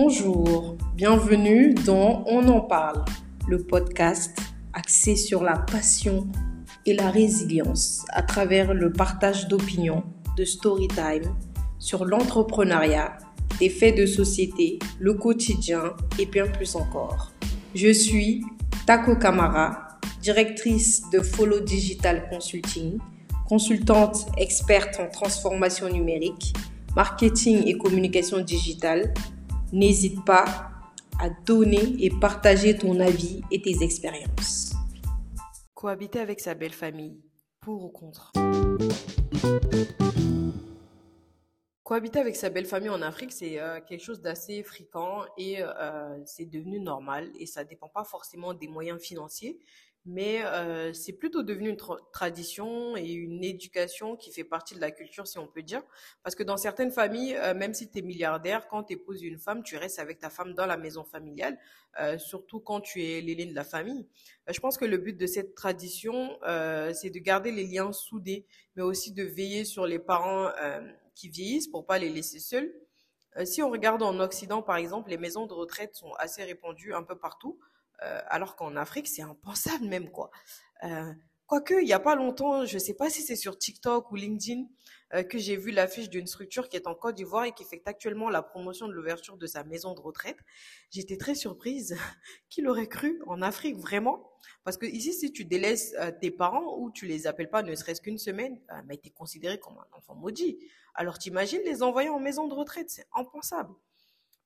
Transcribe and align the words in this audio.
Bonjour, 0.00 0.76
bienvenue 0.94 1.74
dans 1.74 2.22
On 2.28 2.46
en 2.46 2.60
parle, 2.60 3.04
le 3.48 3.58
podcast 3.64 4.38
axé 4.72 5.16
sur 5.16 5.42
la 5.42 5.58
passion 5.58 6.28
et 6.86 6.94
la 6.94 7.10
résilience 7.10 8.04
à 8.10 8.22
travers 8.22 8.74
le 8.74 8.92
partage 8.92 9.48
d'opinions, 9.48 10.04
de 10.36 10.44
story 10.44 10.86
time 10.86 11.34
sur 11.80 12.04
l'entrepreneuriat, 12.04 13.18
des 13.58 13.68
faits 13.68 13.96
de 13.96 14.06
société, 14.06 14.78
le 15.00 15.14
quotidien 15.14 15.94
et 16.16 16.26
bien 16.26 16.46
plus 16.46 16.76
encore. 16.76 17.32
Je 17.74 17.92
suis 17.92 18.44
Tako 18.86 19.16
Kamara, 19.16 19.98
directrice 20.22 21.10
de 21.10 21.18
Follow 21.18 21.58
Digital 21.58 22.28
Consulting, 22.30 22.98
consultante 23.48 24.28
experte 24.36 25.00
en 25.00 25.10
transformation 25.10 25.88
numérique, 25.88 26.54
marketing 26.94 27.64
et 27.66 27.76
communication 27.76 28.38
digitale 28.38 29.12
N'hésite 29.72 30.24
pas 30.24 30.70
à 31.20 31.28
donner 31.28 31.96
et 32.02 32.08
partager 32.08 32.78
ton 32.78 33.00
avis 33.00 33.42
et 33.50 33.60
tes 33.60 33.82
expériences. 33.82 34.72
Cohabiter 35.74 36.20
avec 36.20 36.40
sa 36.40 36.54
belle 36.54 36.72
famille, 36.72 37.20
pour 37.60 37.84
ou 37.84 37.88
contre? 37.90 38.32
Cohabiter 41.82 42.18
avec 42.18 42.36
sa 42.36 42.48
belle 42.48 42.64
famille 42.64 42.88
en 42.88 43.02
Afrique, 43.02 43.32
c'est 43.32 43.60
euh, 43.60 43.80
quelque 43.86 44.02
chose 44.02 44.22
d'assez 44.22 44.62
fréquent 44.62 45.24
et 45.36 45.62
euh, 45.62 46.18
c'est 46.24 46.46
devenu 46.46 46.80
normal 46.80 47.30
et 47.38 47.44
ça 47.44 47.64
ne 47.64 47.68
dépend 47.68 47.88
pas 47.88 48.04
forcément 48.04 48.54
des 48.54 48.68
moyens 48.68 49.00
financiers, 49.00 49.58
mais 50.04 50.42
euh, 50.44 50.92
c'est 50.94 51.12
plutôt 51.12 51.42
devenu 51.42 51.68
une 51.68 51.76
tradition 52.12 52.96
et 52.96 53.10
une 53.12 53.44
éducation 53.44 54.16
qui 54.16 54.32
fait 54.32 54.44
partie 54.44 54.74
de 54.74 54.80
la 54.80 54.90
culture, 54.90 55.26
si 55.26 55.38
on 55.38 55.46
peut 55.46 55.62
dire. 55.62 55.82
Parce 56.22 56.34
que 56.34 56.42
dans 56.42 56.56
certaines 56.56 56.90
familles, 56.90 57.36
euh, 57.36 57.54
même 57.54 57.74
si 57.74 57.90
tu 57.90 57.98
es 57.98 58.02
milliardaire, 58.02 58.68
quand 58.68 58.84
tu 58.84 58.94
épouses 58.94 59.22
une 59.22 59.38
femme, 59.38 59.62
tu 59.62 59.76
restes 59.76 59.98
avec 59.98 60.18
ta 60.18 60.30
femme 60.30 60.54
dans 60.54 60.66
la 60.66 60.76
maison 60.76 61.04
familiale, 61.04 61.58
euh, 62.00 62.16
surtout 62.16 62.60
quand 62.60 62.80
tu 62.80 63.04
es 63.04 63.20
l'aîné 63.20 63.44
de 63.46 63.54
la 63.54 63.64
famille. 63.64 64.06
je 64.48 64.58
pense 64.60 64.78
que 64.78 64.86
le 64.86 64.96
but 64.96 65.16
de 65.16 65.26
cette 65.26 65.54
tradition, 65.54 66.38
c'est 66.94 67.10
de 67.10 67.18
garder 67.18 67.50
les 67.52 67.66
liens 67.66 67.92
soudés, 67.92 68.46
mais 68.76 68.82
aussi 68.82 69.12
de 69.12 69.22
veiller 69.22 69.64
sur 69.64 69.86
les 69.86 69.98
parents 69.98 70.50
qui 71.14 71.28
vieillissent 71.28 71.68
pour 71.68 71.84
pas 71.86 71.98
les 71.98 72.08
laisser 72.08 72.38
seuls. 72.38 72.72
si 73.44 73.62
on 73.62 73.70
regarde 73.70 74.02
en 74.02 74.18
Occident, 74.20 74.62
par 74.62 74.76
exemple, 74.76 75.10
les 75.10 75.18
maisons 75.18 75.46
de 75.46 75.52
retraite 75.52 75.94
sont 75.94 76.12
assez 76.14 76.44
répandues 76.44 76.94
un 76.94 77.02
peu 77.02 77.18
partout. 77.18 77.58
Euh, 78.02 78.20
alors 78.28 78.56
qu'en 78.56 78.76
Afrique, 78.76 79.08
c'est 79.08 79.22
impensable 79.22 79.86
même, 79.86 80.10
quoi. 80.10 80.30
Euh, 80.84 81.12
quoique, 81.46 81.74
il 81.74 81.86
n'y 81.86 81.92
a 81.92 81.98
pas 81.98 82.14
longtemps, 82.14 82.64
je 82.64 82.74
ne 82.74 82.78
sais 82.78 82.94
pas 82.94 83.10
si 83.10 83.22
c'est 83.22 83.36
sur 83.36 83.58
TikTok 83.58 84.10
ou 84.12 84.16
LinkedIn, 84.16 84.66
euh, 85.14 85.22
que 85.22 85.38
j'ai 85.38 85.56
vu 85.56 85.70
l'affiche 85.70 86.08
d'une 86.10 86.26
structure 86.26 86.68
qui 86.68 86.76
est 86.76 86.86
en 86.86 86.94
Côte 86.94 87.16
d'Ivoire 87.16 87.44
et 87.44 87.52
qui 87.52 87.64
fait 87.64 87.82
actuellement 87.86 88.28
la 88.28 88.42
promotion 88.42 88.86
de 88.86 88.92
l'ouverture 88.92 89.36
de 89.36 89.46
sa 89.46 89.64
maison 89.64 89.94
de 89.94 90.00
retraite. 90.00 90.38
J'étais 90.90 91.16
très 91.16 91.34
surprise. 91.34 91.96
Qui 92.50 92.62
l'aurait 92.62 92.88
cru 92.88 93.20
en 93.26 93.42
Afrique, 93.42 93.76
vraiment 93.76 94.30
Parce 94.64 94.76
que 94.76 94.86
ici, 94.86 95.12
si 95.12 95.32
tu 95.32 95.44
délaisses 95.44 95.94
tes 96.20 96.30
parents 96.30 96.78
ou 96.78 96.90
tu 96.90 97.06
les 97.06 97.26
appelles 97.26 97.50
pas 97.50 97.62
ne 97.62 97.74
serait-ce 97.74 98.00
qu'une 98.00 98.18
semaine, 98.18 98.60
mais 98.86 98.96
tu 98.96 99.08
es 99.08 99.10
considéré 99.10 99.58
comme 99.58 99.78
un 99.78 99.96
enfant 99.96 100.14
maudit. 100.14 100.58
Alors 100.94 101.18
t'imagines 101.18 101.62
les 101.64 101.82
envoyer 101.82 102.08
en 102.08 102.20
maison 102.20 102.48
de 102.48 102.54
retraite, 102.54 102.90
c'est 102.90 103.06
impensable. 103.14 103.74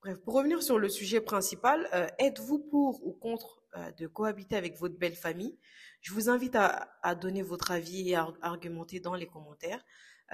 Bref, 0.03 0.19
pour 0.25 0.35
revenir 0.35 0.61
sur 0.65 0.81
le 0.81 0.89
sujet 0.89 1.21
principal, 1.21 1.89
euh, 1.95 2.09
êtes-vous 2.19 2.59
pour 2.59 3.07
ou 3.07 3.13
contre 3.13 3.63
euh, 3.77 3.93
de 3.93 4.09
cohabiter 4.09 4.57
avec 4.57 4.77
votre 4.77 4.99
belle 4.99 5.15
famille? 5.15 5.57
Je 6.01 6.13
vous 6.13 6.29
invite 6.29 6.57
à, 6.57 7.15
donner 7.15 7.43
votre 7.43 7.71
avis 7.71 8.11
et 8.11 8.17
à 8.17 8.27
argumenter 8.41 8.99
dans 8.99 9.15
les 9.15 9.29
commentaires. 9.29 9.85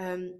Euh, 0.00 0.30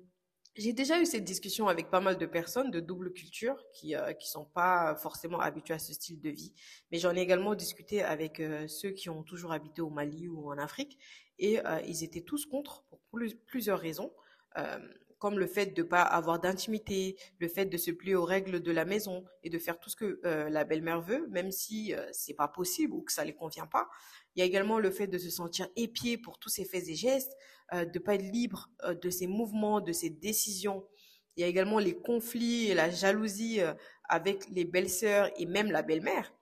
j'ai 0.57 0.73
déjà 0.73 0.99
eu 0.99 1.05
cette 1.05 1.25
discussion 1.25 1.69
avec 1.69 1.91
pas 1.91 2.01
mal 2.01 2.17
de 2.17 2.25
personnes 2.25 2.71
de 2.71 2.81
double 2.81 3.13
culture 3.13 3.63
qui 3.75 3.95
ne 3.95 4.15
sont 4.21 4.47
pas 4.47 4.97
forcément 4.97 5.41
habituées 5.41 5.75
à 5.75 5.79
ce 5.79 5.93
style 5.93 6.23
de 6.23 6.31
vie, 6.31 6.55
mais 6.91 6.99
j'en 6.99 7.15
ai 7.15 7.21
également 7.21 7.55
discuté 7.55 8.03
avec 8.03 8.43
ceux 8.67 8.91
qui 8.91 9.09
ont 9.09 9.23
toujours 9.23 9.53
habité 9.53 9.83
au 9.83 9.91
Mali 9.91 10.27
ou 10.27 10.51
en 10.51 10.59
Afrique 10.59 10.99
et 11.39 11.61
ils 11.87 12.03
étaient 12.03 12.23
tous 12.23 12.45
contre 12.47 12.83
pour 12.89 12.99
plusieurs 13.47 13.79
raisons 13.79 14.11
comme 15.19 15.39
le 15.39 15.47
fait 15.47 15.67
de 15.67 15.83
ne 15.83 15.87
pas 15.87 16.03
avoir 16.03 16.41
d'intimité, 16.41 17.17
le 17.39 17.49
fait 17.49 17.67
de 17.67 17.77
se 17.77 17.91
plier 17.91 18.15
aux 18.15 18.25
règles 18.25 18.61
de 18.61 18.73
la 18.73 18.85
maison 18.85 19.25
et 19.43 19.51
de 19.51 19.59
faire 19.59 19.79
tout 19.79 19.91
ce 19.91 19.97
que 19.97 20.21
euh, 20.25 20.49
la 20.49 20.65
belle-mère 20.65 21.01
veut, 21.01 21.27
même 21.29 21.51
si 21.51 21.95
euh, 21.95 22.07
c'est 22.13 22.35
pas 22.35 22.49
possible 22.49 22.95
ou 22.95 23.03
que 23.03 23.13
ça 23.13 23.23
ne 23.23 23.29
les 23.29 23.35
convient 23.35 23.67
pas. 23.67 23.89
Il 24.35 24.41
y 24.41 24.43
a 24.43 24.47
également 24.47 24.79
le 24.79 24.91
fait 24.91 25.07
de 25.07 25.19
se 25.19 25.31
sentir 25.31 25.69
épié 25.77 26.19
pour 26.19 26.39
tous 26.39 26.49
ses 26.49 26.65
faits 26.65 26.89
et 26.89 26.95
gestes, 26.95 27.33
euh, 27.73 27.85
de 27.85 27.99
pas 27.99 28.15
être 28.15 28.23
libre 28.23 28.71
de 29.03 29.11
ses 29.11 29.27
mouvements, 29.27 29.81
de 29.81 29.93
ses 29.93 30.11
décisions. 30.11 30.87
Il 31.37 31.41
y 31.41 31.45
a 31.45 31.47
également 31.47 31.79
les 31.79 31.97
conflits 31.97 32.71
et 32.71 32.75
la 32.75 32.91
jalousie 32.91 33.61
avec 34.09 34.49
les 34.51 34.65
belles-sœurs 34.65 35.31
et 35.37 35.47
même 35.47 35.71
la 35.71 35.83
belle-mère 35.83 36.33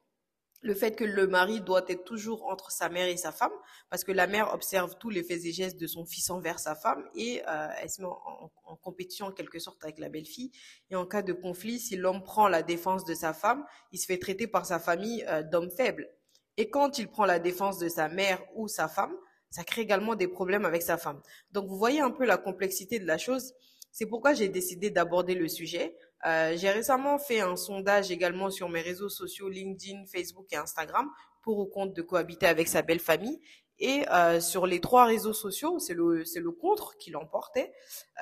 le 0.63 0.75
fait 0.75 0.97
que 0.97 1.05
le 1.05 1.27
mari 1.27 1.61
doit 1.61 1.85
être 1.89 2.05
toujours 2.05 2.47
entre 2.47 2.71
sa 2.71 2.89
mère 2.89 3.09
et 3.09 3.17
sa 3.17 3.33
femme, 3.33 3.53
parce 3.91 4.05
que 4.05 4.13
la 4.13 4.27
mère 4.27 4.53
observe 4.55 4.97
tous 4.99 5.11
les 5.11 5.23
faits 5.23 5.45
et 5.45 5.53
gestes 5.53 5.79
de 5.79 5.87
son 5.87 6.05
fils 6.07 6.31
envers 6.31 6.59
sa 6.59 6.75
femme 6.75 7.05
et 7.15 7.43
euh, 7.49 7.69
elle 7.81 7.91
se 7.91 8.01
met 8.01 8.09
en, 8.09 8.77
compétition 8.83 9.27
en 9.27 9.33
quelque 9.33 9.59
sorte 9.59 9.83
avec 9.83 9.99
la 9.99 10.09
belle-fille. 10.09 10.51
Et 10.91 10.97
en 10.97 11.07
cas 11.07 11.23
de 11.23 11.33
conflit, 11.33 11.79
si 11.79 11.97
l'homme 11.97 12.23
prend 12.23 12.49
la 12.49 12.63
défense 12.63 13.05
de 13.05 13.15
sa 13.15 13.33
femme, 13.33 13.65
il 13.93 13.99
se 13.99 14.07
fait 14.07 14.19
traiter 14.19 14.47
par 14.47 14.67
sa 14.67 14.79
famille 14.79 15.25
euh, 15.29 15.43
d'homme 15.43 15.71
faible. 15.71 16.09
Et 16.57 16.71
quand 16.71 16.99
il 16.99 17.09
prend 17.09 17.27
la 17.27 17.39
défense 17.39 17.79
de 17.79 17.89
sa 17.89 18.09
mère 18.09 18.43
ou 18.55 18.69
sa 18.69 18.89
femme, 18.89 19.15
ça 19.51 19.65
crée 19.65 19.83
également 19.83 20.15
des 20.15 20.29
problèmes 20.29 20.65
avec 20.65 20.83
sa 20.83 20.99
femme. 20.99 21.21
Donc 21.53 21.69
vous 21.69 21.77
voyez 21.77 22.01
un 22.01 22.11
peu 22.11 22.25
la 22.25 22.39
complexité 22.39 22.99
de 22.99 23.07
la 23.07 23.19
chose. 23.19 23.55
C'est 23.93 24.07
pourquoi 24.07 24.35
j'ai 24.35 24.49
décidé 24.49 24.91
d'aborder 24.91 25.35
le 25.35 25.49
sujet 25.49 25.97
euh, 26.27 26.57
j'ai 26.57 26.71
récemment 26.71 27.19
fait 27.19 27.41
un 27.41 27.57
sondage 27.57 28.11
également 28.11 28.51
sur 28.51 28.69
mes 28.69 28.81
réseaux 28.81 29.09
sociaux 29.09 29.49
LinkedIn, 29.49 30.05
Facebook 30.07 30.47
et 30.53 30.57
Instagram 30.57 31.11
pour 31.43 31.59
ou 31.59 31.67
contre 31.67 31.95
de 31.95 32.03
cohabiter 32.03 32.47
avec 32.47 32.69
sa 32.69 32.83
belle 32.83 33.01
famille. 33.01 33.41
Et 33.79 34.09
euh, 34.11 34.41
sur 34.41 34.67
les 34.67 34.81
trois 34.81 35.05
réseaux 35.05 35.35
sociaux, 35.35 35.79
c'est 35.79 35.95
le 35.95 36.25
c'est 36.25 36.41
le 36.41 36.51
contre 36.51 36.97
qui 36.97 37.11
l'emportait. 37.11 37.73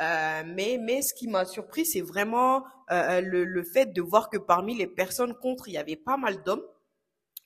Euh, 0.01 0.43
mais 0.47 0.79
mais 0.81 1.01
ce 1.01 1.15
qui 1.15 1.29
m'a 1.29 1.45
surpris, 1.45 1.87
c'est 1.87 2.01
vraiment 2.01 2.65
le, 2.91 3.45
le 3.45 3.63
fait 3.63 3.93
de 3.93 4.03
voir 4.03 4.29
que 4.31 4.37
parmi 4.37 4.75
les 4.75 4.87
personnes 4.87 5.35
contre, 5.35 5.69
il 5.69 5.75
y 5.75 5.79
avait 5.79 5.97
pas 5.97 6.17
mal 6.17 6.43
d'hommes. 6.43 6.65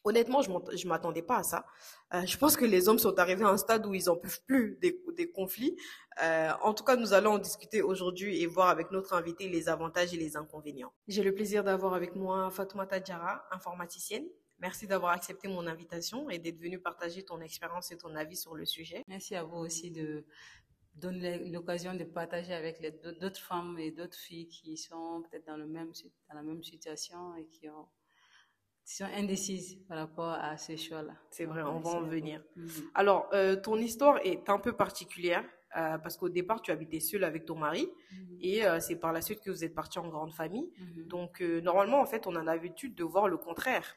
Honnêtement, 0.05 0.41
je 0.43 0.89
m'attendais 0.89 1.23
pas 1.23 1.37
à 1.37 1.43
ça. 1.43 1.67
Euh, 2.15 2.25
je 2.25 2.39
pense 2.39 2.57
que 2.57 2.65
les 2.65 2.89
hommes 2.89 2.99
sont 2.99 3.19
arrivés 3.19 3.45
à 3.45 3.49
un 3.49 3.57
stade 3.57 3.87
où 3.87 3.95
ils 3.95 4.07
n'en 4.07 4.17
peuvent 4.17 4.41
plus 4.47 4.79
des, 4.81 5.03
des 5.17 5.31
conflits. 5.31 5.77
Euh, 6.23 6.51
en 6.63 6.73
tout 6.75 6.85
cas, 6.85 6.97
nous 6.97 7.13
allons 7.13 7.33
en 7.33 7.39
discuter 7.39 7.83
aujourd'hui 7.83 8.41
et 8.43 8.47
voir 8.47 8.69
avec 8.69 8.91
notre 8.91 9.13
invité 9.15 9.49
les 9.49 9.69
avantages 9.69 10.15
et 10.15 10.17
les 10.17 10.37
inconvénients. 10.37 10.93
J'ai 11.07 11.23
le 11.23 11.35
plaisir 11.35 11.65
d'avoir 11.65 11.95
avec 11.95 12.15
moi 12.15 12.51
Fatoumata 12.51 12.99
Diara, 13.01 13.45
informaticienne. 13.51 14.25
Merci 14.59 14.87
d'avoir 14.89 15.13
accepté 15.13 15.47
mon 15.47 15.67
invitation 15.67 16.29
et 16.31 16.39
d'être 16.39 16.59
venue 16.59 16.81
partager 16.81 17.25
ton 17.25 17.41
expérience 17.41 17.93
et 17.93 17.97
ton 17.97 18.15
avis 18.17 18.37
sur 18.37 18.57
le 18.57 18.65
sujet. 18.65 19.05
Merci 19.07 19.37
à 19.37 19.45
vous 19.45 19.59
aussi 19.59 19.93
de 19.93 20.25
donner 20.97 21.39
l'occasion 21.51 21.95
de 21.95 22.03
partager 22.03 22.53
avec 22.53 22.83
d'autres 23.21 23.41
femmes 23.41 23.79
et 23.79 23.93
d'autres 23.93 24.19
filles 24.19 24.49
qui 24.49 24.77
sont 24.77 25.23
peut-être 25.23 25.47
dans, 25.47 25.57
le 25.57 25.67
même, 25.67 25.93
dans 26.29 26.35
la 26.35 26.43
même 26.43 26.65
situation 26.65 27.37
et 27.37 27.47
qui 27.47 27.69
ont 27.69 27.87
sont 28.97 29.05
indécises 29.05 29.79
par 29.87 29.99
rapport 29.99 30.31
à 30.31 30.57
ces 30.57 30.79
choix-là. 30.79 31.13
C'est 31.31 31.45
vrai, 31.45 31.63
on 31.63 31.79
va 31.79 31.91
en 31.91 32.03
venir. 32.03 32.43
Mhm. 32.57 32.71
Alors, 32.95 33.29
euh, 33.35 33.55
ton 33.57 33.77
histoire 33.77 34.19
est 34.25 34.49
un 34.49 34.59
peu 34.59 34.73
particulière 34.73 35.45
euh, 35.77 35.99
parce 35.99 36.17
qu'au 36.17 36.31
départ, 36.31 36.63
tu 36.63 36.71
habitais 36.71 37.01
seule 37.01 37.25
avec 37.25 37.45
ton 37.45 37.55
mari 37.55 37.87
mhm. 38.11 38.39
et 38.41 38.65
euh, 38.65 38.81
c'est 38.81 38.97
par 38.97 39.13
la 39.13 39.21
suite 39.21 39.41
que 39.41 39.51
vous 39.51 39.63
êtes 39.63 39.75
parti 39.75 39.99
en 39.99 40.09
grande 40.09 40.33
famille. 40.33 40.73
Mhm. 40.79 41.07
Donc, 41.07 41.41
normalement, 41.41 42.01
en 42.01 42.07
fait, 42.07 42.27
on 42.27 42.35
a 42.35 42.43
l'habitude 42.43 42.95
de 42.95 43.05
voir 43.05 43.29
le 43.29 43.37
contraire. 43.37 43.97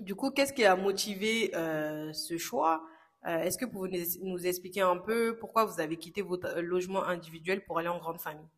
Du 0.00 0.14
coup, 0.14 0.30
qu'est-ce 0.30 0.54
qui 0.54 0.64
a 0.64 0.74
motivé 0.74 1.50
ce 1.52 2.38
choix? 2.38 2.82
Est-ce 3.22 3.58
que 3.58 3.66
vous 3.66 3.72
pouvez 3.72 4.06
nous 4.22 4.46
expliquer 4.46 4.80
un 4.80 4.96
peu 4.96 5.36
pourquoi 5.38 5.66
vous 5.66 5.80
avez 5.80 5.98
quitté 5.98 6.22
votre 6.22 6.60
logement 6.60 7.04
individuel 7.04 7.62
pour 7.66 7.78
aller 7.78 7.88
en 7.88 7.98
grande 7.98 8.20
famille? 8.20 8.48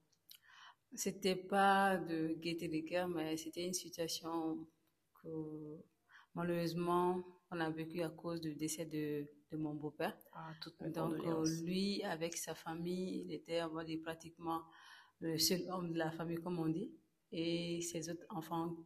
C'était 0.95 1.35
pas 1.35 1.97
de 1.97 2.35
gaieté 2.41 2.69
de 2.69 2.89
cœur, 2.89 3.09
mais 3.09 3.37
c'était 3.37 3.65
une 3.65 3.75
situation 3.75 4.65
malheureusement 6.35 7.23
on 7.51 7.61
a 7.61 7.71
vécu 7.71 8.03
à 8.03 8.11
cause 8.11 8.41
du 8.41 8.55
décès 8.55 8.85
de, 8.85 9.27
de 9.51 9.57
mon 9.57 9.75
beau-père. 9.75 10.17
Ah, 10.33 10.53
Donc 10.91 11.15
euh, 11.27 11.45
lui, 11.65 12.03
avec 12.03 12.37
sa 12.37 12.55
famille, 12.55 13.23
il 13.25 13.33
était 13.33 13.63
on 13.63 13.69
va 13.75 13.85
dire, 13.85 14.01
pratiquement 14.03 14.63
le 15.21 15.39
seul 15.39 15.63
homme 15.71 15.93
de 15.93 15.99
la 15.99 16.11
famille, 16.11 16.37
comme 16.37 16.59
on 16.59 16.69
dit. 16.69 16.93
Et 17.33 17.81
ses 17.83 18.11
autres 18.11 18.25
enfants 18.31 18.77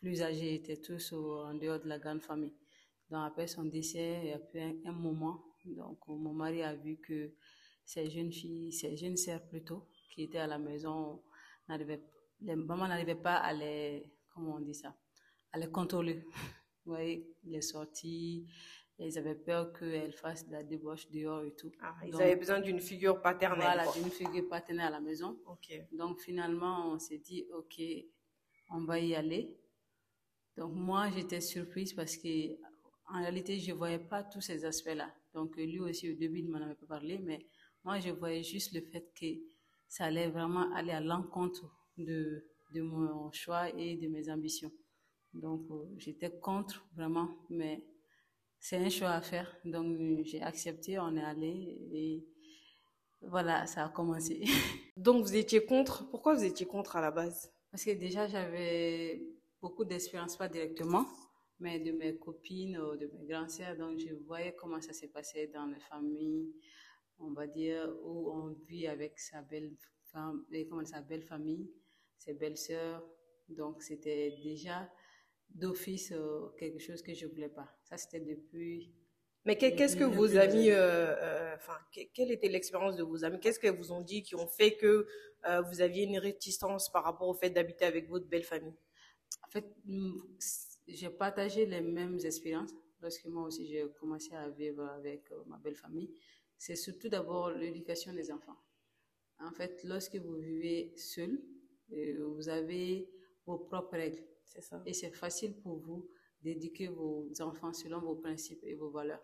plus 0.00 0.22
âgés 0.22 0.54
étaient 0.54 0.80
tous 0.80 1.12
en 1.12 1.54
dehors 1.54 1.80
de 1.80 1.88
la 1.88 1.98
grande 1.98 2.22
famille. 2.22 2.54
Donc 3.10 3.26
après 3.26 3.46
son 3.46 3.64
décès, 3.64 4.20
il 4.22 4.28
y 4.28 4.32
a 4.32 4.40
eu 4.54 4.60
un, 4.86 4.90
un 4.90 4.92
moment, 4.92 5.44
donc 5.64 5.98
mon 6.08 6.32
mari 6.32 6.62
a 6.62 6.74
vu 6.74 6.98
que 6.98 7.34
ces 7.84 8.10
jeunes 8.10 8.32
filles, 8.32 8.72
ces 8.72 8.96
jeunes 8.96 9.16
sœurs 9.16 9.46
plutôt, 9.48 9.88
qui 10.10 10.22
étaient 10.22 10.38
à 10.38 10.46
la 10.46 10.58
maison, 10.58 11.22
n'arrivaient, 11.68 12.02
les 12.40 12.56
mamans 12.56 12.88
n'arrivaient 12.88 13.14
pas 13.14 13.36
à 13.36 13.52
les, 13.52 14.04
comment 14.32 14.56
on 14.56 14.60
dit 14.60 14.74
ça, 14.74 14.96
à 15.54 15.58
les 15.58 15.70
contrôler. 15.70 16.24
Vous 16.84 16.92
voyez, 16.92 17.32
les 17.44 17.62
sorties, 17.62 18.46
ils 18.98 19.16
avaient 19.16 19.36
peur 19.36 19.72
qu'elle 19.72 20.12
fasse 20.12 20.46
de 20.46 20.52
la 20.52 20.64
débauche 20.64 21.08
dehors 21.10 21.44
et 21.44 21.54
tout. 21.54 21.70
Ah, 21.80 21.94
ils 22.04 22.14
avaient 22.20 22.36
besoin 22.36 22.60
d'une 22.60 22.80
figure 22.80 23.22
paternelle. 23.22 23.62
Voilà, 23.62 23.90
d'une 23.92 24.10
figure 24.10 24.48
paternelle 24.48 24.86
à 24.86 24.90
la 24.90 25.00
maison. 25.00 25.38
Donc 25.92 26.20
finalement, 26.20 26.92
on 26.92 26.98
s'est 26.98 27.18
dit, 27.18 27.46
OK, 27.56 27.80
on 28.70 28.84
va 28.84 28.98
y 28.98 29.14
aller. 29.14 29.56
Donc 30.56 30.72
moi, 30.74 31.08
j'étais 31.14 31.40
surprise 31.40 31.92
parce 31.92 32.16
que 32.16 32.52
en 33.06 33.20
réalité, 33.20 33.60
je 33.60 33.70
ne 33.70 33.76
voyais 33.76 33.98
pas 33.98 34.24
tous 34.24 34.40
ces 34.40 34.64
aspects-là. 34.64 35.14
Donc 35.34 35.56
lui 35.56 35.80
aussi, 35.80 36.10
au 36.10 36.14
début, 36.14 36.40
il 36.40 36.46
ne 36.46 36.52
m'en 36.52 36.64
avait 36.64 36.74
pas 36.74 36.86
parlé, 36.86 37.18
mais 37.18 37.46
moi, 37.84 38.00
je 38.00 38.10
voyais 38.10 38.42
juste 38.42 38.72
le 38.72 38.80
fait 38.80 39.06
que 39.18 39.26
ça 39.86 40.06
allait 40.06 40.30
vraiment 40.30 40.72
aller 40.74 40.92
à 40.92 41.00
l'encontre 41.00 41.64
de, 41.96 42.44
de 42.72 42.82
mon 42.82 43.30
choix 43.30 43.68
et 43.70 43.96
de 43.96 44.08
mes 44.08 44.30
ambitions. 44.30 44.72
Donc 45.34 45.62
euh, 45.70 45.84
j'étais 45.98 46.30
contre 46.30 46.86
vraiment, 46.94 47.28
mais 47.50 47.84
c'est 48.58 48.76
un 48.76 48.88
choix 48.88 49.10
à 49.10 49.20
faire. 49.20 49.54
Donc 49.64 50.24
j'ai 50.24 50.40
accepté, 50.42 50.98
on 50.98 51.16
est 51.16 51.22
allé 51.22 51.78
et 51.92 52.26
voilà, 53.20 53.66
ça 53.66 53.84
a 53.84 53.88
commencé. 53.88 54.44
Donc 54.96 55.24
vous 55.24 55.34
étiez 55.34 55.64
contre. 55.64 56.08
Pourquoi 56.10 56.34
vous 56.34 56.44
étiez 56.44 56.66
contre 56.66 56.96
à 56.96 57.00
la 57.00 57.10
base? 57.10 57.52
Parce 57.70 57.84
que 57.84 57.90
déjà 57.90 58.28
j'avais 58.28 59.26
beaucoup 59.60 59.84
d'expérience, 59.84 60.36
pas 60.36 60.48
directement, 60.48 61.06
mais 61.58 61.80
de 61.80 61.92
mes 61.92 62.16
copines, 62.16 62.76
euh, 62.76 62.96
de 62.96 63.06
mes 63.06 63.26
grands 63.26 63.48
sœurs. 63.48 63.76
Donc 63.76 63.98
je 63.98 64.14
voyais 64.26 64.54
comment 64.54 64.80
ça 64.80 64.92
s'est 64.92 65.08
passé 65.08 65.48
dans 65.48 65.66
les 65.66 65.80
familles, 65.80 66.54
on 67.18 67.32
va 67.32 67.46
dire, 67.46 67.92
où 68.04 68.30
on 68.30 68.48
vit 68.66 68.86
avec 68.86 69.18
sa 69.18 69.42
belle 69.42 69.74
femme, 70.12 70.44
comment 70.70 70.84
sa 70.84 71.00
belle 71.00 71.24
famille, 71.24 71.70
ses 72.18 72.34
belles 72.34 72.58
sœurs. 72.58 73.02
Donc 73.48 73.82
c'était 73.82 74.38
déjà 74.42 74.88
d'office 75.54 76.12
euh, 76.12 76.48
quelque 76.58 76.78
chose 76.78 77.02
que 77.02 77.14
je 77.14 77.26
voulais 77.26 77.48
pas. 77.48 77.68
Ça 77.84 77.96
c'était 77.96 78.20
depuis 78.20 78.92
mais 79.46 79.58
qu'est-ce 79.58 79.94
que 79.94 80.04
vos 80.04 80.38
amis, 80.38 80.70
euh, 80.70 81.14
euh, 81.18 81.54
enfin, 81.54 81.76
quelle 82.14 82.32
était 82.32 82.48
l'expérience 82.48 82.96
de 82.96 83.02
vos 83.02 83.26
amis? 83.26 83.38
Qu'est-ce 83.38 83.60
qu'elles 83.60 83.76
vous 83.76 83.92
ont 83.92 84.00
dit 84.00 84.22
qui 84.22 84.34
ont 84.34 84.46
fait 84.46 84.74
que 84.74 85.06
vous 85.70 85.82
aviez 85.82 86.04
une 86.04 86.16
réticence 86.16 86.90
par 86.90 87.04
rapport 87.04 87.28
au 87.28 87.34
fait 87.34 87.50
d'habiter 87.50 87.84
avec 87.84 88.08
votre 88.08 88.26
belle 88.26 88.42
famille? 88.42 88.74
En 89.46 89.50
fait, 89.50 89.66
j'ai 90.88 91.10
partagé 91.10 91.66
les 91.66 91.82
mêmes 91.82 92.18
expériences 92.24 92.70
lorsque 93.02 93.26
moi 93.26 93.42
aussi 93.42 93.66
j'ai 93.66 93.84
commencé 94.00 94.34
à 94.34 94.48
vivre 94.48 94.86
avec 94.86 95.30
ma 95.46 95.58
belle 95.58 95.76
famille. 95.76 96.10
C'est 96.56 96.76
surtout 96.76 97.10
d'abord 97.10 97.50
l'éducation 97.50 98.14
des 98.14 98.32
enfants. 98.32 98.56
En 99.40 99.52
fait, 99.52 99.84
lorsque 99.84 100.16
vous 100.16 100.36
vivez 100.36 100.94
seul, 100.96 101.38
vous 101.90 102.48
avez 102.48 103.10
vos 103.44 103.58
propres 103.58 103.98
règles. 103.98 104.24
C'est 104.54 104.62
ça. 104.62 104.82
Et 104.86 104.92
c'est 104.92 105.10
facile 105.10 105.60
pour 105.60 105.78
vous 105.78 106.08
d'éduquer 106.40 106.88
vos 106.88 107.28
enfants 107.40 107.72
selon 107.72 108.00
vos 108.00 108.16
principes 108.16 108.62
et 108.62 108.74
vos 108.74 108.90
valeurs. 108.90 109.22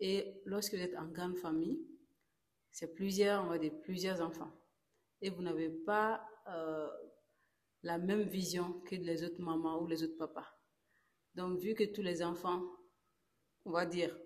Et 0.00 0.40
lorsque 0.44 0.74
vous 0.74 0.80
êtes 0.80 0.96
en 0.96 1.06
grande 1.06 1.36
famille, 1.36 1.78
c'est 2.70 2.94
plusieurs, 2.94 3.44
on 3.44 3.48
va 3.48 3.58
dire 3.58 3.72
plusieurs 3.82 4.20
enfants. 4.20 4.50
Et 5.20 5.30
vous 5.30 5.42
n'avez 5.42 5.68
pas 5.68 6.24
euh, 6.48 6.88
la 7.82 7.98
même 7.98 8.22
vision 8.22 8.80
que 8.80 8.96
les 8.96 9.22
autres 9.22 9.40
mamans 9.40 9.82
ou 9.82 9.86
les 9.86 10.02
autres 10.02 10.16
papas. 10.16 10.46
Donc, 11.34 11.58
vu 11.60 11.74
que 11.74 11.84
tous 11.84 12.02
les 12.02 12.22
enfants, 12.22 12.62
on 13.64 13.70
va 13.70 13.86
dire, 13.86 14.16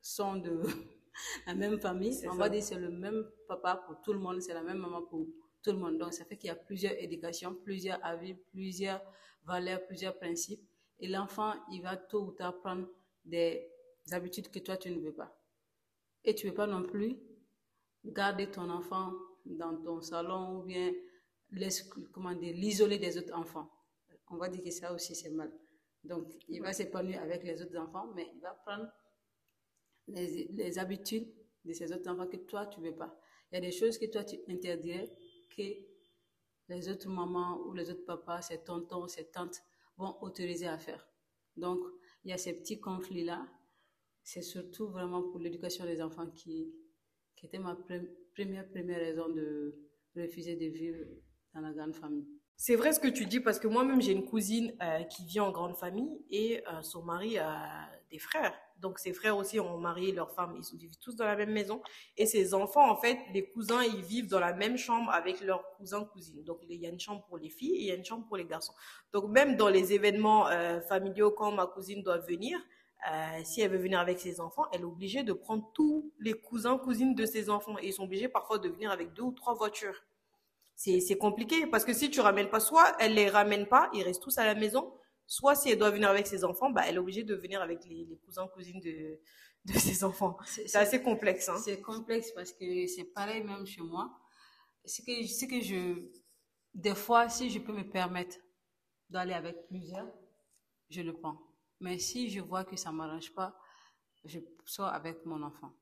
sont 0.00 0.36
de 0.36 0.62
la 1.46 1.54
même 1.54 1.78
famille, 1.80 2.14
on 2.28 2.34
va 2.34 2.48
dire 2.48 2.62
c'est 2.62 2.78
le 2.78 2.90
même 2.90 3.24
papa 3.48 3.82
pour 3.86 4.00
tout 4.02 4.12
le 4.12 4.18
monde, 4.18 4.40
c'est 4.40 4.54
la 4.54 4.62
même 4.62 4.78
maman 4.78 5.02
pour 5.02 5.26
tout 5.62 5.72
le 5.72 5.78
monde. 5.78 5.98
Donc, 5.98 6.12
ça 6.12 6.24
fait 6.24 6.36
qu'il 6.36 6.48
y 6.48 6.50
a 6.50 6.56
plusieurs 6.56 6.94
éducations, 6.94 7.54
plusieurs 7.54 8.04
avis, 8.04 8.34
plusieurs 8.34 9.00
valeurs, 9.46 9.86
plusieurs 9.86 10.16
principes. 10.18 10.62
Et 10.98 11.08
l'enfant, 11.08 11.54
il 11.70 11.82
va 11.82 11.96
tôt 11.96 12.26
ou 12.26 12.32
tard 12.32 12.58
prendre 12.60 12.88
des 13.24 13.68
habitudes 14.10 14.50
que 14.50 14.58
toi, 14.58 14.76
tu 14.76 14.90
ne 14.90 15.00
veux 15.00 15.12
pas. 15.12 15.36
Et 16.24 16.34
tu 16.34 16.46
ne 16.46 16.50
veux 16.50 16.56
pas 16.56 16.66
non 16.66 16.82
plus 16.82 17.16
garder 18.04 18.50
ton 18.50 18.68
enfant 18.70 19.12
dans 19.44 19.76
ton 19.82 20.00
salon 20.00 20.58
ou 20.58 20.62
bien 20.62 20.92
l'isoler 21.50 22.98
des 22.98 23.18
autres 23.18 23.34
enfants. 23.34 23.70
On 24.28 24.36
va 24.36 24.48
dire 24.48 24.62
que 24.62 24.70
ça 24.70 24.92
aussi, 24.92 25.14
c'est 25.14 25.30
mal. 25.30 25.52
Donc, 26.02 26.32
il 26.48 26.60
va 26.60 26.72
s'épanouir 26.72 27.20
avec 27.22 27.42
les 27.44 27.60
autres 27.62 27.76
enfants, 27.76 28.12
mais 28.14 28.28
il 28.34 28.40
va 28.40 28.52
prendre 28.64 28.88
les, 30.08 30.78
habitudes 30.78 31.28
de 31.64 31.72
ces 31.72 31.92
autres 31.92 32.08
enfants 32.08 32.26
que 32.26 32.36
toi, 32.36 32.66
tu 32.66 32.80
ne 32.80 32.90
veux 32.90 32.96
pas. 32.96 33.18
Il 33.50 33.56
y 33.56 33.58
a 33.58 33.60
des 33.60 33.72
choses 33.72 33.98
que 33.98 34.06
toi, 34.06 34.24
tu 34.24 34.36
interdirais 34.48 35.12
que 35.56 35.62
les 36.68 36.88
autres 36.88 37.08
mamans 37.08 37.60
ou 37.66 37.72
les 37.72 37.90
autres 37.90 38.04
papas, 38.04 38.42
ses 38.42 38.62
tontons, 38.62 39.08
ses 39.08 39.30
tantes 39.30 39.62
vont 39.96 40.16
autoriser 40.22 40.66
à 40.66 40.78
faire. 40.78 41.06
Donc, 41.56 41.80
il 42.24 42.30
y 42.30 42.32
a 42.32 42.38
ces 42.38 42.52
petits 42.52 42.80
conflits-là 42.80 43.46
c'est 44.26 44.42
surtout 44.42 44.88
vraiment 44.88 45.22
pour 45.22 45.38
l'éducation 45.38 45.84
des 45.84 46.02
enfants 46.02 46.26
qui, 46.26 46.74
qui 47.36 47.46
était 47.46 47.60
ma 47.60 47.76
première, 47.76 48.68
première 48.68 48.98
raison 48.98 49.28
de 49.28 49.78
refuser 50.16 50.56
de 50.56 50.66
vivre 50.66 50.98
dans 51.54 51.60
la 51.60 51.72
grande 51.72 51.94
famille. 51.94 52.26
C'est 52.56 52.74
vrai 52.74 52.92
ce 52.92 52.98
que 52.98 53.06
tu 53.06 53.26
dis 53.26 53.38
parce 53.38 53.60
que 53.60 53.68
moi-même 53.68 54.02
j'ai 54.02 54.10
une 54.10 54.24
cousine 54.24 54.74
euh, 54.82 55.04
qui 55.04 55.24
vit 55.26 55.38
en 55.38 55.52
grande 55.52 55.76
famille 55.76 56.24
et 56.28 56.60
euh, 56.66 56.82
son 56.82 57.04
mari 57.04 57.38
a 57.38 57.88
des 58.10 58.18
frères. 58.18 58.52
Donc 58.78 58.98
ses 58.98 59.12
frères 59.12 59.36
aussi 59.36 59.58
ont 59.58 59.78
marié 59.78 60.12
leurs 60.12 60.32
femmes, 60.32 60.54
ils 60.56 60.78
vivent 60.78 60.98
tous 61.00 61.16
dans 61.16 61.24
la 61.24 61.36
même 61.36 61.52
maison 61.52 61.82
et 62.16 62.26
ses 62.26 62.54
enfants 62.54 62.90
en 62.90 62.96
fait, 62.96 63.18
les 63.32 63.48
cousins, 63.50 63.82
ils 63.82 64.02
vivent 64.02 64.28
dans 64.28 64.40
la 64.40 64.52
même 64.52 64.76
chambre 64.76 65.10
avec 65.10 65.40
leurs 65.40 65.64
cousins 65.76 66.04
cousines. 66.04 66.42
Donc 66.44 66.58
il 66.68 66.80
y 66.80 66.86
a 66.86 66.90
une 66.90 67.00
chambre 67.00 67.24
pour 67.26 67.38
les 67.38 67.48
filles 67.48 67.74
et 67.76 67.80
il 67.80 67.86
y 67.86 67.90
a 67.90 67.94
une 67.94 68.04
chambre 68.04 68.26
pour 68.26 68.36
les 68.36 68.44
garçons. 68.44 68.74
Donc 69.12 69.28
même 69.30 69.56
dans 69.56 69.68
les 69.68 69.92
événements 69.92 70.48
euh, 70.48 70.80
familiaux 70.80 71.30
quand 71.30 71.52
ma 71.52 71.66
cousine 71.66 72.02
doit 72.02 72.18
venir, 72.18 72.58
euh, 73.10 73.40
si 73.44 73.60
elle 73.60 73.70
veut 73.70 73.78
venir 73.78 74.00
avec 74.00 74.18
ses 74.18 74.40
enfants, 74.40 74.64
elle 74.72 74.80
est 74.80 74.84
obligée 74.84 75.22
de 75.22 75.32
prendre 75.32 75.70
tous 75.74 76.12
les 76.18 76.32
cousins, 76.32 76.76
cousines 76.78 77.14
de 77.14 77.24
ses 77.24 77.50
enfants. 77.50 77.76
Et 77.80 77.88
ils 77.88 77.92
sont 77.92 78.04
obligés 78.04 78.28
parfois 78.28 78.58
de 78.58 78.68
venir 78.68 78.90
avec 78.90 79.12
deux 79.12 79.22
ou 79.22 79.32
trois 79.32 79.54
voitures. 79.54 80.02
C'est 80.74 81.16
compliqué 81.16 81.66
parce 81.66 81.84
que 81.84 81.94
si 81.94 82.10
tu 82.10 82.20
ramènes 82.20 82.50
pas, 82.50 82.60
soit 82.60 82.94
elle 83.00 83.14
les 83.14 83.30
ramène 83.30 83.66
pas, 83.66 83.88
ils 83.94 84.02
restent 84.02 84.22
tous 84.22 84.36
à 84.36 84.44
la 84.44 84.54
maison, 84.54 84.92
soit 85.26 85.54
si 85.54 85.70
elle 85.70 85.78
doit 85.78 85.90
venir 85.90 86.08
avec 86.08 86.26
ses 86.26 86.44
enfants, 86.44 86.70
bah, 86.70 86.82
elle 86.86 86.96
est 86.96 86.98
obligée 86.98 87.24
de 87.24 87.34
venir 87.34 87.60
avec 87.60 87.84
les, 87.84 88.18
cousins, 88.24 88.46
cousines 88.48 88.80
de, 88.80 89.18
de 89.64 89.72
ses 89.78 90.04
enfants. 90.04 90.36
C'est 90.46 90.76
assez 90.76 91.02
complexe. 91.02 91.48
Hein. 91.48 91.58
C'est 91.62 91.80
complexe 91.80 92.30
parce 92.32 92.52
que 92.52 92.86
c'est 92.86 93.04
pareil 93.04 93.42
même 93.42 93.66
chez 93.66 93.82
moi. 93.82 94.18
C'est 94.84 95.02
que, 95.04 95.48
que 95.50 95.60
je, 95.60 96.08
des 96.74 96.94
fois, 96.94 97.28
si 97.28 97.50
je 97.50 97.58
peux 97.58 97.72
me 97.72 97.88
permettre 97.90 98.36
d'aller 99.10 99.32
avec 99.32 99.66
plusieurs, 99.66 100.08
je 100.90 101.02
le 101.02 101.12
prends. 101.12 101.38
Mais 101.80 101.98
si 101.98 102.30
je 102.30 102.40
vois 102.40 102.64
que 102.64 102.76
ça 102.76 102.90
ne 102.90 102.96
m'arrange 102.96 103.34
pas, 103.34 103.58
je 104.24 104.38
sors 104.64 104.86
avec 104.88 105.24
mon 105.26 105.42
enfant. 105.42 105.72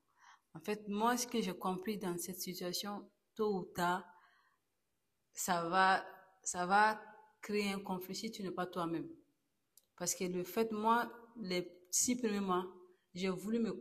En 0.55 0.61
fait, 0.61 0.88
moi, 0.88 1.17
ce 1.17 1.26
que 1.26 1.40
j'ai 1.40 1.56
compris 1.56 1.99
dans 1.99 2.17
cette 2.17 2.40
situation, 2.40 3.11
tôt 3.35 3.59
ou 3.59 3.64
tard, 3.64 4.04
ça 5.33 5.68
va, 5.68 6.07
ça 6.42 6.64
va 6.66 7.00
créer 7.42 7.73
un 7.73 7.80
conflit 7.80 8.14
si 8.14 8.30
tu 8.30 8.42
n'es 8.42 8.50
pas 8.50 8.66
toi-même. 8.66 9.09
Parce 9.96 10.14
que 10.14 10.24
le 10.24 10.42
fait, 10.44 10.72
moi, 10.72 11.10
les 11.36 11.68
six 11.90 12.16
premiers 12.16 12.40
mois, 12.40 12.66
j'ai 13.14 13.28
voulu 13.28 13.58
me, 13.60 13.72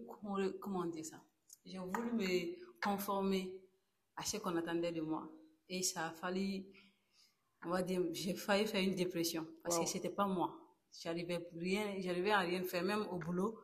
comment 0.60 0.86
dire 0.86 1.06
ça? 1.06 1.22
J'ai 1.66 1.80
voulu 1.80 2.12
me 2.14 2.80
conformer 2.82 3.52
à 4.16 4.24
ce 4.24 4.38
qu'on 4.38 4.56
attendait 4.56 4.92
de 4.92 5.02
moi. 5.02 5.30
Et 5.70 5.82
ça 5.82 6.08
a 6.08 6.12
fallu, 6.12 6.66
on 7.66 7.70
va 7.70 7.82
dire, 7.82 8.02
j'ai 8.12 8.36
failli 8.36 8.68
faire 8.68 8.84
une 8.84 8.96
dépression 8.96 9.48
parce 9.64 9.80
que 9.80 9.86
c'était 9.86 10.10
pas 10.10 10.28
moi. 10.28 10.60
J'arrivais 11.02 11.48
rien, 11.56 11.96
j'arrivais 12.00 12.32
à 12.32 12.40
rien 12.40 12.62
faire, 12.64 12.84
même 12.84 13.08
au 13.10 13.18
boulot. 13.18 13.60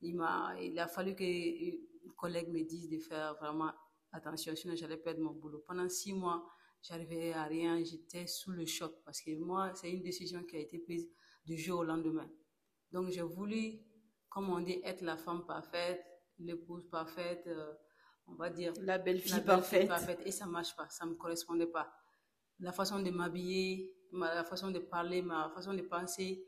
Il 0.00 0.16
m'a, 0.16 0.54
il 0.60 0.76
a 0.80 0.88
fallu 0.88 1.14
que 1.14 1.22
un 1.24 2.12
collègue 2.16 2.48
me 2.48 2.64
dise 2.64 2.88
de 2.88 2.98
faire 2.98 3.36
vraiment 3.36 3.70
attention, 4.10 4.56
sinon 4.56 4.74
j'allais 4.74 4.96
perdre 4.96 5.20
mon 5.20 5.32
boulot. 5.32 5.62
Pendant 5.66 5.88
six 5.88 6.12
mois, 6.12 6.44
j'arrivais 6.82 7.32
à 7.32 7.44
rien, 7.44 7.82
j'étais 7.84 8.26
sous 8.26 8.50
le 8.50 8.66
choc 8.66 8.92
parce 9.04 9.20
que 9.20 9.36
moi, 9.36 9.72
c'est 9.74 9.92
une 9.92 10.02
décision 10.02 10.42
qui 10.42 10.56
a 10.56 10.58
été 10.58 10.78
prise 10.78 11.08
du 11.44 11.56
jour 11.56 11.80
au 11.80 11.84
lendemain. 11.84 12.28
Donc 12.90 13.08
j'ai 13.10 13.22
voulu, 13.22 13.80
comme 14.28 14.50
on 14.50 14.60
dit, 14.60 14.80
être 14.84 15.02
la 15.02 15.16
femme 15.16 15.44
parfaite, 15.46 16.04
l'épouse 16.38 16.88
parfaite, 16.90 17.44
euh, 17.46 17.72
on 18.26 18.34
va 18.34 18.50
dire. 18.50 18.72
La 18.80 18.98
belle-fille 18.98 19.40
parfaite. 19.44 19.88
parfaite. 19.88 20.20
Et 20.24 20.30
ça 20.30 20.46
marche 20.46 20.74
pas, 20.76 20.88
ça 20.88 21.06
me 21.06 21.14
correspondait 21.14 21.66
pas. 21.66 21.92
La 22.60 22.72
façon 22.72 23.00
de 23.00 23.10
m'habiller, 23.10 23.94
la 24.12 24.44
façon 24.44 24.70
de 24.70 24.78
parler, 24.78 25.22
ma 25.22 25.50
façon 25.50 25.74
de 25.74 25.82
penser, 25.82 26.46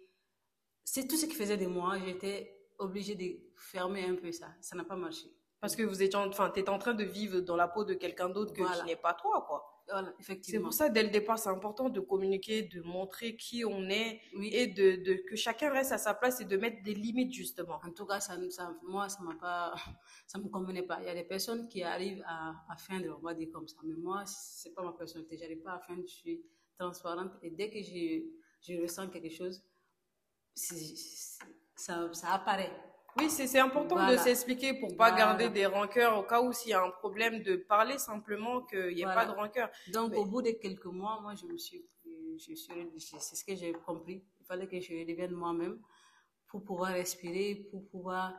c'est 0.84 1.08
tout 1.08 1.16
ce 1.16 1.26
qui 1.26 1.34
faisait 1.34 1.56
de 1.56 1.66
moi. 1.66 1.98
J'étais 1.98 2.68
obligée 2.78 3.14
de 3.14 3.52
fermer 3.56 4.04
un 4.04 4.14
peu 4.14 4.30
ça. 4.32 4.54
Ça 4.60 4.76
n'a 4.76 4.84
pas 4.84 4.96
marché. 4.96 5.26
Parce 5.60 5.74
que 5.74 5.82
vous 5.82 6.02
étiez, 6.02 6.18
enfin, 6.18 6.52
étais 6.54 6.68
en 6.68 6.78
train 6.78 6.92
de 6.92 7.04
vivre 7.04 7.40
dans 7.40 7.56
la 7.56 7.68
peau 7.68 7.84
de 7.84 7.94
quelqu'un 7.94 8.28
d'autre 8.28 8.52
que 8.52 8.62
qui 8.62 8.86
n'est 8.86 8.96
pas 8.96 9.14
toi, 9.14 9.44
quoi. 9.48 9.73
Voilà, 9.86 10.14
effectivement. 10.18 10.60
C'est 10.60 10.62
pour 10.62 10.72
ça, 10.72 10.88
dès 10.88 11.02
le 11.02 11.10
départ, 11.10 11.38
c'est 11.38 11.50
important 11.50 11.90
de 11.90 12.00
communiquer, 12.00 12.62
de 12.62 12.80
montrer 12.80 13.36
qui 13.36 13.64
on 13.66 13.88
est 13.90 14.22
et 14.40 14.66
de, 14.66 14.96
de, 15.04 15.14
que 15.28 15.36
chacun 15.36 15.70
reste 15.70 15.92
à 15.92 15.98
sa 15.98 16.14
place 16.14 16.40
et 16.40 16.46
de 16.46 16.56
mettre 16.56 16.82
des 16.82 16.94
limites, 16.94 17.32
justement. 17.34 17.80
En 17.84 17.90
tout 17.92 18.06
cas, 18.06 18.18
ça, 18.18 18.36
ça 18.50 18.74
moi, 18.82 19.10
ça 19.10 19.22
m'a 19.22 19.34
pas, 19.34 19.74
ça 20.26 20.38
me 20.38 20.48
convenait 20.48 20.82
pas. 20.84 21.00
Il 21.02 21.06
y 21.06 21.10
a 21.10 21.14
des 21.14 21.24
personnes 21.24 21.68
qui 21.68 21.82
arrivent 21.82 22.24
à, 22.26 22.54
à 22.70 22.76
feindre, 22.76 23.18
on 23.18 23.22
va 23.26 23.34
dire 23.34 23.48
comme 23.52 23.68
ça. 23.68 23.76
Mais 23.84 23.94
moi, 23.94 24.24
c'est 24.26 24.74
pas 24.74 24.82
ma 24.82 24.92
personnalité. 24.92 25.36
J'arrive 25.36 25.62
pas 25.62 25.74
à 25.74 25.80
feindre, 25.80 26.02
je 26.06 26.14
suis 26.14 26.42
transparente. 26.78 27.32
Et 27.42 27.50
dès 27.50 27.68
que 27.68 27.82
je, 27.82 28.22
je 28.62 28.80
ressens 28.80 29.08
quelque 29.08 29.30
chose, 29.30 29.62
ça, 30.54 32.12
ça 32.14 32.32
apparaît. 32.32 32.72
Oui, 33.16 33.30
c'est 33.30 33.58
important 33.58 34.10
de 34.10 34.16
s'expliquer 34.16 34.74
pour 34.74 34.96
pas 34.96 35.12
garder 35.12 35.48
des 35.48 35.66
rancœurs 35.66 36.18
au 36.18 36.22
cas 36.22 36.42
où 36.42 36.52
s'il 36.52 36.70
y 36.70 36.74
a 36.74 36.82
un 36.82 36.90
problème 36.90 37.42
de 37.42 37.56
parler 37.56 37.98
simplement 37.98 38.62
qu'il 38.62 38.94
n'y 38.94 39.02
ait 39.02 39.04
pas 39.04 39.26
de 39.26 39.32
rancœur. 39.32 39.70
Donc 39.92 40.14
au 40.16 40.24
bout 40.24 40.42
de 40.42 40.50
quelques 40.50 40.86
mois, 40.86 41.20
moi 41.20 41.34
je 41.34 41.46
me 41.46 41.56
suis, 41.56 41.86
je 42.36 42.54
suis 42.54 42.66
c'est 42.98 43.36
ce 43.36 43.44
que 43.44 43.54
j'ai 43.54 43.72
compris. 43.72 44.24
Il 44.40 44.46
fallait 44.46 44.66
que 44.66 44.80
je 44.80 44.92
redevienne 44.92 45.32
moi-même 45.32 45.80
pour 46.48 46.64
pouvoir 46.64 46.92
respirer, 46.92 47.66
pour 47.70 47.88
pouvoir 47.88 48.34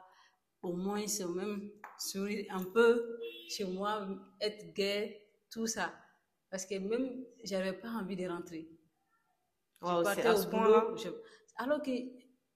au 0.62 0.74
moins 0.74 1.04
même 1.36 1.70
sourire 1.98 2.46
un 2.50 2.64
peu 2.64 3.20
chez 3.50 3.66
moi, 3.66 4.08
être 4.42 4.74
gay, 4.74 5.28
tout 5.52 5.68
ça. 5.68 5.94
Parce 6.50 6.66
que 6.66 6.76
même, 6.76 7.26
j'avais 7.44 7.74
pas 7.74 7.90
envie 7.90 8.16
de 8.16 8.28
rentrer. 8.28 8.68
Wow, 9.82 10.04
c'est 10.06 10.26
à 10.26 10.36
ce 10.36 10.48
point-là. 10.48 10.88
Alors 11.58 11.82
que, 11.82 11.92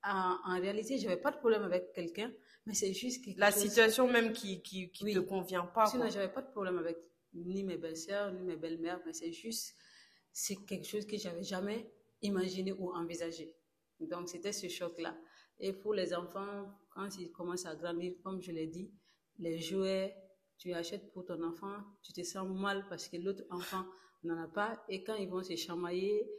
en, 0.03 0.38
en 0.46 0.60
réalité, 0.60 0.98
j'avais 0.98 1.18
pas 1.18 1.32
de 1.32 1.38
problème 1.38 1.63
avec 1.63 1.94
quelqu'un, 1.94 2.32
mais 2.65 2.74
c'est 2.74 2.94
juste 2.94 3.24
que. 3.24 3.32
La 3.38 3.51
situation 3.51 4.08
même 4.10 4.32
qui, 4.34 4.62
qui, 4.62 4.91
qui 4.91 5.13
te 5.13 5.20
convient 5.20 5.65
pas. 5.65 5.86
Sinon, 5.88 6.10
j'avais 6.10 6.32
pas 6.32 6.41
de 6.41 6.51
problème 6.51 6.77
avec 6.77 6.98
ni 7.34 7.63
mes 7.63 7.77
belles-sœurs, 7.77 8.34
ni 8.34 8.41
mes 8.41 8.56
belles-mères, 8.56 9.01
mais 9.06 9.13
c'est 9.13 9.32
juste, 9.32 9.75
c'est 10.32 10.56
quelque 10.65 10.86
chose 10.88 11.06
que 11.06 11.18
j'avais 11.18 11.44
jamais 11.44 11.91
imaginé 12.22 12.72
ou 12.74 12.91
envisagé. 12.94 13.56
Donc, 14.00 14.29
c'était 14.29 14.53
ce 14.53 14.68
choc-là. 14.68 15.18
Et 15.60 15.74
pour 15.74 15.94
les 15.94 16.13
enfants, 16.13 16.74
quand 16.91 17.10
ils 17.18 17.32
commencent 17.32 17.65
à 17.65 17.75
grandir, 17.75 18.13
comme 18.24 18.41
je 18.41 18.51
l'ai 18.51 18.68
dit, 18.68 18.91
les 19.38 19.60
jouets, 19.60 20.15
tu 20.58 20.74
achètes 20.74 21.12
pour 21.12 21.25
ton 21.25 21.41
enfant, 21.44 21.77
tu 22.01 22.13
te 22.13 22.24
sens 22.24 22.48
mal 22.48 22.86
parce 22.89 23.08
que 23.08 23.18
l'autre 23.18 23.44
enfant 23.50 23.86
n'en 24.24 24.41
a 24.41 24.48
pas. 24.48 24.84
Et 24.89 25.03
quand 25.03 25.15
ils 25.15 25.29
vont 25.29 25.44
se 25.44 25.56
chamailler 25.56 26.29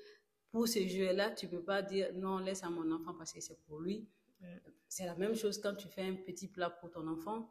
pour 0.51 0.67
ces 0.69 0.89
jouets-là, 0.89 1.31
tu 1.31 1.49
peux 1.49 1.63
pas 1.63 1.83
dire 1.83 2.13
non, 2.15 2.39
laisse 2.39 2.63
à 2.63 2.71
mon 2.71 2.91
enfant 2.93 3.15
parce 3.15 3.33
que 3.33 3.41
c'est 3.41 3.59
pour 3.67 3.81
lui. 3.81 4.09
C'est 4.89 5.07
la 5.07 5.15
même 5.15 5.35
chose 5.35 5.59
quand 5.59 5.75
tu 5.75 5.89
fais 5.89 6.03
un 6.03 6.15
petit 6.15 6.49
plat 6.49 6.71
pour 6.71 6.91
ton 6.91 7.07
enfant. 7.07 7.49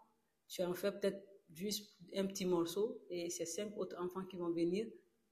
Tu 0.48 0.64
en 0.64 0.74
fais 0.74 0.92
peut-être 0.92 1.24
juste 1.52 1.98
un 2.16 2.26
petit 2.26 2.46
morceau 2.46 3.02
et 3.10 3.30
c'est 3.30 3.46
cinq 3.46 3.78
autres 3.78 3.98
enfants 4.00 4.26
qui 4.26 4.36
vont 4.36 4.50
venir, 4.50 4.88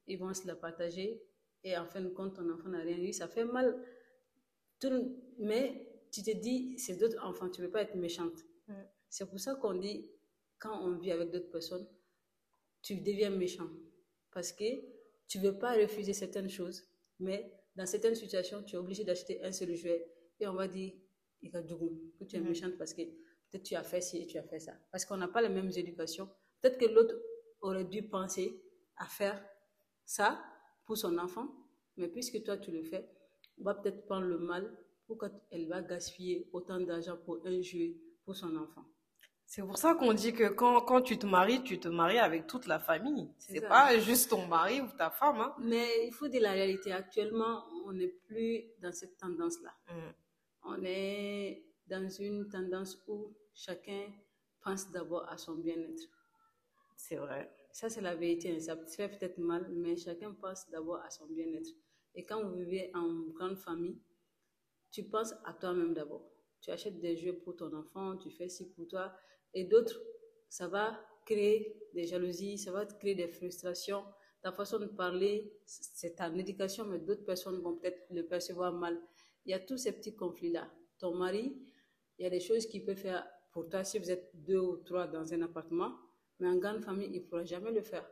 ils 0.07 0.17
vont 0.17 0.33
se 0.33 0.47
la 0.47 0.55
partager 0.55 1.21
et 1.63 1.77
en 1.77 1.85
fin 1.85 2.01
de 2.01 2.09
compte, 2.09 2.35
ton 2.35 2.49
enfant 2.51 2.69
n'a 2.69 2.81
rien 2.81 2.97
eu. 2.97 3.11
Ça 3.11 3.27
fait 3.27 3.45
mal. 3.45 3.83
Mais 5.39 5.89
tu 6.11 6.21
te 6.23 6.31
dis, 6.31 6.77
c'est 6.77 6.95
d'autres 6.97 7.21
enfants, 7.23 7.49
tu 7.49 7.61
ne 7.61 7.65
veux 7.65 7.71
pas 7.71 7.81
être 7.81 7.95
méchante. 7.95 8.45
C'est 9.09 9.27
pour 9.27 9.39
ça 9.39 9.55
qu'on 9.55 9.73
dit, 9.73 10.09
quand 10.59 10.81
on 10.83 10.97
vit 10.97 11.11
avec 11.11 11.31
d'autres 11.31 11.49
personnes, 11.49 11.87
tu 12.81 12.95
deviens 13.01 13.31
méchant. 13.31 13.69
Parce 14.31 14.51
que 14.51 14.63
tu 15.27 15.39
ne 15.39 15.49
veux 15.49 15.57
pas 15.57 15.73
refuser 15.73 16.13
certaines 16.13 16.49
choses, 16.49 16.87
mais 17.19 17.51
dans 17.75 17.85
certaines 17.85 18.15
situations, 18.15 18.63
tu 18.63 18.75
es 18.75 18.79
obligé 18.79 19.03
d'acheter 19.03 19.43
un 19.43 19.51
seul 19.51 19.75
jouet. 19.75 20.05
Et 20.39 20.47
on 20.47 20.53
va 20.53 20.67
dire, 20.67 20.93
que 21.41 22.23
tu 22.25 22.35
es 22.35 22.39
méchante 22.39 22.77
parce 22.77 22.93
que 22.93 23.03
peut-être 23.03 23.63
tu 23.63 23.75
as 23.75 23.83
fait 23.83 24.01
ci 24.01 24.17
et 24.17 24.27
tu 24.27 24.37
as 24.37 24.43
fait 24.43 24.59
ça. 24.59 24.73
Parce 24.91 25.05
qu'on 25.05 25.17
n'a 25.17 25.27
pas 25.27 25.41
les 25.41 25.49
mêmes 25.49 25.71
éducations. 25.75 26.29
Peut-être 26.61 26.77
que 26.77 26.85
l'autre 26.85 27.15
aurait 27.61 27.85
dû 27.85 28.03
penser 28.03 28.63
à 28.97 29.05
faire 29.05 29.43
ça 30.05 30.43
pour 30.85 30.97
son 30.97 31.17
enfant, 31.17 31.47
mais 31.97 32.07
puisque 32.07 32.43
toi 32.43 32.57
tu 32.57 32.71
le 32.71 32.83
fais, 32.83 33.09
on 33.59 33.63
va 33.63 33.75
peut-être 33.75 34.05
prendre 34.05 34.25
le 34.25 34.37
mal 34.37 34.77
pourquoi 35.05 35.29
elle 35.51 35.67
va 35.67 35.81
gaspiller 35.81 36.49
autant 36.51 36.79
d'argent 36.79 37.17
pour 37.17 37.45
un 37.45 37.61
jouet 37.61 37.97
pour 38.23 38.35
son 38.35 38.55
enfant 38.55 38.85
C'est 39.49 39.61
pour 39.61 39.77
ça 39.77 39.95
qu'on 39.95 40.13
dit 40.13 40.33
que 40.33 40.49
quand, 40.49 40.81
quand, 40.81 41.01
tu 41.01 41.17
te 41.17 41.25
maries, 41.25 41.63
tu 41.63 41.79
te 41.79 41.87
maries 41.87 42.19
avec 42.19 42.47
toute 42.47 42.67
la 42.67 42.79
famille. 42.79 43.29
C'est 43.37 43.61
pas 43.61 43.97
juste 43.97 44.29
ton 44.29 44.45
mari 44.45 44.81
ou 44.81 44.87
ta 44.97 45.09
femme. 45.09 45.39
Hein. 45.39 45.55
Mais 45.59 46.05
il 46.05 46.13
faut 46.13 46.27
dire 46.27 46.41
la 46.41 46.51
réalité. 46.51 46.91
Actuellement, 46.91 47.63
on 47.85 47.93
n'est 47.93 48.13
plus 48.27 48.65
dans 48.81 48.91
cette 48.91 49.17
tendance-là. 49.17 49.73
Mm. 49.89 50.11
On 50.63 50.83
est 50.83 51.63
dans 51.87 52.09
une 52.09 52.49
tendance 52.49 53.01
où 53.07 53.33
chacun 53.53 54.11
pense 54.61 54.91
d'abord 54.91 55.25
à 55.29 55.37
son 55.37 55.55
bien-être. 55.55 56.03
C'est 56.97 57.15
vrai. 57.15 57.49
Ça, 57.71 57.89
c'est 57.89 58.01
la 58.01 58.15
vérité. 58.15 58.59
Ça 58.59 58.75
fait 58.75 59.07
peut-être 59.07 59.37
mal, 59.37 59.65
mais 59.71 59.95
chacun 59.95 60.33
pense 60.33 60.69
d'abord 60.69 60.97
à 60.97 61.09
son 61.09 61.25
bien-être. 61.27 61.69
Et 62.15 62.25
quand 62.25 62.43
vous 62.43 62.53
vivez 62.57 62.91
en 62.93 63.29
grande 63.33 63.57
famille, 63.57 63.97
tu 64.91 65.03
penses 65.03 65.33
à 65.45 65.53
toi-même 65.53 65.93
d'abord. 65.93 66.29
Tu 66.59 66.69
achètes 66.69 66.99
des 66.99 67.15
jeux 67.15 67.37
pour 67.37 67.55
ton 67.55 67.73
enfant, 67.73 68.17
tu 68.17 68.29
fais 68.29 68.49
ci 68.49 68.69
pour 68.71 68.87
toi, 68.89 69.13
et 69.57 69.63
d'autres, 69.63 69.99
ça 70.49 70.67
va 70.67 70.99
créer 71.25 71.75
des 71.93 72.05
jalousies, 72.05 72.59
ça 72.59 72.71
va 72.71 72.85
créer 72.85 73.15
des 73.15 73.27
frustrations. 73.27 74.03
Ta 74.43 74.51
façon 74.51 74.77
de 74.77 74.85
parler, 74.85 75.51
c'est 75.65 76.15
ta 76.15 76.29
éducation, 76.29 76.85
mais 76.85 76.99
d'autres 76.99 77.25
personnes 77.25 77.59
vont 77.59 77.75
peut-être 77.75 78.05
le 78.11 78.21
percevoir 78.27 78.71
mal. 78.71 79.01
Il 79.45 79.51
y 79.51 79.55
a 79.55 79.59
tous 79.59 79.77
ces 79.77 79.93
petits 79.93 80.15
conflits-là. 80.15 80.71
Ton 80.99 81.15
mari, 81.15 81.57
il 82.19 82.23
y 82.23 82.27
a 82.27 82.29
des 82.29 82.39
choses 82.39 82.67
qu'il 82.67 82.85
peut 82.85 82.95
faire 82.95 83.27
pour 83.51 83.67
toi 83.67 83.83
si 83.83 83.97
vous 83.97 84.11
êtes 84.11 84.29
deux 84.35 84.59
ou 84.59 84.77
trois 84.77 85.07
dans 85.07 85.33
un 85.33 85.41
appartement, 85.41 85.95
mais 86.39 86.47
en 86.47 86.57
grande 86.57 86.83
famille, 86.83 87.09
il 87.11 87.23
ne 87.23 87.27
pourra 87.27 87.43
jamais 87.43 87.71
le 87.71 87.81
faire. 87.81 88.07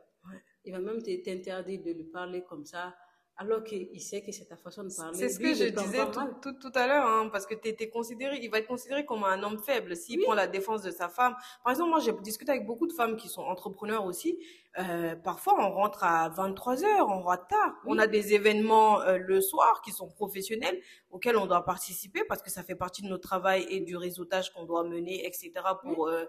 Il 0.64 0.72
va 0.72 0.80
même 0.80 1.00
t'interdire 1.00 1.80
de 1.80 1.92
lui 1.92 2.04
parler 2.04 2.42
comme 2.42 2.64
ça, 2.64 2.96
alors 3.38 3.62
qu'il 3.64 4.00
sait 4.00 4.22
que 4.22 4.32
c'est 4.32 4.46
ta 4.46 4.56
façon 4.56 4.84
de 4.84 4.94
parler. 4.94 5.18
C'est 5.18 5.28
ce 5.28 5.38
que 5.38 5.52
je 5.52 5.64
disais 5.64 6.10
tout, 6.40 6.52
tout, 6.54 6.72
à 6.74 6.86
l'heure, 6.86 7.06
hein, 7.06 7.28
parce 7.30 7.46
que 7.46 7.54
tu 7.54 7.90
considéré, 7.90 8.38
il 8.40 8.50
va 8.50 8.58
être 8.58 8.66
considéré 8.66 9.04
comme 9.04 9.24
un 9.24 9.42
homme 9.42 9.58
faible 9.58 9.94
s'il 9.94 10.22
prend 10.22 10.32
la 10.32 10.46
défense 10.46 10.82
de 10.82 10.90
sa 10.90 11.08
femme. 11.08 11.34
Par 11.62 11.72
exemple, 11.72 11.90
moi, 11.90 12.00
j'ai 12.00 12.12
discuté 12.22 12.52
avec 12.52 12.64
beaucoup 12.64 12.86
de 12.86 12.94
femmes 12.94 13.16
qui 13.16 13.28
sont 13.28 13.42
entrepreneurs 13.42 14.06
aussi. 14.06 14.38
Euh, 14.78 15.16
parfois, 15.16 15.54
on 15.58 15.70
rentre 15.70 16.04
à 16.04 16.30
23 16.30 16.84
heures, 16.84 17.08
on 17.08 17.20
rentre 17.20 17.46
tard. 17.48 17.74
On 17.86 17.98
a 17.98 18.06
des 18.06 18.32
événements 18.32 19.00
euh, 19.02 19.18
le 19.18 19.40
soir 19.42 19.82
qui 19.82 19.92
sont 19.92 20.08
professionnels 20.08 20.78
auxquels 21.10 21.36
on 21.36 21.46
doit 21.46 21.64
participer 21.64 22.24
parce 22.24 22.40
que 22.42 22.50
ça 22.50 22.62
fait 22.62 22.74
partie 22.74 23.02
de 23.02 23.08
notre 23.08 23.26
travail 23.28 23.66
et 23.68 23.80
du 23.80 23.96
réseautage 23.96 24.52
qu'on 24.52 24.64
doit 24.64 24.84
mener, 24.84 25.26
etc. 25.26 25.52
pour 25.82 26.08
euh, 26.08 26.24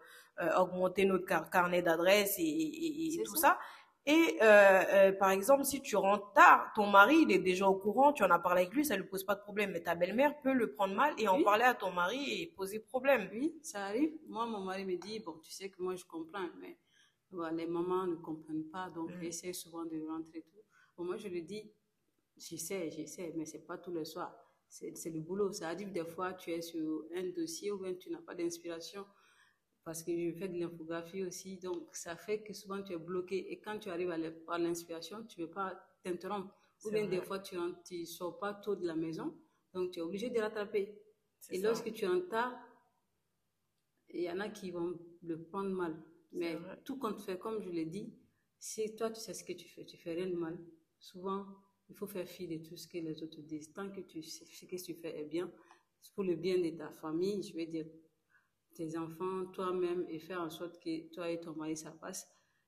augmenter 0.57 1.05
notre 1.05 1.25
carnet 1.49 1.81
d'adresses 1.81 2.35
et, 2.37 3.21
tout 3.25 3.35
ça. 3.35 3.57
Et 4.09 4.37
euh, 4.41 4.45
euh, 4.93 5.11
par 5.11 5.31
exemple, 5.31 5.65
si 5.65 5.81
tu 5.81 5.97
rentres 5.97 6.31
tard, 6.31 6.71
ton 6.73 6.87
mari, 6.87 7.23
il 7.23 7.31
est 7.33 7.39
déjà 7.39 7.67
au 7.67 7.75
courant, 7.75 8.13
tu 8.13 8.23
en 8.23 8.31
as 8.31 8.39
parlé 8.39 8.61
avec 8.61 8.73
lui, 8.73 8.85
ça 8.85 8.95
lui 8.95 9.03
pose 9.03 9.25
pas 9.25 9.35
de 9.35 9.41
problème. 9.41 9.71
Mais 9.71 9.81
ta 9.81 9.95
belle-mère 9.95 10.39
peut 10.39 10.53
le 10.53 10.71
prendre 10.71 10.95
mal 10.95 11.13
et 11.17 11.27
en 11.27 11.43
parler 11.43 11.65
à 11.65 11.73
ton 11.73 11.91
mari 11.91 12.41
et 12.41 12.47
poser 12.55 12.79
problème. 12.79 13.27
Oui, 13.33 13.59
ça 13.61 13.83
arrive. 13.87 14.13
Moi, 14.29 14.45
mon 14.45 14.61
mari 14.61 14.85
me 14.85 14.95
dit, 14.95 15.19
bon, 15.19 15.33
tu 15.43 15.51
sais 15.51 15.69
que 15.69 15.81
moi, 15.81 15.95
je 15.95 16.05
comprends, 16.05 16.47
mais 16.61 16.77
les 17.51 17.67
mamans 17.67 18.07
ne 18.07 18.15
comprennent 18.15 18.69
pas, 18.71 18.89
donc 18.89 19.09
mm. 19.13 19.23
essaie 19.23 19.51
souvent 19.51 19.83
de 19.83 20.01
rentrer 20.07 20.41
tout. 20.41 20.63
Bon, 20.97 21.03
moi, 21.03 21.17
je 21.17 21.27
lui 21.27 21.43
dis, 21.43 21.69
j'essaie, 22.37 22.89
j'essaie, 22.89 23.33
mais 23.35 23.43
c'est 23.43 23.67
pas 23.67 23.77
tous 23.77 23.91
les 23.91 24.05
soirs. 24.05 24.33
C'est 24.69 25.09
le 25.09 25.19
boulot. 25.19 25.51
Ça 25.51 25.67
arrive 25.67 25.91
des 25.91 26.05
fois, 26.05 26.31
tu 26.33 26.51
es 26.51 26.61
sur 26.61 27.03
un 27.13 27.27
dossier 27.35 27.71
ou 27.73 27.79
bien 27.79 27.93
tu 27.93 28.09
n'as 28.09 28.21
pas 28.21 28.35
d'inspiration 28.35 29.05
parce 29.87 30.03
que 30.03 30.11
je 30.11 30.37
fais 30.37 30.49
de 30.49 30.59
l'infographie 30.59 31.23
aussi. 31.23 31.55
Donc, 31.59 31.95
ça 31.95 32.17
fait 32.17 32.41
que 32.41 32.51
souvent 32.51 32.83
tu 32.83 32.91
es 32.91 32.97
bloqué. 32.97 33.53
Et 33.53 33.61
quand 33.61 33.79
tu 33.79 33.87
arrives 33.87 34.11
à 34.11 34.57
l'inspiration, 34.57 35.23
tu 35.23 35.39
ne 35.39 35.45
veux 35.45 35.51
pas 35.51 35.81
t'interrompre. 36.03 36.53
Ou 36.83 36.91
bien 36.91 37.07
des 37.07 37.21
fois, 37.21 37.39
tu 37.39 37.55
ne 37.55 38.05
sors 38.05 38.37
pas 38.37 38.53
tôt 38.53 38.75
de 38.75 38.85
la 38.85 38.97
maison. 38.97 39.33
Donc, 39.73 39.91
tu 39.91 39.99
es 39.99 40.01
obligé 40.01 40.29
de 40.29 40.41
rattraper. 40.41 40.93
Et 41.51 41.61
lorsque 41.61 41.93
tu 41.93 42.05
en 42.05 42.19
tard, 42.19 42.53
il 44.09 44.23
y 44.23 44.29
en 44.29 44.41
a 44.41 44.49
qui 44.49 44.71
vont 44.71 44.99
le 45.23 45.41
prendre 45.41 45.69
mal. 45.69 45.95
Mais 46.33 46.57
tout 46.83 46.97
compte 46.97 47.21
fait, 47.21 47.39
comme 47.39 47.61
je 47.61 47.69
l'ai 47.69 47.85
dit, 47.85 48.13
si 48.59 48.93
toi, 48.93 49.09
tu 49.09 49.21
sais 49.21 49.33
ce 49.33 49.45
que 49.45 49.53
tu 49.53 49.69
fais, 49.69 49.85
tu 49.85 49.95
fais 49.95 50.15
rien 50.15 50.27
de 50.27 50.35
mal. 50.35 50.59
Souvent, 50.99 51.45
il 51.87 51.95
faut 51.95 52.07
faire 52.07 52.27
fi 52.27 52.45
de 52.45 52.57
tout 52.57 52.75
ce 52.75 52.89
que 52.89 52.97
les 52.97 53.23
autres 53.23 53.39
disent. 53.39 53.71
Tant 53.71 53.89
que 53.89 54.01
tu 54.01 54.21
sais 54.21 54.43
ce 54.43 54.65
que 54.65 54.75
tu 54.75 54.95
fais 54.95 55.17
est 55.17 55.29
bien, 55.29 55.49
pour 56.13 56.25
le 56.25 56.35
bien 56.35 56.57
de 56.57 56.71
ta 56.71 56.91
famille, 56.91 57.41
je 57.41 57.55
vais 57.55 57.67
dire, 57.67 57.85
tes 58.77 58.97
enfants, 58.97 59.45
toi-même 59.53 60.05
et 60.07 60.19
faire 60.19 60.41
en 60.41 60.49
sorte 60.49 60.79
que 60.79 61.11
toi 61.13 61.29
et 61.29 61.39
ton 61.39 61.53
mari, 61.55 61.75
ça 61.75 61.91
passe. 61.91 62.27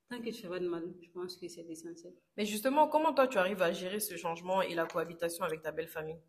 Tant 0.09 0.19
que 0.19 0.31
tu 0.31 0.41
fais 0.41 0.49
pas 0.49 0.59
de 0.59 0.67
mal, 0.67 0.83
je 1.01 1.09
pense 1.11 1.37
que 1.37 1.47
c'est 1.47 1.65
essentiel. 1.69 2.13
Mais 2.35 2.45
justement, 2.45 2.87
comment 2.87 3.13
toi 3.13 3.27
tu 3.27 3.37
arrives 3.37 3.61
à 3.61 3.71
gérer 3.71 3.99
ce 3.99 4.17
changement 4.17 4.61
et 4.63 4.73
la 4.73 4.87
cohabitation 4.87 5.43
avec 5.45 5.61
ta 5.61 5.71
belle 5.71 5.87
famille? 5.87 6.19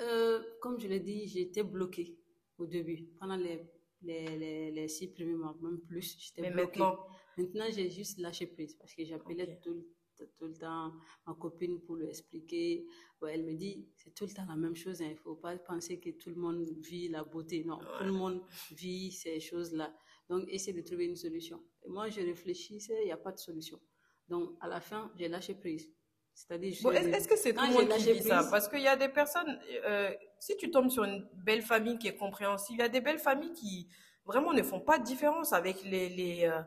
Euh, 0.00 0.40
Comme 0.60 0.78
je 0.78 0.86
l'ai 0.86 1.00
dit, 1.00 1.26
j'étais 1.26 1.64
bloquée 1.64 2.16
au 2.58 2.66
début. 2.66 3.08
Pendant 3.18 3.34
les, 3.36 3.68
les, 4.02 4.70
les, 4.70 4.88
six 4.88 5.08
premiers 5.08 5.34
mois, 5.34 5.56
même 5.60 5.80
plus, 5.80 6.16
j'étais 6.20 6.48
bloquée. 6.50 6.78
Maintenant, 6.78 7.06
maintenant 7.36 7.66
j'ai 7.70 7.90
juste 7.90 8.20
lâché 8.20 8.46
prise 8.46 8.74
parce 8.76 8.94
que 8.94 9.04
j'appelais 9.04 9.58
tout, 9.64 9.84
tout 10.24 10.46
le 10.46 10.54
temps 10.54 10.92
ma 11.26 11.34
copine 11.34 11.80
pour 11.80 11.96
lui 11.96 12.06
expliquer. 12.06 12.86
elle 13.28 13.44
me 13.44 13.54
dit, 13.54 13.86
c'est 13.96 14.14
tout 14.14 14.26
le 14.26 14.32
temps 14.32 14.46
la 14.48 14.56
même 14.56 14.76
chose. 14.76 15.00
Hein. 15.02 15.06
Il 15.08 15.14
ne 15.14 15.18
faut 15.18 15.36
pas 15.36 15.56
penser 15.58 15.98
que 15.98 16.10
tout 16.10 16.30
le 16.30 16.36
monde 16.36 16.68
vit 16.80 17.08
la 17.08 17.24
beauté. 17.24 17.64
Non, 17.64 17.78
tout 17.78 18.04
le 18.04 18.12
monde 18.12 18.42
vit 18.72 19.12
ces 19.12 19.40
choses-là. 19.40 19.92
Donc, 20.28 20.44
essayer 20.48 20.74
de 20.74 20.86
trouver 20.86 21.06
une 21.06 21.16
solution. 21.16 21.62
Et 21.84 21.88
moi, 21.88 22.08
je 22.10 22.20
réfléchissais, 22.20 22.98
il 23.02 23.06
n'y 23.06 23.12
a 23.12 23.16
pas 23.16 23.32
de 23.32 23.38
solution. 23.38 23.80
Donc, 24.28 24.56
à 24.60 24.68
la 24.68 24.80
fin, 24.80 25.10
j'ai 25.16 25.28
lâché 25.28 25.54
prise. 25.54 25.90
C'est-à-dire, 26.34 26.72
est-ce 26.72 27.26
que 27.26 27.36
c'est 27.36 27.52
tout 27.52 27.64
le 27.66 27.72
monde 27.72 27.88
qui 27.98 28.22
ça? 28.22 28.46
Parce 28.48 28.68
qu'il 28.68 28.80
y 28.80 28.86
a 28.86 28.96
des 28.96 29.08
personnes, 29.08 29.58
euh, 29.84 30.14
si 30.38 30.56
tu 30.56 30.70
tombes 30.70 30.88
sur 30.90 31.02
une 31.02 31.28
belle 31.44 31.62
famille 31.62 31.98
qui 31.98 32.06
est 32.06 32.16
compréhensive, 32.16 32.76
il 32.76 32.80
y 32.80 32.84
a 32.84 32.88
des 32.88 33.00
belles 33.00 33.18
familles 33.18 33.52
qui 33.54 33.88
vraiment 34.24 34.52
ne 34.52 34.62
font 34.62 34.80
pas 34.80 34.98
de 34.98 35.04
différence 35.04 35.52
avec 35.52 35.82
les, 35.82 36.08
les 36.10 36.44
euh, 36.44 36.60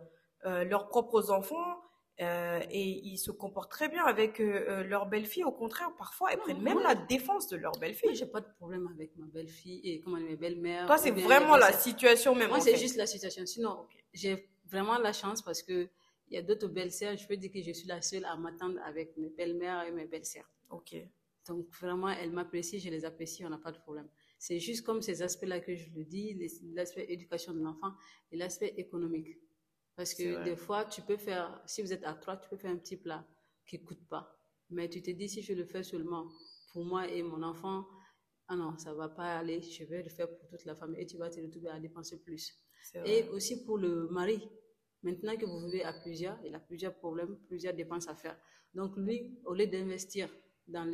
euh, 0.46 0.64
leurs 0.66 0.88
propres 0.90 1.32
enfants 1.32 1.78
euh, 2.20 2.60
et 2.70 3.08
ils 3.08 3.18
se 3.18 3.32
comportent 3.32 3.72
très 3.72 3.90
bien 3.90 4.04
avec 4.04 4.40
euh, 4.40 4.66
euh, 4.68 4.84
leur 4.84 5.08
belle-fille. 5.08 5.44
Au 5.44 5.52
contraire, 5.52 5.92
parfois, 5.98 6.32
ils 6.32 6.38
prennent 6.38 6.62
même 6.62 6.80
la 6.80 6.94
défense 6.94 7.48
de 7.48 7.58
leur 7.58 7.72
belle-fille. 7.80 8.16
j'ai 8.16 8.28
pas 8.28 8.42
de 8.42 8.52
problème 8.58 8.88
avec 8.94 9.16
ma 9.18 9.26
belle-fille 9.26 9.82
et 9.84 10.02
comment 10.02 10.18
mes 10.18 10.36
belles-mères. 10.36 10.86
Toi, 10.86 10.98
c'est 10.98 11.12
vraiment 11.12 11.58
la 11.58 11.72
situation 11.74 12.36
même. 12.36 12.50
Moi, 12.50 12.60
c'est 12.60 12.78
juste 12.78 12.98
la 12.98 13.08
situation. 13.08 13.46
Sinon, 13.46 13.86
j'ai 14.14 14.50
vraiment 14.66 14.98
la 15.00 15.14
chance 15.14 15.42
parce 15.42 15.64
que 15.64 15.90
il 16.28 16.36
y 16.36 16.38
a 16.38 16.42
d'autres 16.42 16.68
belles-sœurs. 16.68 17.18
Je 17.18 17.28
peux 17.28 17.38
dire 17.38 17.52
que 17.52 17.62
je 17.62 17.72
suis 17.72 17.88
la 17.88 18.02
seule 18.02 18.26
à 18.26 18.36
m'attendre 18.38 18.80
avec 18.86 19.18
mes 19.18 19.30
belles-mères 19.30 19.84
et 19.88 19.92
mes 19.92 20.06
belles-sœurs. 20.06 20.50
Ok. 20.70 20.96
Donc 21.48 21.68
vraiment, 21.82 22.10
elle 22.10 22.32
m'apprécie, 22.32 22.80
je 22.80 22.90
les 22.90 23.04
apprécie, 23.04 23.44
on 23.46 23.50
n'a 23.50 23.58
pas 23.58 23.72
de 23.72 23.80
problème. 23.80 24.08
C'est 24.38 24.60
juste 24.60 24.86
comme 24.86 25.02
ces 25.02 25.22
aspects-là 25.22 25.60
que 25.60 25.76
je 25.76 25.90
le 25.92 26.06
dis, 26.06 26.38
l'aspect 26.74 27.06
éducation 27.10 27.54
de 27.54 27.60
l'enfant 27.60 27.94
et 28.32 28.38
l'aspect 28.38 28.74
économique. 28.78 29.38
Parce 29.96 30.14
que 30.14 30.44
des 30.44 30.56
fois, 30.56 30.86
tu 30.86 31.02
peux 31.02 31.18
faire, 31.18 31.62
si 31.66 31.82
vous 31.82 31.94
êtes 31.94 32.04
à 32.04 32.14
trois, 32.14 32.38
tu 32.38 32.50
peux 32.50 32.58
faire 32.58 32.72
un 32.72 32.78
petit 32.78 32.98
plat 32.98 33.28
qui 33.68 33.80
ne 33.80 33.86
coûte 33.86 34.08
pas. 34.08 34.36
Mais 34.70 34.90
tu 34.90 35.02
te 35.02 35.12
dis, 35.12 35.28
si 35.30 35.42
je 35.42 35.54
le 35.54 35.66
fais 35.66 35.84
seulement 35.84 36.28
pour 36.72 36.86
moi 36.86 37.08
et 37.08 37.22
mon 37.22 37.44
enfant, 37.44 37.86
ah 38.48 38.56
non, 38.56 38.78
ça 38.78 38.94
va 38.94 39.10
pas 39.10 39.38
aller, 39.38 39.62
je 39.62 39.84
vais 39.84 40.04
le 40.04 40.10
faire 40.10 40.28
pour 40.28 40.50
toute 40.50 40.66
la 40.66 40.76
famille 40.76 41.02
et 41.02 41.06
tu 41.06 41.18
vas 41.18 41.30
te 41.30 41.40
retrouver 41.40 41.70
à 41.70 41.80
dépenser 41.80 42.22
plus. 42.22 42.54
Et 43.06 43.28
aussi 43.30 43.64
pour 43.64 43.78
le 43.78 44.08
mari, 44.10 44.42
maintenant 45.04 45.36
que 45.38 45.46
vous 45.46 45.60
vivez 45.68 45.84
à 45.84 45.94
plusieurs, 45.94 46.38
il 46.44 46.56
a 46.56 46.60
plusieurs 46.60 46.96
problèmes, 46.96 47.38
plusieurs 47.48 47.74
dépenses 47.74 48.08
à 48.08 48.16
faire. 48.16 48.38
Donc 48.74 48.98
lui, 48.98 49.40
au 49.46 49.54
lieu 49.54 49.68
d'investir 49.68 50.30
dans 50.68 50.86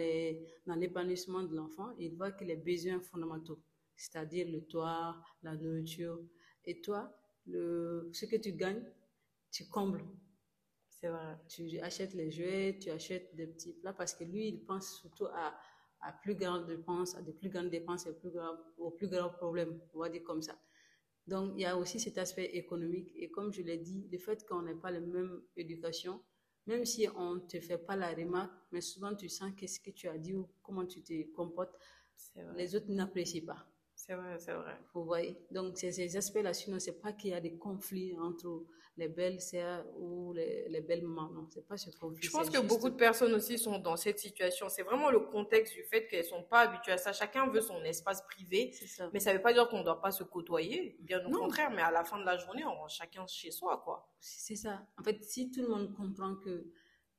l'épanouissement 0.75 1.43
dans 1.43 1.49
de 1.49 1.55
l'enfant, 1.55 1.91
il 1.97 2.15
voit 2.15 2.31
que 2.31 2.43
les 2.43 2.57
besoins 2.57 2.99
fondamentaux, 2.99 3.59
c'est-à-dire 3.95 4.47
le 4.49 4.65
toit, 4.65 5.15
la 5.43 5.55
nourriture, 5.55 6.19
et 6.65 6.81
toi, 6.81 7.15
le, 7.47 8.09
ce 8.13 8.25
que 8.25 8.35
tu 8.35 8.53
gagnes, 8.53 8.83
tu 9.51 9.67
combles. 9.67 10.03
C'est 10.89 11.09
vrai. 11.09 11.37
Tu 11.47 11.79
achètes 11.79 12.13
les 12.13 12.31
jouets, 12.31 12.77
tu 12.79 12.89
achètes 12.89 13.35
des 13.35 13.47
petits 13.47 13.73
plats 13.73 13.93
parce 13.93 14.13
que 14.13 14.23
lui, 14.23 14.47
il 14.47 14.65
pense 14.65 14.99
surtout 14.99 15.27
à, 15.27 15.55
à 16.01 16.11
plus 16.11 16.35
grandes 16.35 16.67
dépenses, 16.67 17.15
à 17.15 17.21
des 17.21 17.33
plus 17.33 17.49
grandes 17.49 17.69
dépenses 17.69 18.07
et 18.07 18.13
plus 18.13 18.31
grand, 18.31 18.55
aux 18.77 18.91
plus 18.91 19.07
grands 19.07 19.29
problèmes, 19.29 19.79
on 19.93 19.99
va 19.99 20.09
dire 20.09 20.23
comme 20.23 20.41
ça. 20.41 20.57
Donc, 21.27 21.53
il 21.55 21.61
y 21.61 21.65
a 21.65 21.77
aussi 21.77 21.99
cet 21.99 22.17
aspect 22.17 22.45
économique. 22.55 23.11
Et 23.15 23.29
comme 23.29 23.51
je 23.51 23.61
l'ai 23.61 23.77
dit, 23.77 24.07
le 24.11 24.17
fait 24.17 24.47
qu'on 24.47 24.61
n'ait 24.61 24.75
pas 24.75 24.91
la 24.91 25.01
même 25.01 25.41
éducation, 25.55 26.21
même 26.65 26.85
si 26.85 27.07
on 27.15 27.35
ne 27.35 27.39
te 27.39 27.59
fait 27.59 27.77
pas 27.77 27.95
la 27.95 28.13
remarque, 28.13 28.53
mais 28.71 28.81
souvent 28.81 29.13
tu 29.15 29.29
sens 29.29 29.51
qu'est-ce 29.55 29.79
que 29.79 29.91
tu 29.91 30.07
as 30.07 30.17
dit 30.17 30.33
ou 30.33 30.47
comment 30.63 30.85
tu 30.85 31.01
te 31.01 31.13
comportes, 31.33 31.75
les 32.55 32.75
autres 32.75 32.89
n'apprécient 32.89 33.45
pas. 33.45 33.65
C'est 34.07 34.15
vrai, 34.15 34.39
c'est 34.39 34.53
vrai. 34.53 34.79
Vous 34.93 35.03
voyez 35.03 35.37
Donc, 35.51 35.77
c'est 35.77 35.91
ces 35.91 36.15
aspects-là, 36.15 36.53
sinon, 36.53 36.79
c'est 36.79 37.01
pas 37.01 37.11
qu'il 37.11 37.31
y 37.31 37.33
a 37.33 37.41
des 37.41 37.57
conflits 37.57 38.17
entre 38.17 38.63
les 38.95 39.09
belles 39.09 39.41
sœurs 39.41 39.85
ou 39.97 40.31
les, 40.31 40.69
les 40.69 40.79
belles 40.79 41.03
mamans. 41.03 41.29
Non, 41.29 41.47
c'est 41.49 41.67
pas 41.67 41.75
ce 41.75 41.89
conflit. 41.91 42.25
Je 42.25 42.31
pense 42.31 42.49
que 42.49 42.59
beaucoup 42.59 42.89
de 42.89 42.95
personnes 42.95 43.33
aussi 43.33 43.59
sont 43.59 43.79
dans 43.79 43.97
cette 43.97 44.17
situation. 44.17 44.69
C'est 44.69 44.83
vraiment 44.83 45.11
le 45.11 45.19
contexte 45.19 45.73
du 45.73 45.83
fait 45.83 46.07
qu'elles 46.07 46.23
sont 46.23 46.43
pas 46.43 46.61
habituées 46.61 46.93
à 46.93 46.97
ça. 46.97 47.11
Chacun 47.11 47.49
veut 47.49 47.59
son 47.59 47.83
espace 47.83 48.21
privé. 48.21 48.71
Ça. 48.71 49.09
Mais 49.13 49.19
ça 49.19 49.33
veut 49.33 49.41
pas 49.41 49.51
dire 49.51 49.67
qu'on 49.67 49.79
ne 49.79 49.83
doit 49.83 50.01
pas 50.01 50.11
se 50.11 50.23
côtoyer. 50.23 50.97
Bien 51.01 51.23
au 51.25 51.29
contraire, 51.29 51.69
mais 51.71 51.81
à 51.81 51.91
la 51.91 52.05
fin 52.05 52.17
de 52.17 52.25
la 52.25 52.37
journée, 52.37 52.63
on 52.63 52.75
rentre 52.75 52.93
chacun 52.93 53.27
chez 53.27 53.51
soi, 53.51 53.81
quoi. 53.83 54.09
C'est 54.21 54.55
ça. 54.55 54.87
En 54.97 55.03
fait, 55.03 55.21
si 55.21 55.51
tout 55.51 55.61
le 55.61 55.67
monde 55.67 55.93
comprend 55.93 56.35
que 56.35 56.65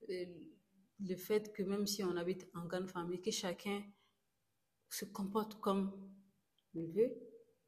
euh, 0.09 0.25
le 1.01 1.17
fait 1.17 1.53
que 1.53 1.63
même 1.63 1.87
si 1.87 2.03
on 2.03 2.17
habite 2.17 2.49
en 2.55 2.65
grande 2.65 2.89
famille, 2.89 3.21
que 3.21 3.31
chacun 3.31 3.83
se 4.89 5.05
comporte 5.05 5.61
comme 5.61 5.93
il 6.75 6.89
veut, 6.89 7.13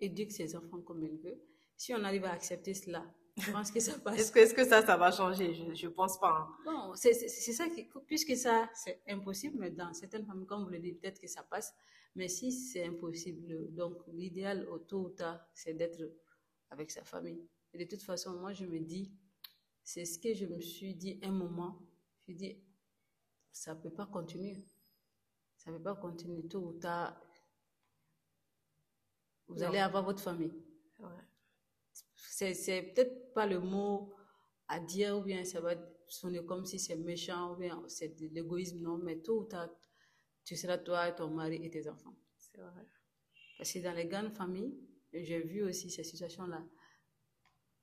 éduque 0.00 0.32
ses 0.32 0.56
enfants 0.56 0.80
comme 0.80 1.04
il 1.04 1.18
veut. 1.18 1.40
Si 1.76 1.94
on 1.94 2.04
arrive 2.04 2.24
à 2.24 2.32
accepter 2.32 2.74
cela, 2.74 3.04
je 3.36 3.50
pense 3.52 3.70
que 3.70 3.80
ça 3.80 3.98
passe. 3.98 4.18
est-ce, 4.18 4.54
que, 4.54 4.64
ça, 4.64 4.84
ça 4.84 4.96
va 4.96 5.10
changer? 5.10 5.54
Je 5.54 5.86
ne 5.86 5.92
pense 5.92 6.18
pas. 6.18 6.30
Hein. 6.30 6.56
Bon, 6.64 6.94
c'est, 6.94 7.12
ça 7.14 7.68
qui, 7.68 7.88
puisque 8.06 8.36
ça, 8.36 8.68
c'est 8.74 9.00
impossible, 9.08 9.56
mais 9.58 9.70
dans 9.70 9.92
certaines 9.94 10.26
familles, 10.26 10.46
comme 10.46 10.64
vous 10.64 10.70
le 10.70 10.78
dites, 10.78 11.00
peut-être 11.00 11.20
que 11.20 11.28
ça 11.28 11.42
passe. 11.42 11.72
Mais 12.16 12.28
si 12.28 12.52
c'est 12.52 12.84
impossible, 12.84 13.72
donc 13.72 13.96
l'idéal, 14.08 14.68
au 14.68 14.78
tôt 14.78 15.06
ou 15.06 15.10
tard, 15.10 15.40
c'est 15.54 15.74
d'être 15.74 16.00
avec 16.70 16.90
sa 16.90 17.04
famille. 17.04 17.46
Et 17.72 17.78
de 17.78 17.88
toute 17.88 18.02
façon, 18.02 18.34
moi, 18.34 18.52
je 18.52 18.66
me 18.66 18.80
dis, 18.80 19.12
c'est 19.82 20.04
ce 20.04 20.18
que 20.18 20.34
je 20.34 20.46
me 20.46 20.60
suis 20.60 20.94
dit 20.94 21.18
un 21.22 21.30
moment. 21.30 21.80
Je 22.26 22.34
dis, 22.34 22.58
ça 23.52 23.74
ne 23.74 23.80
peut 23.80 23.90
pas 23.90 24.06
continuer. 24.06 24.64
Ça 25.56 25.70
ne 25.70 25.76
peut 25.76 25.84
pas 25.84 25.94
continuer. 25.94 26.46
Tôt 26.48 26.60
ou 26.60 26.72
tard, 26.72 27.20
vous 29.50 29.62
allez 29.62 29.78
avoir 29.78 30.04
votre 30.04 30.22
famille. 30.22 30.52
Ouais. 30.98 31.08
C'est 32.14 32.82
peut-être 32.94 33.32
pas 33.34 33.46
le 33.46 33.60
mot 33.60 34.12
à 34.68 34.80
dire 34.80 35.18
ou 35.18 35.22
bien 35.22 35.44
ça 35.44 35.60
va 35.60 35.74
sonner 36.08 36.44
comme 36.44 36.64
si 36.64 36.78
c'est 36.78 36.96
méchant 36.96 37.52
ou 37.52 37.56
bien 37.56 37.82
c'est 37.88 38.18
de 38.18 38.28
l'égoïsme, 38.28 38.80
non, 38.80 38.98
mais 38.98 39.18
tôt 39.18 39.40
ou 39.40 39.44
tard, 39.44 39.68
tu 40.44 40.56
seras 40.56 40.78
toi, 40.78 41.12
ton 41.12 41.28
mari 41.28 41.60
et 41.64 41.70
tes 41.70 41.88
enfants. 41.88 42.16
C'est 42.36 42.60
vrai. 42.60 42.86
Parce 43.58 43.72
que 43.72 43.78
dans 43.80 43.92
les 43.92 44.06
grandes 44.06 44.32
familles, 44.32 44.74
j'ai 45.12 45.40
vu 45.40 45.62
aussi 45.62 45.90
ces 45.90 46.04
situations-là, 46.04 46.64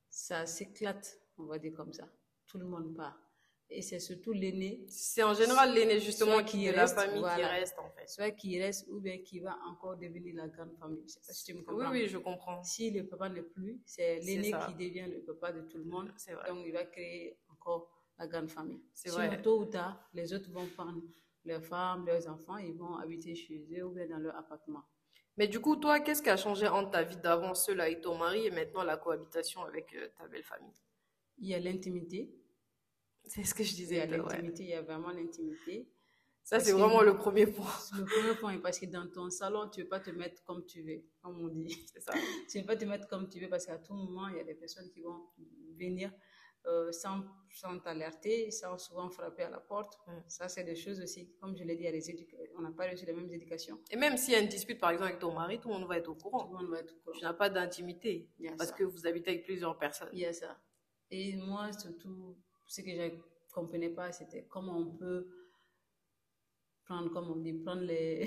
ça 0.09 0.45
s'éclate, 0.45 1.19
on 1.37 1.45
va 1.45 1.59
dire 1.59 1.73
comme 1.73 1.93
ça. 1.93 2.09
Tout 2.47 2.57
le 2.57 2.65
monde 2.65 2.95
part 2.95 3.26
et 3.69 3.81
c'est 3.81 3.99
surtout 3.99 4.31
l'aîné. 4.31 4.85
C'est 4.87 5.23
en 5.23 5.33
général 5.33 5.73
l'aîné 5.73 5.99
justement 5.99 6.43
qui 6.43 6.69
reste, 6.69 6.95
la 6.95 7.03
famille 7.03 7.21
qui 7.21 7.43
reste 7.43 7.77
en 7.79 7.89
fait. 7.89 8.07
Soit 8.07 8.31
qui 8.31 8.61
reste 8.61 8.87
ou 8.89 8.99
bien 8.99 9.17
qui 9.19 9.39
va 9.39 9.57
encore 9.69 9.97
devenir 9.97 10.35
la 10.35 10.47
grande 10.47 10.73
famille. 10.77 11.03
Je 11.05 11.13
sais 11.13 11.19
pas 11.25 11.33
si 11.33 11.45
tu 11.45 11.53
me 11.53 11.63
comprends. 11.63 11.91
Oui, 11.91 12.03
oui, 12.03 12.07
je 12.07 12.17
comprends. 12.17 12.63
Si 12.63 12.91
le 12.91 13.05
papa 13.05 13.29
n'est 13.29 13.41
plus, 13.41 13.81
c'est 13.85 14.19
l'aîné 14.19 14.53
qui 14.67 14.73
devient 14.73 15.07
le 15.11 15.21
papa 15.21 15.51
de 15.51 15.61
tout 15.61 15.77
le 15.77 15.85
monde. 15.85 16.11
Vrai. 16.27 16.49
Donc 16.49 16.63
il 16.65 16.73
va 16.73 16.85
créer 16.85 17.37
encore 17.51 17.89
la 18.17 18.27
grande 18.27 18.49
famille. 18.49 18.81
C'est 18.93 19.09
vrai. 19.09 19.41
Tôt 19.41 19.59
ou 19.61 19.65
tard, 19.65 20.09
les 20.13 20.33
autres 20.33 20.49
vont 20.51 20.65
prendre 20.67 21.01
leurs 21.45 21.63
femmes, 21.63 22.05
leurs 22.05 22.27
enfants, 22.27 22.57
ils 22.57 22.75
vont 22.75 22.95
habiter 22.97 23.35
chez 23.35 23.65
eux 23.77 23.85
ou 23.85 23.91
bien 23.91 24.07
dans 24.07 24.17
leur 24.17 24.35
appartement. 24.35 24.83
Mais 25.37 25.47
du 25.47 25.59
coup, 25.59 25.75
toi, 25.75 25.99
qu'est-ce 25.99 26.21
qui 26.21 26.29
a 26.29 26.37
changé 26.37 26.67
entre 26.67 26.91
ta 26.91 27.03
vie 27.03 27.17
d'avant, 27.17 27.53
seule 27.53 27.79
avec 27.79 28.01
ton 28.01 28.17
mari, 28.17 28.47
et 28.47 28.51
maintenant 28.51 28.83
la 28.83 28.97
cohabitation 28.97 29.63
avec 29.63 29.93
euh, 29.93 30.07
ta 30.17 30.27
belle 30.27 30.43
famille? 30.43 30.73
Il 31.37 31.47
y 31.47 31.53
a 31.53 31.59
l'intimité 31.59 32.33
c'est 33.27 33.43
ce 33.43 33.53
que 33.53 33.63
je 33.63 33.73
disais. 33.73 33.95
Il 33.95 33.99
y 33.99 34.13
a 34.13 34.17
l'intimité, 34.17 34.63
il 34.63 34.69
y 34.69 34.73
a 34.73 34.81
vraiment 34.81 35.11
l'intimité. 35.11 35.87
Ça, 36.43 36.61
c'est 36.61 36.71
vraiment 36.71 37.01
le 37.01 37.17
premier 37.17 37.45
point. 37.45 37.65
Le 37.97 38.05
premier 38.05 38.35
point, 38.39 38.57
parce 38.59 38.79
que 38.79 38.85
dans 38.85 39.05
ton 39.09 39.29
salon, 39.29 39.69
tu 39.69 39.81
ne 39.81 39.83
veux 39.83 39.89
pas 39.89 39.99
te 39.99 40.11
mettre 40.11 40.41
comme 40.45 40.65
tu 40.65 40.81
veux, 40.81 41.03
comme 41.21 41.41
on 41.41 41.49
dit. 41.49 41.85
C'est 41.93 41.99
ça. 41.99 42.13
tu 42.49 42.57
ne 42.57 42.63
veux 42.63 42.67
pas 42.67 42.77
te 42.77 42.85
mettre 42.85 43.07
comme 43.09 43.27
tu 43.27 43.41
veux 43.41 43.49
parce 43.49 43.65
qu'à 43.65 43.77
tout 43.77 43.93
moment, 43.93 44.29
il 44.29 44.37
y 44.37 44.39
a 44.39 44.45
des 44.45 44.53
personnes 44.53 44.89
qui 44.89 45.01
vont 45.01 45.27
venir 45.77 46.09
euh, 46.67 46.91
sans, 46.91 47.23
sans 47.49 47.79
t'alerter, 47.79 48.51
sans 48.51 48.77
souvent 48.77 49.09
frapper 49.09 49.43
à 49.43 49.49
la 49.49 49.59
porte. 49.59 49.97
Ça, 50.27 50.47
c'est 50.47 50.63
des 50.63 50.75
choses 50.75 51.01
aussi, 51.01 51.29
comme 51.41 51.55
je 51.57 51.65
l'ai 51.65 51.75
dit, 51.75 51.85
on 52.57 52.61
n'a 52.61 52.71
pas 52.71 52.89
reçu 52.89 53.05
les 53.05 53.13
mêmes 53.13 53.31
éducations. 53.31 53.79
Et 53.91 53.97
même 53.97 54.15
s'il 54.15 54.33
y 54.33 54.37
a 54.37 54.39
une 54.39 54.47
dispute, 54.47 54.79
par 54.79 54.91
exemple, 54.91 55.09
avec 55.09 55.19
ton 55.19 55.33
mari, 55.33 55.59
tout 55.59 55.67
le 55.67 55.75
monde 55.75 55.87
va 55.87 55.97
être 55.97 56.09
au 56.09 56.15
courant. 56.15 56.45
Tout 56.45 56.53
le 56.53 56.63
monde 56.63 56.71
va 56.71 56.79
être 56.79 56.93
au 56.93 56.99
courant. 56.99 57.17
Tu 57.17 57.23
n'as 57.25 57.33
pas 57.33 57.49
d'intimité 57.49 58.29
parce 58.57 58.71
que 58.71 58.85
vous 58.85 59.05
habitez 59.05 59.31
avec 59.31 59.43
plusieurs 59.43 59.77
personnes. 59.77 60.09
Il 60.13 60.19
y 60.19 60.25
a 60.25 60.31
ça. 60.31 60.57
Et 61.09 61.35
moi, 61.37 61.71
surtout, 61.73 62.37
ce 62.67 62.81
que 62.81 62.91
je 62.91 63.01
ne 63.01 63.09
comprenais 63.51 63.89
pas, 63.89 64.11
c'était 64.11 64.45
comment 64.45 64.77
on 64.77 64.95
peut 64.95 65.27
prendre, 66.83 67.09
comme 67.11 67.31
on 67.31 67.37
dit, 67.37 67.53
prendre 67.53 67.81
les, 67.81 68.25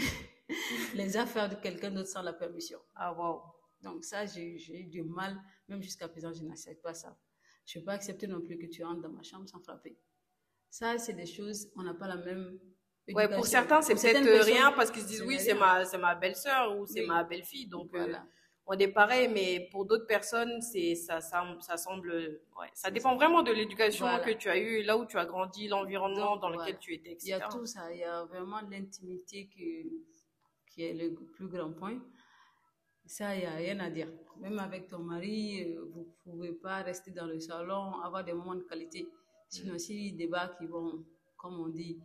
les 0.95 1.17
affaires 1.17 1.49
de 1.49 1.57
quelqu'un 1.57 1.91
d'autre 1.91 2.09
sans 2.09 2.23
la 2.23 2.33
permission. 2.33 2.79
Ah, 2.95 3.13
wow. 3.13 3.43
Donc 3.83 4.05
ça, 4.05 4.27
j'ai 4.27 4.57
eu 4.69 4.85
du 4.85 5.03
mal, 5.03 5.41
même 5.69 5.83
jusqu'à 5.83 6.09
présent, 6.09 6.33
je 6.33 6.43
n'accepte 6.43 6.83
pas 6.83 6.95
ça. 6.95 7.19
Je 7.67 7.79
ne 7.79 7.83
peux 7.83 7.87
pas 7.87 7.93
accepter 7.93 8.27
non 8.27 8.41
plus 8.41 8.59
que 8.59 8.67
tu 8.67 8.83
entres 8.83 9.01
dans 9.01 9.11
ma 9.11 9.23
chambre 9.23 9.49
sans 9.49 9.61
frapper. 9.61 9.97
Ça, 10.69 10.99
c'est 10.99 11.15
des 11.15 11.27
choses, 11.27 11.71
on 11.77 11.83
n'a 11.83 11.95
pas 11.95 12.09
la 12.09 12.17
même 12.17 12.59
Ouais, 13.09 13.29
pour 13.29 13.45
certains, 13.45 13.83
c'est 13.83 13.95
peut-être 13.95 14.45
rien 14.45 14.71
parce 14.73 14.91
qu'ils 14.91 15.03
se 15.03 15.09
disent 15.09 15.23
oui, 15.23 15.39
c'est 15.41 15.55
ma, 15.55 15.83
ma 15.99 16.15
belle-sœur 16.15 16.79
ou 16.79 16.87
c'est 16.87 17.05
ma 17.07 17.25
belle-fille. 17.25 17.67
Donc, 17.67 17.93
euh, 17.95 18.05
voilà 18.05 18.25
on 18.73 18.79
est 18.79 18.89
pareil, 18.89 19.27
mais 19.27 19.69
pour 19.73 19.85
d'autres 19.85 20.07
personnes, 20.07 20.63
c'est 20.63 20.95
ça, 20.95 21.21
ça, 21.21 21.45
ça 21.61 21.77
semble, 21.77 22.13
ouais, 22.57 22.69
ça 22.73 22.93
dépend 22.93 23.17
vraiment 23.17 23.43
de 23.43 23.51
l'éducation 23.51 24.07
que 24.25 24.31
tu 24.31 24.49
as 24.49 24.59
eue, 24.59 24.85
là 24.85 24.97
où 24.97 25.07
tu 25.07 25.19
as 25.19 25.27
grandi, 25.27 25.67
l'environnement 25.67 26.37
dans 26.37 26.51
lequel 26.51 26.79
tu 26.79 26.95
étais, 26.95 27.13
etc. 27.13 27.27
Il 27.27 27.31
y 27.31 27.33
a 27.33 27.49
tout 27.49 27.67
ça, 27.67 27.93
il 27.93 27.99
y 27.99 28.05
a 28.05 28.25
vraiment 28.27 28.61
l'intimité 28.71 29.49
qui, 29.49 29.91
qui 30.69 30.85
est 30.85 30.93
le 30.93 31.13
plus 31.15 31.49
grand 31.49 31.73
point. 31.73 31.99
Ça, 33.07 33.35
il 33.35 33.41
n'y 33.41 33.47
a 33.47 33.55
rien 33.55 33.81
à 33.81 33.91
dire. 33.91 34.07
Même 34.39 34.61
avec 34.61 34.87
ton 34.87 35.01
mari, 35.01 35.65
euh, 35.65 35.85
vous 35.93 36.03
ne 36.03 36.33
pouvez 36.33 36.53
pas 36.53 36.83
rester 36.83 37.11
dans 37.11 37.27
le 37.27 37.41
salon, 37.41 38.01
avoir 38.05 38.23
des 38.23 38.33
moments 38.33 38.55
de 38.55 38.63
qualité. 38.63 39.09
Sinon, 39.49 39.79
si 39.79 40.13
débats 40.13 40.55
qui 40.57 40.67
vont 40.67 41.05
comme 41.41 41.59
on 41.59 41.69
dit, 41.69 41.99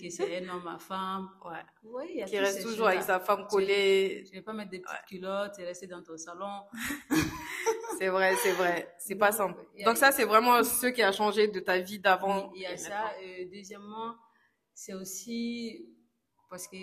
que 0.00 0.08
c'est 0.08 0.38
un 0.38 0.48
homme 0.50 0.68
à 0.68 0.78
femme. 0.78 1.28
Ouais. 1.44 1.64
Oui, 1.82 2.24
qui 2.26 2.38
reste 2.38 2.62
toujours 2.62 2.86
avec 2.86 3.02
sa 3.02 3.18
femme 3.18 3.44
collée. 3.48 4.22
Je 4.24 4.30
ne 4.30 4.34
vais 4.36 4.42
pas 4.42 4.52
mettre 4.52 4.70
des 4.70 4.78
petites 4.78 5.04
culottes 5.08 5.58
et 5.58 5.64
rester 5.64 5.88
dans 5.88 6.00
ton 6.00 6.16
salon. 6.16 6.62
c'est 7.98 8.06
vrai, 8.08 8.36
c'est 8.36 8.52
vrai. 8.52 8.94
C'est 9.00 9.16
pas 9.16 9.32
simple. 9.32 9.60
Donc 9.84 9.96
ça, 9.96 10.12
c'est 10.12 10.24
vraiment 10.24 10.62
ce 10.62 10.86
qui 10.86 11.02
a 11.02 11.10
changé 11.10 11.48
de 11.48 11.58
ta 11.58 11.80
vie 11.80 11.98
d'avant. 11.98 12.52
Il 12.54 12.62
y 12.62 12.66
a 12.66 12.76
ça. 12.76 13.10
Euh, 13.20 13.46
deuxièmement, 13.52 14.14
c'est 14.72 14.94
aussi 14.94 15.84
parce 16.48 16.68
que 16.68 16.76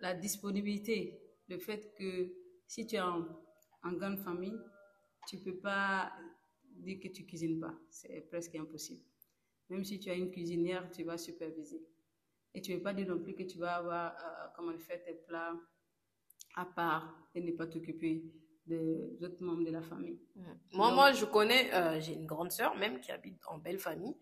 la 0.00 0.12
disponibilité, 0.12 1.18
le 1.48 1.58
fait 1.58 1.94
que 1.98 2.30
si 2.66 2.86
tu 2.86 2.96
es 2.96 3.00
en, 3.00 3.24
en 3.84 3.92
grande 3.92 4.18
famille, 4.18 4.60
tu 5.26 5.38
peux 5.38 5.56
pas 5.56 6.12
dire 6.76 6.98
que 7.02 7.08
tu 7.08 7.24
cuisines 7.24 7.58
pas. 7.58 7.72
C'est 7.88 8.28
presque 8.28 8.54
impossible. 8.56 9.00
Même 9.70 9.84
si 9.84 9.98
tu 9.98 10.10
as 10.10 10.14
une 10.14 10.30
cuisinière, 10.30 10.90
tu 10.90 11.04
vas 11.04 11.18
superviser. 11.18 11.82
Et 12.54 12.60
tu 12.60 12.72
ne 12.72 12.76
veux 12.76 12.82
pas 12.82 12.94
dire 12.94 13.08
non 13.08 13.18
plus 13.18 13.34
que 13.34 13.42
tu 13.42 13.58
vas 13.58 13.76
avoir, 13.76 14.12
euh, 14.12 14.46
comment 14.54 14.76
faire 14.78 15.02
tes 15.02 15.14
plats 15.14 15.54
à 16.56 16.64
part 16.64 17.14
et 17.34 17.40
ne 17.40 17.52
pas 17.52 17.66
t'occuper 17.66 18.22
des 18.66 19.22
autres 19.22 19.42
membres 19.42 19.64
de 19.64 19.70
la 19.70 19.82
famille. 19.82 20.18
Moi, 20.72 20.94
moi, 20.94 21.12
je 21.12 21.24
connais, 21.24 21.72
euh, 21.74 22.00
j'ai 22.00 22.14
une 22.14 22.26
grande 22.26 22.52
sœur 22.52 22.76
même 22.76 23.00
qui 23.00 23.10
habite 23.10 23.40
en 23.46 23.58
belle 23.58 23.78
famille. 23.78 24.16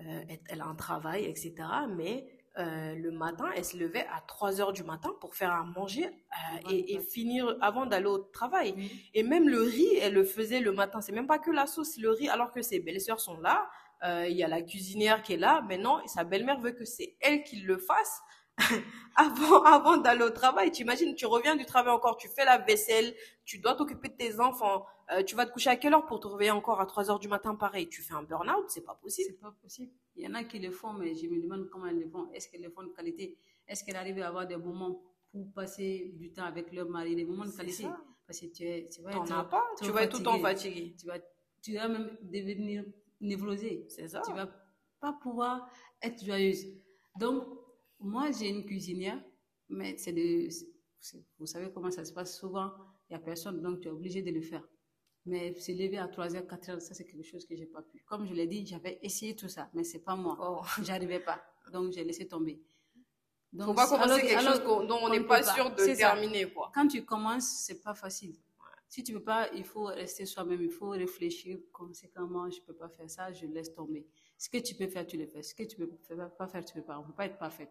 Euh, 0.00 0.22
elle, 0.48 0.60
a 0.60 0.66
un 0.66 0.74
travail, 0.74 1.24
etc. 1.24 1.54
Mais 1.96 2.26
euh, 2.58 2.94
le 2.96 3.12
matin, 3.12 3.46
elle 3.56 3.64
se 3.64 3.76
levait 3.76 4.06
à 4.12 4.20
3 4.26 4.60
heures 4.60 4.72
du 4.72 4.82
matin 4.82 5.10
pour 5.20 5.36
faire 5.36 5.52
à 5.52 5.62
manger 5.62 6.06
euh, 6.06 6.70
et, 6.70 6.98
finir 6.98 7.56
avant 7.60 7.86
d'aller 7.86 8.06
au 8.06 8.18
travail. 8.18 8.74
Et 9.14 9.22
même 9.22 9.48
le 9.48 9.62
riz, 9.62 9.96
elle 10.00 10.14
le 10.14 10.24
faisait 10.24 10.58
le 10.60 10.72
matin. 10.72 11.00
C'est 11.00 11.12
même 11.12 11.28
pas 11.28 11.38
que 11.38 11.52
la 11.52 11.66
sauce, 11.66 11.96
le 11.96 12.10
riz, 12.10 12.28
alors 12.28 12.52
que 12.52 12.60
ses 12.60 12.80
belles-sœurs 12.80 13.20
sont 13.20 13.38
là. 13.40 13.68
Euh, 14.04 14.28
il 14.28 14.36
y 14.36 14.42
a 14.42 14.48
la 14.48 14.62
cuisinière 14.62 15.22
qui 15.22 15.34
est 15.34 15.38
là. 15.38 15.62
Maintenant, 15.62 16.06
sa 16.06 16.24
belle-mère 16.24 16.60
veut 16.60 16.72
que 16.72 16.84
c'est 16.84 17.16
elle 17.20 17.42
qui 17.42 17.56
le 17.60 17.78
fasse. 17.78 18.20
avant, 19.16 19.62
avant 19.64 19.96
d'aller 19.96 20.22
au 20.22 20.30
travail. 20.30 20.70
Tu 20.70 20.82
imagines, 20.82 21.14
tu 21.14 21.26
reviens 21.26 21.56
du 21.56 21.64
travail 21.64 21.92
encore, 21.92 22.16
tu 22.16 22.28
fais 22.28 22.44
la 22.44 22.58
vaisselle, 22.58 23.14
tu 23.44 23.58
dois 23.58 23.74
t'occuper 23.74 24.08
de 24.08 24.14
tes 24.14 24.38
enfants, 24.40 24.86
euh, 25.12 25.22
tu 25.22 25.34
vas 25.34 25.46
te 25.46 25.52
coucher 25.52 25.70
à 25.70 25.76
quelle 25.76 25.92
heure 25.92 26.06
pour 26.06 26.20
te 26.20 26.28
réveiller 26.28 26.52
encore 26.52 26.80
à 26.80 26.86
3 26.86 27.10
heures 27.10 27.18
du 27.18 27.28
matin 27.28 27.54
pareil? 27.54 27.88
Tu 27.88 28.02
fais 28.02 28.14
un 28.14 28.22
burn-out, 28.22 28.66
c'est 28.68 28.84
pas 28.84 28.94
possible. 28.94 29.30
C'est 29.30 29.40
pas 29.40 29.54
possible. 29.60 29.92
Il 30.16 30.24
y 30.24 30.28
en 30.28 30.34
a 30.34 30.44
qui 30.44 30.58
le 30.58 30.70
font, 30.70 30.92
mais 30.92 31.14
je 31.14 31.26
me 31.26 31.40
demande 31.42 31.68
comment 31.70 31.86
elles 31.86 31.98
le 31.98 32.08
font. 32.08 32.30
Est-ce 32.32 32.48
qu'elles 32.48 32.62
le 32.62 32.70
font 32.70 32.84
de 32.84 32.92
qualité? 32.92 33.36
Est-ce 33.66 33.84
qu'elles 33.84 33.96
arrivent 33.96 34.22
à 34.22 34.28
avoir 34.28 34.46
des 34.46 34.56
moments 34.56 35.02
pour 35.32 35.52
passer 35.52 36.12
du 36.14 36.32
temps 36.32 36.44
avec 36.44 36.72
leur 36.72 36.88
mari, 36.88 37.16
des 37.16 37.24
moments 37.24 37.44
de 37.44 37.50
qualité 37.50 37.86
Parce 38.26 38.40
que 38.40 38.46
tu, 38.46 38.62
es, 38.62 38.88
tu 38.88 39.02
vas 39.02 39.10
être, 39.10 39.48
pas, 39.48 39.64
tu 39.82 39.90
vas 39.90 40.04
être 40.04 40.12
tout 40.12 40.18
le 40.18 40.24
temps 40.24 40.38
fatigué. 40.38 40.94
Tu 40.98 41.06
vas, 41.06 41.18
tu 41.60 41.74
vas 41.74 41.88
même 41.88 42.16
devenir 42.22 42.84
névrosé. 43.20 43.86
C'est 43.88 44.08
ça. 44.08 44.22
Tu 44.24 44.32
vas 44.32 44.48
pas 45.00 45.12
pouvoir 45.22 45.68
être 46.02 46.24
joyeuse. 46.24 46.66
Donc, 47.18 47.44
moi, 48.00 48.30
j'ai 48.30 48.48
une 48.48 48.64
cuisinière, 48.64 49.22
mais 49.68 49.96
c'est 49.96 50.12
de. 50.12 50.48
Vous 51.38 51.46
savez 51.46 51.70
comment 51.72 51.90
ça 51.90 52.04
se 52.04 52.12
passe 52.12 52.38
souvent, 52.38 52.72
il 53.08 53.12
n'y 53.12 53.16
a 53.16 53.18
personne, 53.18 53.60
donc 53.60 53.80
tu 53.80 53.88
es 53.88 53.90
obligé 53.90 54.22
de 54.22 54.30
le 54.30 54.40
faire. 54.40 54.66
Mais 55.26 55.54
se 55.54 55.72
lever 55.72 55.98
à 55.98 56.06
3h, 56.06 56.46
4h, 56.46 56.80
ça 56.80 56.94
c'est 56.94 57.04
quelque 57.04 57.22
chose 57.26 57.46
que 57.46 57.56
j'ai 57.56 57.66
pas 57.66 57.82
pu. 57.82 58.02
Comme 58.06 58.26
je 58.26 58.34
l'ai 58.34 58.46
dit, 58.46 58.66
j'avais 58.66 58.98
essayé 59.02 59.34
tout 59.36 59.48
ça, 59.48 59.70
mais 59.74 59.84
c'est 59.84 60.02
pas 60.02 60.16
moi. 60.16 60.36
Oh. 60.40 60.64
J'arrivais 60.82 61.20
pas. 61.20 61.42
Donc 61.72 61.92
j'ai 61.92 62.04
laissé 62.04 62.26
tomber. 62.26 62.62
Donc, 63.52 63.68
Faut 63.68 63.74
pas 63.74 63.86
commencer 63.86 64.22
quelque 64.22 64.42
chose 64.42 64.62
dont 64.64 64.98
on 65.02 65.10
n'est 65.10 65.24
pas 65.24 65.42
sûr 65.42 65.70
de 65.70 65.96
terminer, 65.96 66.52
quoi. 66.52 66.72
Quand 66.74 66.88
tu 66.88 67.04
commences, 67.04 67.62
c'est 67.64 67.80
pas 67.82 67.94
facile. 67.94 68.34
Si 68.94 69.02
tu 69.02 69.12
peux 69.12 69.24
pas, 69.24 69.52
il 69.52 69.64
faut 69.64 69.86
rester 69.86 70.24
soi-même, 70.24 70.62
il 70.62 70.70
faut 70.70 70.90
réfléchir 70.90 71.58
conséquemment, 71.72 72.48
je 72.48 72.60
peux 72.60 72.74
pas 72.74 72.88
faire 72.88 73.10
ça, 73.10 73.32
je 73.32 73.44
laisse 73.44 73.74
tomber. 73.74 74.06
Ce 74.38 74.48
que 74.48 74.58
tu 74.58 74.76
peux 74.76 74.86
faire, 74.86 75.04
tu 75.04 75.16
le 75.16 75.26
fais. 75.26 75.42
Ce 75.42 75.52
que 75.52 75.64
tu 75.64 75.76
peux 75.76 75.88
pas 76.38 76.46
faire, 76.46 76.64
tu 76.64 76.74
peux 76.74 76.82
pas. 76.84 77.00
On 77.00 77.02
peut 77.02 77.12
pas 77.12 77.26
être 77.26 77.36
parfait. 77.36 77.68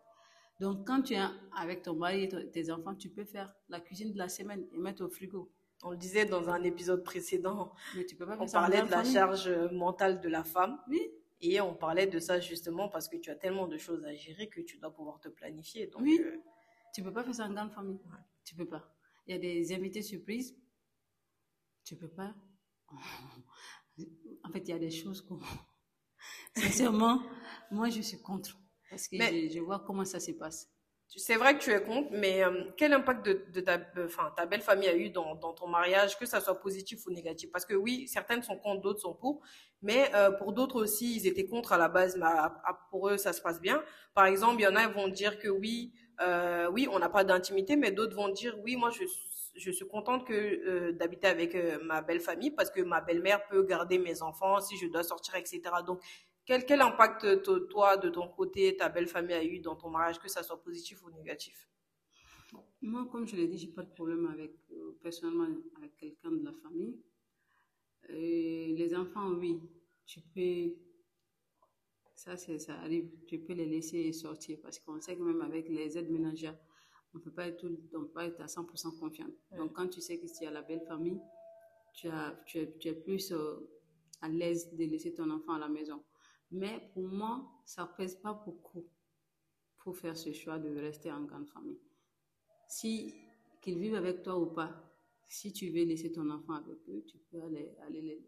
Donc, 0.60 0.86
quand 0.86 1.02
tu 1.02 1.14
es 1.14 1.22
avec 1.56 1.82
ton 1.84 1.94
mari 1.94 2.24
et 2.24 2.52
tes 2.52 2.70
enfants, 2.70 2.94
tu 2.94 3.08
peux 3.08 3.24
faire 3.24 3.56
la 3.70 3.80
cuisine 3.80 4.12
de 4.12 4.18
la 4.18 4.28
semaine 4.28 4.68
et 4.74 4.78
mettre 4.78 5.02
au 5.06 5.08
frigo. 5.08 5.50
On 5.84 5.92
le 5.92 5.98
disait 5.98 6.26
dans 6.26 6.50
un 6.50 6.62
épisode 6.64 7.06
précédent. 7.06 7.72
Mais 7.96 8.06
tu 8.06 8.18
peux 8.18 8.26
pas 8.26 8.36
on 8.38 8.46
parlait 8.46 8.82
de 8.82 8.92
la 8.92 9.06
charge 9.06 9.50
mentale 9.72 10.20
de 10.20 10.28
la 10.28 10.44
femme. 10.44 10.78
Oui. 10.90 11.10
Et 11.40 11.62
on 11.62 11.74
parlait 11.74 12.08
de 12.08 12.20
ça 12.20 12.42
justement 12.42 12.90
parce 12.90 13.08
que 13.08 13.16
tu 13.16 13.30
as 13.30 13.36
tellement 13.36 13.70
de 13.70 13.78
choses 13.78 14.04
à 14.04 14.14
gérer 14.14 14.50
que 14.50 14.60
tu 14.60 14.78
dois 14.78 14.92
pouvoir 14.92 15.22
te 15.22 15.30
planifier. 15.30 15.88
Donc, 15.88 16.02
oui. 16.02 16.20
Euh, 16.22 16.36
tu 16.94 17.02
peux 17.02 17.14
pas 17.14 17.24
faire 17.24 17.36
ça 17.36 17.46
en 17.46 17.54
grande 17.54 17.72
famille. 17.72 18.02
Tu 18.44 18.56
peux 18.56 18.68
pas. 18.68 18.94
Il 19.26 19.34
y 19.34 19.38
a 19.38 19.40
des 19.40 19.74
invités 19.74 20.02
surprises. 20.02 20.54
Tu 21.86 21.96
peux 21.96 22.10
pas? 22.10 22.34
En 24.43 24.50
fait, 24.52 24.60
il 24.60 24.69
y 24.69 24.74
a 24.74 24.80
des 24.80 24.91
choses 24.91 25.22
qu'on. 25.22 25.39
Sincèrement, 26.56 27.22
moi, 27.72 27.89
je 27.89 28.02
suis 28.02 28.22
contre. 28.22 28.58
Parce 28.89 29.08
que 29.08 29.17
je, 29.17 29.60
vois 29.60 29.80
comment 29.80 30.06
ça 30.06 30.19
se 30.19 30.32
passe. 30.32 30.69
C'est 31.15 31.36
vrai 31.36 31.58
que 31.58 31.63
tu 31.63 31.72
es 31.72 31.82
contre, 31.82 32.10
mais 32.12 32.43
euh, 32.43 32.72
quel 32.78 32.93
impact 32.93 33.26
de, 33.26 33.62
ta, 33.62 33.80
enfin, 34.04 34.32
ta 34.36 34.46
belle 34.46 34.62
famille 34.62 34.88
a 34.88 34.96
eu 34.96 35.10
dans, 35.10 35.36
ton 35.36 35.67
mariage, 35.67 36.17
que 36.17 36.26
ça 36.26 36.41
soit 36.41 36.60
positif 36.60 37.06
ou 37.06 37.12
négatif? 37.12 37.52
Parce 37.52 37.65
que 37.65 37.74
oui, 37.76 38.08
certaines 38.08 38.41
sont 38.41 38.58
contre, 38.58 38.82
d'autres 38.82 39.02
sont 39.02 39.13
pour, 39.13 39.41
mais 39.82 40.10
euh, 40.15 40.32
pour 40.32 40.54
d'autres 40.54 40.82
aussi, 40.82 41.15
ils 41.15 41.28
étaient 41.28 41.46
contre 41.46 41.74
à 41.74 41.78
la 41.78 41.88
base, 41.88 42.17
mais 42.17 42.26
pour 42.89 43.10
eux, 43.10 43.17
ça 43.17 43.34
se 43.34 43.41
passe 43.41 43.62
bien. 43.62 43.84
Par 44.15 44.26
exemple, 44.26 44.60
il 44.60 44.63
y 44.63 44.67
en 44.67 44.76
a 44.76 44.88
qui 44.88 44.93
vont 44.93 45.08
dire 45.08 45.38
que 45.38 45.50
oui, 45.50 45.93
euh, 46.22 46.69
oui, 46.72 46.88
on 46.91 47.00
n'a 47.00 47.10
pas 47.10 47.24
d'intimité, 47.24 47.76
mais 47.76 47.91
d'autres 47.91 48.15
vont 48.15 48.30
dire 48.30 48.56
oui, 48.63 48.76
moi 48.76 48.89
je 48.89 49.04
je 49.56 49.72
suis 49.72 49.88
contente 49.88 50.26
que 50.26 50.92
d'habiter 50.92 51.28
avec 51.28 51.56
ma 51.84 52.02
belle 52.02 52.20
famille 52.20 52.52
parce 52.52 52.72
que 52.72 52.82
ma 52.82 53.02
belle-mère 53.02 53.46
peut 53.48 53.63
garder 53.63 54.00
mes 54.00 54.22
enfants 54.22 54.60
si 54.60 54.78
je 54.78 54.88
dois 54.88 55.04
sortir, 55.04 55.36
etc. 55.36 55.62
Donc 55.86 56.02
quel, 56.46 56.82
impact 56.82 57.44
toi, 57.70 57.96
de 57.98 58.10
ton 58.10 58.28
côté, 58.28 58.76
ta 58.76 58.89
belle 58.89 59.08
famille 59.08 59.34
a 59.34 59.44
eu 59.44 59.60
dans 59.60 59.76
ton 59.76 59.89
mariage, 59.89 60.20
que 60.20 60.28
ça 60.28 60.44
soit 60.44 60.62
positif 60.62 61.02
ou 61.06 61.10
négatif? 61.12 61.70
Moi, 62.82 63.08
comme 63.12 63.26
je 63.26 63.36
l'ai 63.36 63.48
dit, 63.48 63.58
j'ai 63.58 63.68
pas 63.68 63.84
de 63.84 63.92
problème 63.92 64.28
avec, 64.28 64.52
euh, 64.72 64.98
personnellement, 65.02 65.48
avec 65.78 65.96
quelqu'un 65.96 66.32
de 66.32 66.44
la 66.44 66.52
famille. 66.52 67.00
Les 68.10 68.94
enfants, 68.94 69.30
oui, 69.32 69.62
tu 70.06 70.20
peux, 70.20 70.76
ça, 72.13 72.36
ça 72.36 72.76
arrive, 72.80 73.10
tu 73.26 73.39
peux 73.39 73.54
les 73.54 73.66
laisser 73.66 74.12
sortir 74.12 74.60
parce 74.62 74.80
qu'on 74.80 75.00
sait 75.00 75.16
que 75.16 75.22
même 75.22 75.42
avec 75.42 75.70
les 75.70 75.98
aides 75.98 76.12
ménagères, 76.12 76.58
on 77.13 77.19
ne 77.19 77.23
peut 77.23 77.32
pas 77.32 77.47
être, 77.47 77.58
tout, 77.58 78.08
pas 78.13 78.26
être 78.26 78.41
à 78.41 78.45
100% 78.45 78.97
confiant. 78.99 79.28
Donc, 79.56 79.73
quand 79.73 79.88
tu 79.88 80.02
sais 80.02 80.19
que 80.19 80.26
tu 80.26 80.45
as 80.45 80.52
la 80.52 80.62
belle 80.62 80.84
famille, 80.88 81.19
tu, 81.93 82.08
as, 82.08 82.36
tu, 82.45 82.60
es, 82.60 82.78
tu 82.80 82.88
es 82.88 82.93
plus 82.93 83.32
euh, 83.32 83.69
à 84.21 84.30
l'aise 84.30 84.73
de 84.73 84.84
laisser 84.86 85.13
ton 85.13 85.30
enfant 85.30 85.54
à 85.54 85.60
la 85.60 85.69
maison. 85.69 86.04
Mais 86.52 86.89
pour 86.93 87.08
moi, 87.08 87.47
ça 87.65 87.86
pèse 87.86 88.15
pas 88.15 88.34
beaucoup 88.34 88.86
pour 89.80 89.97
faire 89.97 90.17
ce 90.17 90.32
choix 90.32 90.60
de 90.60 90.76
rester 90.80 91.12
en 91.12 91.23
grande 91.23 91.47
famille. 91.49 91.80
Si 92.67 93.13
qu'ils 93.62 93.80
vivent 93.80 93.95
avec 93.95 94.23
toi 94.23 94.38
ou 94.39 94.47
pas, 94.47 94.71
si 95.28 95.52
tu 95.52 95.69
veux 95.69 95.84
laisser 95.84 96.12
ton 96.12 96.30
enfant 96.30 96.54
avec 96.54 96.78
eux, 96.89 97.04
tu 97.08 97.17
peux 97.32 97.41
aller, 97.41 97.76
aller 97.88 98.21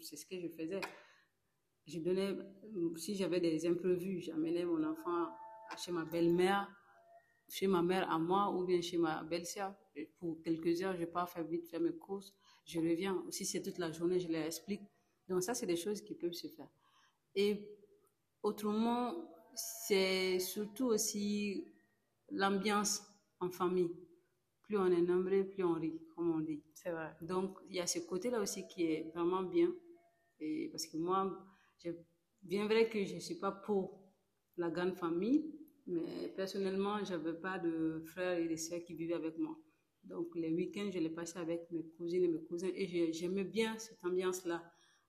c'est 0.00 0.16
ce 0.16 0.26
que 0.26 0.40
je 0.40 0.48
faisais. 0.48 0.80
Je 1.86 2.00
donnais, 2.00 2.36
si 2.96 3.14
j'avais 3.14 3.40
des 3.40 3.66
imprévus, 3.66 4.20
j'amenais 4.20 4.64
mon 4.64 4.82
enfant 4.82 5.28
chez 5.76 5.92
ma 5.92 6.04
belle-mère, 6.04 6.68
chez 7.48 7.66
ma 7.66 7.82
mère 7.82 8.10
à 8.10 8.18
moi 8.18 8.50
ou 8.50 8.64
bien 8.64 8.80
chez 8.80 8.98
ma 8.98 9.22
belle-sœur. 9.22 9.74
Pour 10.18 10.40
quelques 10.42 10.82
heures, 10.82 10.96
je 10.96 11.04
pars 11.04 11.28
faire 11.28 11.44
vite 11.44 11.66
faire 11.66 11.80
mes 11.80 11.92
courses, 11.92 12.34
je 12.64 12.78
reviens. 12.78 13.24
Si 13.30 13.44
c'est 13.44 13.62
toute 13.62 13.78
la 13.78 13.90
journée, 13.92 14.20
je 14.20 14.28
leur 14.28 14.44
explique. 14.44 14.82
Donc 15.28 15.42
ça, 15.42 15.54
c'est 15.54 15.66
des 15.66 15.76
choses 15.76 16.02
qui 16.02 16.14
peuvent 16.14 16.32
se 16.32 16.48
faire. 16.48 16.68
Et 17.34 17.68
autrement, 18.42 19.14
c'est 19.54 20.38
surtout 20.38 20.86
aussi 20.86 21.64
l'ambiance 22.30 23.02
en 23.40 23.50
famille. 23.50 23.90
Plus 24.62 24.76
on 24.78 24.86
est 24.86 25.00
nombreux, 25.00 25.44
plus 25.44 25.62
on 25.64 25.74
rit, 25.74 26.00
comme 26.14 26.34
on 26.34 26.40
dit. 26.40 26.62
C'est 26.74 26.90
vrai. 26.90 27.14
Donc, 27.22 27.58
il 27.68 27.76
y 27.76 27.80
a 27.80 27.86
ce 27.86 28.00
côté-là 28.00 28.40
aussi 28.40 28.66
qui 28.66 28.84
est 28.84 29.10
vraiment 29.14 29.42
bien. 29.42 29.72
Et 30.40 30.68
parce 30.70 30.86
que 30.86 30.96
moi, 30.96 31.46
bien 32.42 32.66
vrai 32.66 32.88
que 32.88 33.04
je 33.04 33.14
ne 33.14 33.20
suis 33.20 33.38
pas 33.38 33.52
pour 33.52 34.00
la 34.56 34.70
grande 34.70 34.96
famille, 34.96 35.55
mais 35.86 36.28
personnellement, 36.34 37.04
je 37.04 37.12
n'avais 37.12 37.34
pas 37.34 37.58
de 37.58 38.02
frères 38.06 38.38
et 38.38 38.48
de 38.48 38.56
sœurs 38.56 38.82
qui 38.84 38.94
vivaient 38.94 39.14
avec 39.14 39.38
moi. 39.38 39.56
Donc, 40.04 40.28
les 40.36 40.52
week-ends, 40.52 40.90
je 40.92 40.98
les 40.98 41.10
passais 41.10 41.38
avec 41.38 41.70
mes 41.70 41.84
cousines 41.96 42.24
et 42.24 42.28
mes 42.28 42.42
cousins 42.44 42.70
et 42.74 43.12
j'aimais 43.12 43.44
bien 43.44 43.76
cette 43.78 44.04
ambiance-là, 44.04 44.62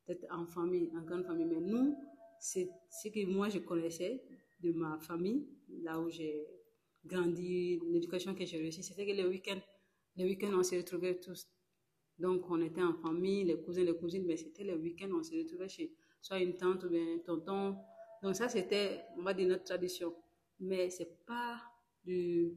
d'être 0.07 0.25
en 0.31 0.45
famille, 0.47 0.91
en 0.95 1.01
grande 1.01 1.25
famille. 1.25 1.45
Mais 1.45 1.59
nous, 1.59 1.95
c'est 2.39 2.69
ce 2.89 3.09
que 3.09 3.25
moi 3.25 3.49
je 3.49 3.59
connaissais 3.59 4.23
de 4.61 4.71
ma 4.71 4.99
famille, 4.99 5.47
là 5.83 5.99
où 5.99 6.09
j'ai 6.09 6.45
grandi, 7.05 7.79
l'éducation 7.85 8.33
que 8.33 8.45
j'ai 8.45 8.65
reçue, 8.65 8.83
c'était 8.83 9.05
que 9.05 9.11
les 9.11 9.25
week-ends, 9.25 9.61
les 10.15 10.25
week-ends, 10.25 10.53
on 10.53 10.63
se 10.63 10.75
retrouvait 10.75 11.19
tous. 11.19 11.47
Donc, 12.17 12.49
on 12.49 12.61
était 12.61 12.81
en 12.81 12.95
famille, 12.95 13.43
les 13.43 13.61
cousins, 13.61 13.83
les 13.83 13.95
cousines, 13.95 14.25
mais 14.25 14.37
c'était 14.37 14.63
les 14.63 14.75
week-ends, 14.75 15.11
on 15.13 15.23
se 15.23 15.35
retrouvait 15.35 15.69
chez 15.69 15.93
soit 16.21 16.39
une 16.39 16.57
tante 16.57 16.83
ou 16.83 16.89
bien 16.89 17.15
un 17.15 17.19
tonton. 17.19 17.77
Donc, 18.23 18.35
ça, 18.35 18.49
c'était, 18.49 19.01
on 19.17 19.21
va 19.21 19.33
dire, 19.33 19.47
notre 19.47 19.65
tradition. 19.65 20.13
Mais 20.59 20.89
c'est 20.89 21.25
pas 21.25 21.61
du 22.03 22.53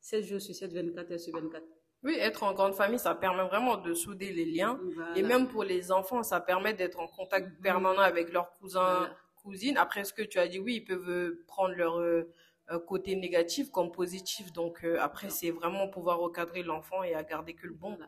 7 0.00 0.24
jours 0.24 0.40
sur 0.40 0.54
7, 0.54 0.72
24 0.72 1.12
heures 1.12 1.20
sur 1.20 1.34
24. 1.34 1.64
Oui, 2.04 2.14
être 2.18 2.44
en 2.44 2.52
grande 2.52 2.74
famille, 2.74 2.98
ça 2.98 3.14
permet 3.14 3.42
vraiment 3.44 3.76
de 3.76 3.92
souder 3.92 4.32
les 4.32 4.44
liens. 4.44 4.78
Et 5.16 5.22
même 5.22 5.48
pour 5.48 5.64
les 5.64 5.90
enfants, 5.90 6.22
ça 6.22 6.40
permet 6.40 6.72
d'être 6.72 7.00
en 7.00 7.08
contact 7.08 7.60
permanent 7.60 8.00
avec 8.00 8.32
leurs 8.32 8.52
cousins, 8.58 9.10
cousines. 9.36 9.76
Après, 9.76 10.04
ce 10.04 10.12
que 10.12 10.22
tu 10.22 10.38
as 10.38 10.46
dit, 10.46 10.60
oui, 10.60 10.76
ils 10.76 10.84
peuvent 10.84 11.36
prendre 11.46 11.74
leur 11.74 11.98
euh, 11.98 12.22
euh, 12.70 12.78
côté 12.78 13.16
négatif 13.16 13.70
comme 13.70 13.90
positif. 13.90 14.52
Donc, 14.52 14.84
euh, 14.84 14.96
après, 15.00 15.30
c'est 15.30 15.50
vraiment 15.50 15.88
pouvoir 15.88 16.18
recadrer 16.20 16.62
l'enfant 16.62 17.02
et 17.02 17.14
à 17.14 17.24
garder 17.24 17.54
que 17.54 17.66
le 17.66 17.74
bon. 17.74 17.98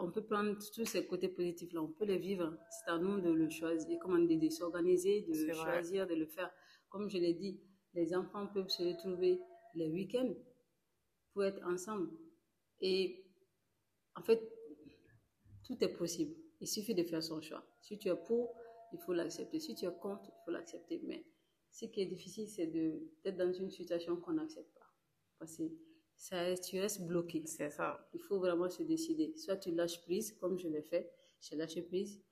on 0.00 0.10
peut 0.10 0.22
prendre 0.22 0.56
tous 0.74 0.84
ces 0.84 1.06
côtés 1.06 1.28
positifs-là, 1.28 1.80
on 1.80 1.88
peut 1.88 2.04
les 2.04 2.18
vivre. 2.18 2.56
C'est 2.70 2.90
à 2.92 2.98
nous 2.98 3.20
de 3.20 3.30
le 3.30 3.48
choisir, 3.48 3.98
comment 4.00 4.18
de, 4.18 4.48
s'organiser, 4.50 5.22
de 5.22 5.52
choisir, 5.52 6.06
de 6.06 6.14
le 6.14 6.26
faire. 6.26 6.50
Comme 6.88 7.08
je 7.08 7.18
l'ai 7.18 7.34
dit, 7.34 7.58
les 7.94 8.14
enfants 8.14 8.46
peuvent 8.46 8.68
se 8.68 8.82
retrouver 8.82 9.40
les 9.74 9.88
week-ends 9.88 10.34
pour 11.32 11.44
être 11.44 11.64
ensemble 11.66 12.10
et 12.80 13.24
en 14.16 14.22
fait, 14.22 14.40
tout 15.64 15.82
est 15.82 15.96
possible. 15.96 16.34
Il 16.60 16.68
suffit 16.68 16.94
de 16.94 17.02
faire 17.04 17.22
son 17.22 17.40
choix. 17.40 17.64
Si 17.80 17.98
tu 17.98 18.08
es 18.08 18.16
pour, 18.16 18.54
il 18.92 18.98
faut 18.98 19.12
l'accepter. 19.12 19.60
Si 19.60 19.74
tu 19.74 19.86
es 19.86 19.94
contre, 20.00 20.24
il 20.26 20.44
faut 20.44 20.50
l'accepter. 20.50 21.00
Mais 21.04 21.24
ce 21.70 21.86
qui 21.86 22.00
est 22.00 22.06
difficile, 22.06 22.48
c'est 22.48 22.66
d'être 22.66 23.36
dans 23.36 23.52
une 23.52 23.70
situation 23.70 24.16
qu'on 24.16 24.32
n'accepte 24.32 24.72
pas. 24.74 24.86
Parce 25.38 25.56
que 25.56 25.64
ça, 26.16 26.54
tu 26.56 26.80
restes 26.80 27.06
bloqué. 27.06 27.46
C'est 27.46 27.70
ça. 27.70 28.08
Il 28.12 28.20
faut 28.20 28.38
vraiment 28.38 28.68
se 28.68 28.82
décider. 28.82 29.36
Soit 29.36 29.56
tu 29.56 29.70
lâches 29.70 30.00
prise, 30.02 30.32
comme 30.32 30.58
je 30.58 30.68
l'ai 30.68 30.82
fait. 30.82 31.10
J'ai 31.40 31.56
lâché 31.56 31.82
prise. 31.82 32.22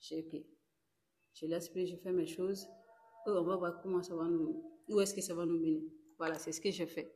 J'ai 0.00 0.20
OK. 0.20 0.42
Je 1.34 1.46
laisse 1.46 1.68
prise, 1.68 1.90
je 1.90 1.96
fais 1.96 2.12
mes 2.12 2.26
choses. 2.26 2.66
Oh, 3.26 3.32
on 3.36 3.42
va 3.42 3.56
voir 3.56 3.82
comment 3.82 4.02
ça 4.02 4.16
va 4.16 4.24
nous. 4.24 4.75
Où 4.88 5.00
est-ce 5.00 5.14
que 5.14 5.20
ça 5.20 5.34
va 5.34 5.46
nous 5.46 5.58
mener. 5.58 5.84
voilà, 6.18 6.38
c'est 6.38 6.52
ce 6.52 6.60
que 6.60 6.70
je 6.70 6.84
fais. 6.84 7.12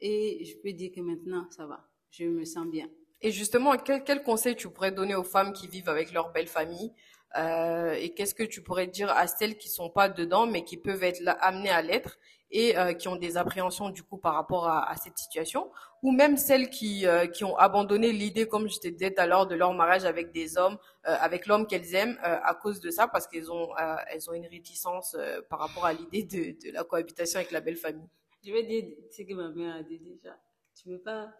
Et 0.00 0.44
je 0.44 0.56
peux 0.58 0.72
dire 0.72 0.92
que 0.92 1.00
maintenant, 1.00 1.48
ça 1.50 1.66
va. 1.66 1.90
Je 2.10 2.24
me 2.24 2.44
sens 2.44 2.66
bien. 2.66 2.90
Et 3.22 3.32
justement, 3.32 3.76
quel, 3.76 4.04
quel 4.04 4.22
conseil 4.22 4.56
tu 4.56 4.68
pourrais 4.70 4.92
donner 4.92 5.14
aux 5.14 5.24
femmes 5.24 5.52
qui 5.52 5.66
vivent 5.68 5.88
avec 5.88 6.12
leur 6.12 6.32
belle 6.32 6.48
famille 6.48 6.92
euh, 7.36 7.92
Et 7.94 8.14
qu'est-ce 8.14 8.34
que 8.34 8.44
tu 8.44 8.62
pourrais 8.62 8.86
dire 8.86 9.10
à 9.10 9.26
celles 9.26 9.56
qui 9.56 9.68
sont 9.68 9.90
pas 9.90 10.08
dedans, 10.08 10.46
mais 10.46 10.64
qui 10.64 10.76
peuvent 10.76 11.02
être 11.02 11.22
amenées 11.40 11.70
à 11.70 11.82
l'être 11.82 12.18
et 12.52 12.78
euh, 12.78 12.92
qui 12.92 13.08
ont 13.08 13.16
des 13.16 13.36
appréhensions 13.36 13.90
du 13.90 14.02
coup 14.04 14.18
par 14.18 14.34
rapport 14.34 14.68
à, 14.68 14.88
à 14.88 14.96
cette 14.96 15.18
situation? 15.18 15.70
Ou 16.02 16.12
même 16.12 16.36
celles 16.36 16.70
qui 16.70 17.06
euh, 17.06 17.26
qui 17.26 17.42
ont 17.42 17.56
abandonné 17.56 18.12
l'idée 18.12 18.46
comme 18.46 18.68
je 18.68 18.78
te 18.78 18.86
disais 18.86 19.10
tout 19.12 19.20
à 19.20 19.26
l'heure 19.26 19.46
de 19.46 19.56
leur 19.56 19.72
mariage 19.72 20.04
avec 20.04 20.30
des 20.30 20.56
hommes 20.56 20.78
euh, 21.08 21.16
avec 21.20 21.46
l'homme 21.46 21.66
qu'elles 21.66 21.94
aiment 21.94 22.18
euh, 22.22 22.38
à 22.44 22.54
cause 22.54 22.80
de 22.80 22.90
ça 22.90 23.08
parce 23.08 23.26
qu'elles 23.26 23.50
ont 23.50 23.70
elles 24.08 24.30
ont 24.30 24.34
une 24.34 24.46
réticence 24.46 25.16
par 25.48 25.58
rapport 25.58 25.84
à 25.86 25.94
l'idée 25.94 26.22
de, 26.22 26.66
de 26.66 26.72
la 26.72 26.84
cohabitation 26.84 27.40
avec 27.40 27.50
la 27.50 27.60
belle 27.60 27.76
famille? 27.76 28.08
Je 28.44 28.52
vais 28.52 28.62
dire 28.62 28.84
ce 29.10 29.22
que 29.22 29.34
ma 29.34 29.48
mère 29.48 29.76
a 29.76 29.82
dit 29.82 29.98
déjà 29.98 30.36
tu 30.80 30.90
veux 30.90 31.00
pas? 31.00 31.30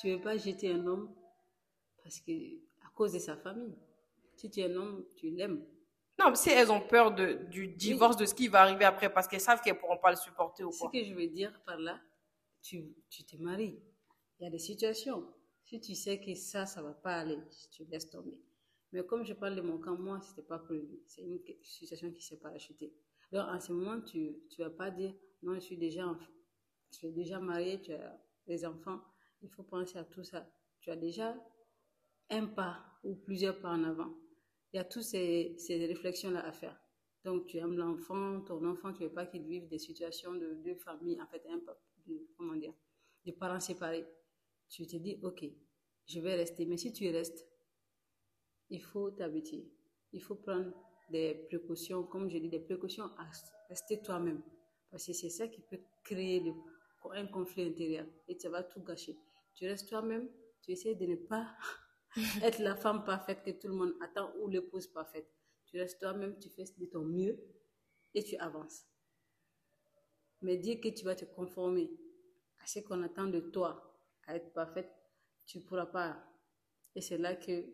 Tu 0.00 0.10
veux 0.10 0.20
pas 0.20 0.36
jeter 0.36 0.72
un 0.72 0.86
homme 0.86 1.14
parce 2.02 2.20
que 2.20 2.32
à 2.84 2.90
cause 2.94 3.12
de 3.12 3.18
sa 3.18 3.36
famille 3.36 3.74
si 4.36 4.50
tu 4.50 4.60
es 4.60 4.70
un 4.72 4.76
homme 4.76 5.04
tu 5.16 5.30
l'aimes 5.30 5.64
non, 6.18 6.32
si 6.34 6.50
elles 6.50 6.70
ont 6.70 6.80
peur 6.80 7.12
de, 7.12 7.44
du 7.50 7.68
divorce, 7.68 8.14
oui. 8.16 8.22
de 8.22 8.26
ce 8.26 8.34
qui 8.34 8.46
va 8.46 8.62
arriver 8.62 8.84
après, 8.84 9.12
parce 9.12 9.26
qu'elles 9.26 9.40
savent 9.40 9.60
qu'elles 9.60 9.74
ne 9.74 9.80
pourront 9.80 9.98
pas 9.98 10.10
le 10.10 10.16
supporter 10.16 10.62
ou 10.62 10.70
quoi. 10.70 10.90
Ce 10.92 10.98
que 10.98 11.04
je 11.04 11.12
veux 11.12 11.26
dire 11.26 11.60
par 11.66 11.76
là, 11.76 12.00
tu, 12.62 12.94
tu 13.10 13.24
te 13.24 13.36
maries. 13.36 13.82
Il 14.38 14.44
y 14.44 14.46
a 14.46 14.50
des 14.50 14.58
situations. 14.58 15.26
Si 15.64 15.80
tu 15.80 15.94
sais 15.94 16.20
que 16.20 16.34
ça, 16.34 16.66
ça 16.66 16.82
ne 16.82 16.86
va 16.86 16.92
pas 16.92 17.16
aller, 17.16 17.38
tu 17.72 17.84
laisses 17.84 18.08
tomber. 18.08 18.40
Mais 18.92 19.04
comme 19.04 19.24
je 19.24 19.32
parle 19.32 19.56
de 19.56 19.60
mon 19.60 19.78
cas, 19.78 19.90
moi, 19.90 20.20
ce 20.20 20.30
n'était 20.30 20.42
pas 20.42 20.58
prévu. 20.58 21.00
C'est 21.06 21.22
une 21.22 21.40
situation 21.62 22.12
qui 22.12 22.22
s'est 22.22 22.36
parachutée. 22.36 22.92
Donc, 23.32 23.48
en 23.48 23.58
ce 23.58 23.72
moment, 23.72 24.00
tu 24.00 24.36
ne 24.58 24.64
vas 24.64 24.70
pas 24.70 24.90
dire, 24.90 25.12
non, 25.42 25.54
je 25.54 25.60
suis 25.60 25.76
déjà, 25.76 26.16
je 26.92 26.98
suis 26.98 27.12
déjà 27.12 27.40
mariée, 27.40 27.80
tu 27.80 27.92
as 27.92 28.16
des 28.46 28.64
enfants, 28.64 29.00
il 29.44 29.50
faut 29.50 29.62
penser 29.62 29.98
à 29.98 30.04
tout 30.04 30.24
ça. 30.24 30.50
Tu 30.80 30.90
as 30.90 30.96
déjà 30.96 31.36
un 32.30 32.46
pas 32.46 32.84
ou 33.04 33.14
plusieurs 33.14 33.60
pas 33.60 33.70
en 33.70 33.84
avant 33.84 34.12
il 34.74 34.78
y 34.78 34.80
a 34.80 34.84
toutes 34.84 35.04
ces, 35.04 35.54
ces 35.56 35.86
réflexions-là 35.86 36.44
à 36.44 36.50
faire. 36.50 36.76
Donc, 37.24 37.46
tu 37.46 37.58
aimes 37.58 37.76
l'enfant, 37.76 38.40
ton 38.40 38.62
enfant, 38.66 38.92
tu 38.92 39.04
ne 39.04 39.08
veux 39.08 39.14
pas 39.14 39.24
qu'il 39.24 39.46
vive 39.46 39.68
des 39.68 39.78
situations 39.78 40.34
de 40.34 40.54
deux 40.64 40.74
familles, 40.74 41.22
en 41.22 41.28
fait, 41.28 41.42
un, 41.48 41.60
comment 42.36 42.56
dire, 42.56 42.74
de 43.24 43.30
parents 43.30 43.60
séparés. 43.60 44.04
Tu 44.68 44.84
te 44.88 44.96
dis, 44.96 45.20
OK, 45.22 45.44
je 46.08 46.18
vais 46.18 46.34
rester. 46.34 46.66
Mais 46.66 46.76
si 46.76 46.92
tu 46.92 47.08
restes, 47.08 47.46
il 48.68 48.82
faut 48.82 49.12
t'habituer. 49.12 49.70
Il 50.12 50.20
faut 50.20 50.34
prendre 50.34 50.72
des 51.08 51.46
précautions, 51.46 52.02
comme 52.02 52.28
je 52.28 52.38
dis, 52.38 52.48
des 52.48 52.58
précautions 52.58 53.04
à 53.16 53.30
rester 53.68 54.02
toi-même. 54.02 54.42
Parce 54.90 55.06
que 55.06 55.12
c'est 55.12 55.30
ça 55.30 55.46
qui 55.46 55.60
peut 55.60 55.80
créer 56.02 56.42
un 57.12 57.26
conflit 57.28 57.62
intérieur 57.62 58.06
et 58.26 58.36
ça 58.36 58.50
va 58.50 58.64
tout 58.64 58.82
gâcher. 58.82 59.16
Tu 59.54 59.66
restes 59.66 59.88
toi-même, 59.88 60.28
tu 60.62 60.72
essaies 60.72 60.94
de 60.94 61.06
ne 61.06 61.16
pas 61.16 61.56
être 62.42 62.58
la 62.58 62.76
femme 62.76 63.04
parfaite 63.04 63.42
que 63.44 63.50
tout 63.50 63.68
le 63.68 63.74
monde 63.74 63.94
attend 64.02 64.32
ou 64.40 64.48
l'épouse 64.48 64.86
parfaite. 64.86 65.30
Tu 65.66 65.78
restes 65.78 66.00
toi-même, 66.00 66.38
tu 66.38 66.48
fais 66.50 66.64
de 66.78 66.86
ton 66.86 67.04
mieux 67.04 67.38
et 68.14 68.22
tu 68.22 68.36
avances. 68.36 68.86
Mais 70.42 70.56
dire 70.56 70.80
que 70.80 70.88
tu 70.88 71.04
vas 71.04 71.14
te 71.14 71.24
conformer 71.24 71.90
à 72.62 72.66
ce 72.66 72.80
qu'on 72.80 73.02
attend 73.02 73.26
de 73.26 73.40
toi, 73.40 73.98
à 74.26 74.36
être 74.36 74.52
parfaite, 74.52 74.90
tu 75.46 75.58
ne 75.58 75.64
pourras 75.64 75.86
pas. 75.86 76.22
Et 76.94 77.00
c'est 77.00 77.18
là 77.18 77.34
que 77.34 77.64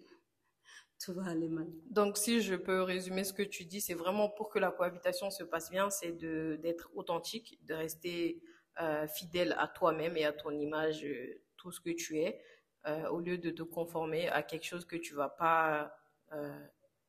tout 1.04 1.14
va 1.14 1.26
aller 1.26 1.48
mal. 1.48 1.68
Donc, 1.86 2.16
si 2.16 2.40
je 2.40 2.54
peux 2.54 2.82
résumer 2.82 3.24
ce 3.24 3.32
que 3.32 3.42
tu 3.42 3.64
dis, 3.64 3.80
c'est 3.80 3.94
vraiment 3.94 4.28
pour 4.28 4.48
que 4.48 4.58
la 4.58 4.70
cohabitation 4.70 5.30
se 5.30 5.44
passe 5.44 5.70
bien, 5.70 5.90
c'est 5.90 6.12
d'être 6.12 6.90
authentique, 6.94 7.64
de 7.66 7.74
rester 7.74 8.42
euh, 8.80 9.06
fidèle 9.08 9.54
à 9.58 9.68
toi-même 9.68 10.16
et 10.16 10.24
à 10.24 10.32
ton 10.32 10.50
image, 10.50 11.04
euh, 11.04 11.42
tout 11.60 11.72
ce 11.72 11.80
que 11.80 11.90
tu 11.90 12.18
es 12.18 12.40
euh, 12.86 13.08
au 13.08 13.20
lieu 13.20 13.36
de 13.36 13.50
te 13.50 13.62
conformer 13.62 14.28
à 14.28 14.42
quelque 14.42 14.64
chose 14.64 14.86
que 14.86 14.96
tu 14.96 15.14
vas 15.14 15.28
pas 15.28 15.94
euh, 16.32 16.58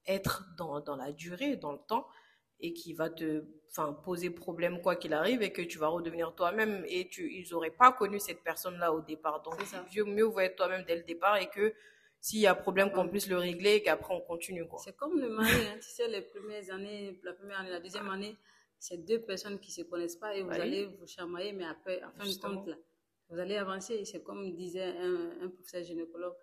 être 0.06 0.44
dans, 0.58 0.82
dans 0.82 0.98
la 0.98 1.12
durée, 1.14 1.56
dans 1.56 1.72
le 1.72 1.80
temps, 1.88 2.08
et 2.60 2.74
qui 2.74 2.94
va 2.94 3.10
te 3.10 3.44
poser 4.04 4.30
problème 4.30 4.82
quoi 4.82 4.96
qu'il 4.96 5.14
arrive, 5.14 5.42
et 5.42 5.52
que 5.52 5.62
tu 5.62 5.78
vas 5.80 5.88
redevenir 5.88 6.36
toi-même, 6.36 6.84
et 6.88 7.08
tu, 7.08 7.32
ils 7.34 7.50
n'auraient 7.52 7.72
pas 7.72 7.92
connu 7.92 8.20
cette 8.20 8.44
personne-là 8.44 8.94
au 8.94 9.02
départ. 9.02 9.42
Donc, 9.42 9.56
mieux, 9.96 10.04
mieux 10.04 10.26
vaut 10.26 10.42
être 10.42 10.58
toi-même 10.58 10.84
dès 10.84 10.98
le 10.98 11.04
départ, 11.04 11.38
et 11.38 11.50
que 11.50 11.74
s'il 12.20 12.40
y 12.40 12.48
a 12.48 12.54
problème, 12.54 12.92
qu'on 12.92 13.08
puisse 13.08 13.28
le 13.30 13.38
régler, 13.38 13.76
et 13.76 13.82
qu'après 13.82 14.14
on 14.14 14.22
continue. 14.22 14.66
C'est 14.84 14.96
comme 14.96 15.20
le 15.20 15.30
mari, 15.30 15.66
hein, 15.68 15.78
tu 15.78 15.90
sais, 15.90 16.08
les 16.08 16.22
premières 16.22 16.70
années, 16.72 17.20
la 17.24 17.34
première 17.34 17.62
année, 17.62 17.72
la 17.72 17.80
deuxième 17.80 18.10
année, 18.10 18.38
c'est 18.78 18.98
deux 18.98 19.22
personnes 19.22 19.60
qui 19.60 19.72
se 19.72 19.84
connaissent 19.84 20.18
pas, 20.18 20.36
et 20.36 20.44
vous 20.44 20.50
oui. 20.50 20.60
allez 20.60 20.86
vous 20.86 21.08
chamailler, 21.08 21.54
mais 21.54 21.66
après, 21.66 22.04
en 22.04 22.12
fin 22.12 22.30
de 22.30 22.38
compte, 22.40 22.68
là, 22.68 22.76
vous 23.32 23.40
allez 23.40 23.56
avancer. 23.56 24.04
C'est 24.06 24.22
comme 24.24 24.54
disait 24.56 24.84
un, 24.84 25.42
un 25.42 25.50
professeur 25.50 25.84
gynécologue, 25.84 26.36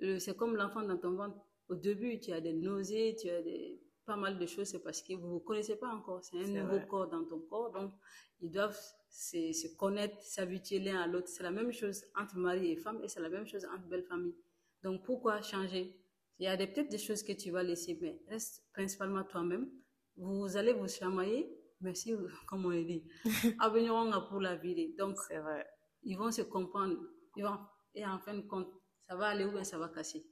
c'est 0.00 0.36
comme 0.36 0.56
l'enfant 0.56 0.82
dans 0.82 0.96
ton 0.96 1.14
ventre. 1.14 1.36
Au 1.68 1.74
début, 1.74 2.18
tu 2.18 2.32
as 2.32 2.40
des 2.40 2.52
nausées, 2.52 3.16
tu 3.20 3.28
as 3.28 3.42
des, 3.42 3.80
pas 4.04 4.16
mal 4.16 4.38
de 4.38 4.46
choses, 4.46 4.68
c'est 4.68 4.82
parce 4.82 5.02
que 5.02 5.14
vous 5.14 5.26
ne 5.26 5.32
vous 5.32 5.40
connaissez 5.40 5.76
pas 5.76 5.88
encore. 5.88 6.24
C'est 6.24 6.38
un 6.38 6.46
nouveau 6.46 6.76
vrai. 6.76 6.86
corps 6.86 7.08
dans 7.08 7.24
ton 7.24 7.40
corps, 7.40 7.72
donc 7.72 7.92
ils 8.40 8.50
doivent 8.50 8.78
se, 9.10 9.52
se 9.52 9.76
connaître, 9.76 10.16
s'habituer 10.22 10.78
l'un 10.78 11.00
à 11.00 11.06
l'autre. 11.06 11.28
C'est 11.28 11.42
la 11.42 11.50
même 11.50 11.72
chose 11.72 12.04
entre 12.14 12.36
mari 12.36 12.72
et 12.72 12.76
femme 12.76 13.00
et 13.02 13.08
c'est 13.08 13.20
la 13.20 13.28
même 13.28 13.46
chose 13.46 13.66
entre 13.66 13.86
belle 13.88 14.04
famille. 14.04 14.34
Donc 14.82 15.04
pourquoi 15.04 15.42
changer? 15.42 16.00
Il 16.38 16.44
y 16.44 16.48
a 16.48 16.56
peut-être 16.56 16.90
des 16.90 16.98
choses 16.98 17.22
que 17.22 17.32
tu 17.32 17.50
vas 17.50 17.62
laisser, 17.62 17.98
mais 18.00 18.20
reste 18.28 18.62
principalement 18.72 19.24
toi-même. 19.24 19.68
Vous 20.16 20.56
allez 20.56 20.72
vous 20.72 20.86
chamailler, 20.86 21.50
merci, 21.80 22.14
comme 22.46 22.66
on 22.66 22.70
dit. 22.70 23.04
Avenir 23.58 24.26
pour 24.28 24.40
la 24.40 24.54
vie. 24.54 24.94
Donc, 24.96 25.16
c'est 25.26 25.38
vrai 25.38 25.66
ils 26.02 26.16
vont 26.16 26.30
se 26.30 26.42
comprendre. 26.42 26.96
Ils 27.36 27.44
vont, 27.44 27.58
et 27.94 28.04
en 28.06 28.18
fin 28.18 28.34
de 28.34 28.42
compte, 28.42 28.68
ça 29.08 29.16
va 29.16 29.28
aller 29.28 29.44
ou 29.44 29.52
bien 29.52 29.64
ça 29.64 29.78
va 29.78 29.88
casser. 29.88 30.26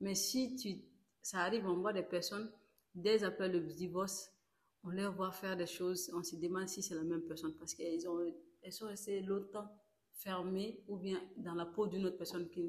Mais 0.00 0.14
si 0.14 0.56
tu, 0.56 0.84
ça 1.22 1.40
arrive, 1.40 1.66
on 1.66 1.76
voit 1.76 1.92
des 1.92 2.02
personnes, 2.02 2.50
dès 2.94 3.24
après 3.24 3.48
le 3.48 3.60
divorce, 3.60 4.30
on 4.82 4.90
les 4.90 5.06
voit 5.06 5.32
faire 5.32 5.56
des 5.56 5.66
choses, 5.66 6.10
on 6.14 6.22
se 6.22 6.36
demande 6.36 6.68
si 6.68 6.82
c'est 6.82 6.94
la 6.94 7.04
même 7.04 7.22
personne 7.22 7.54
parce 7.58 7.74
qu'elles 7.74 8.00
elles 8.62 8.72
sont 8.72 8.86
restées 8.86 9.20
longtemps 9.20 9.68
fermées 10.12 10.82
ou 10.88 10.98
bien 10.98 11.20
dans 11.36 11.54
la 11.54 11.66
peau 11.66 11.86
d'une 11.86 12.06
autre 12.06 12.18
personne 12.18 12.48
qui 12.50 12.62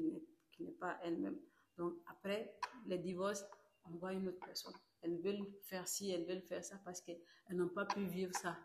n'est 0.60 0.72
pas 0.72 0.98
elle-même. 1.02 1.38
Donc 1.76 1.94
après 2.06 2.56
le 2.86 2.96
divorce, 2.98 3.44
on 3.84 3.96
voit 3.96 4.12
une 4.12 4.28
autre 4.28 4.44
personne. 4.44 4.72
Elles 5.02 5.20
veulent 5.20 5.46
faire 5.62 5.86
ci, 5.86 6.10
elles 6.10 6.26
veulent 6.26 6.42
faire 6.42 6.64
ça 6.64 6.80
parce 6.84 7.00
qu'elles 7.00 7.20
n'ont 7.50 7.68
pas 7.68 7.84
pu 7.84 8.04
vivre 8.06 8.34
ça 8.34 8.56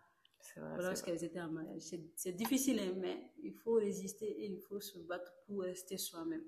lorsqu'elles 0.78 1.24
étaient 1.24 1.42
en 1.42 1.50
mariage. 1.50 1.82
C'est 2.16 2.32
difficile, 2.32 2.80
hein, 2.80 2.94
mais 2.98 3.32
il 3.44 3.54
faut 3.54 3.74
résister 3.74 4.26
et 4.26 4.46
il 4.46 4.60
faut 4.60 4.80
se 4.80 5.00
battre 5.00 5.34
pour 5.46 5.62
rester 5.62 5.98
soi-même. 5.98 6.44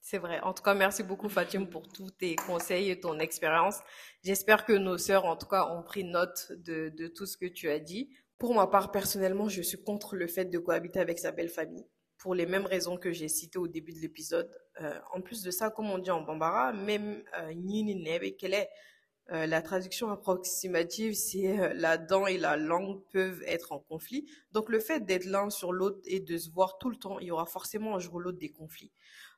C'est 0.00 0.18
vrai. 0.18 0.40
En 0.40 0.54
tout 0.54 0.62
cas, 0.62 0.74
merci 0.74 1.02
beaucoup 1.02 1.28
Fatim 1.28 1.66
pour 1.66 1.88
tous 1.88 2.10
tes 2.10 2.34
conseils 2.36 2.90
et 2.90 3.00
ton 3.00 3.18
expérience. 3.18 3.78
J'espère 4.24 4.64
que 4.64 4.72
nos 4.72 4.96
sœurs, 4.96 5.26
en 5.26 5.36
tout 5.36 5.46
cas, 5.46 5.66
ont 5.66 5.82
pris 5.82 6.04
note 6.04 6.52
de, 6.52 6.88
de, 6.88 7.06
tout 7.06 7.26
ce 7.26 7.36
que 7.36 7.46
tu 7.46 7.68
as 7.68 7.78
dit. 7.78 8.08
Pour 8.38 8.54
ma 8.54 8.66
part, 8.66 8.90
personnellement, 8.92 9.48
je 9.48 9.60
suis 9.60 9.82
contre 9.82 10.16
le 10.16 10.26
fait 10.26 10.46
de 10.46 10.58
cohabiter 10.58 11.00
avec 11.00 11.18
sa 11.18 11.32
belle 11.32 11.50
famille, 11.50 11.86
pour 12.16 12.34
les 12.34 12.46
mêmes 12.46 12.64
raisons 12.64 12.96
que 12.96 13.12
j'ai 13.12 13.28
citées 13.28 13.58
au 13.58 13.68
début 13.68 13.92
de 13.92 13.98
l'épisode. 13.98 14.50
Euh, 14.80 14.98
en 15.12 15.20
plus 15.20 15.42
de 15.42 15.50
ça, 15.50 15.68
comme 15.68 15.90
on 15.90 15.98
dit 15.98 16.10
en 16.10 16.22
bambara, 16.22 16.72
même 16.72 17.22
Nini 17.54 17.94
Nebe, 17.96 18.36
quelle 18.38 18.54
est 18.54 18.70
euh, 19.32 19.46
la 19.46 19.62
traduction 19.62 20.10
approximative, 20.10 21.14
c'est 21.14 21.58
euh, 21.58 21.72
la 21.74 21.98
dent 21.98 22.26
et 22.26 22.36
la 22.36 22.56
langue 22.56 23.00
peuvent 23.12 23.42
être 23.46 23.70
en 23.70 23.78
conflit. 23.78 24.26
Donc 24.52 24.68
le 24.68 24.80
fait 24.80 25.06
d'être 25.06 25.24
l'un 25.24 25.50
sur 25.50 25.72
l'autre 25.72 26.00
et 26.04 26.18
de 26.18 26.36
se 26.36 26.50
voir 26.50 26.78
tout 26.78 26.90
le 26.90 26.96
temps, 26.96 27.20
il 27.20 27.28
y 27.28 27.30
aura 27.30 27.46
forcément 27.46 27.94
un 27.94 28.00
jour 28.00 28.14
ou 28.14 28.18
l'autre 28.18 28.38
des 28.38 28.50
conflits. 28.50 28.90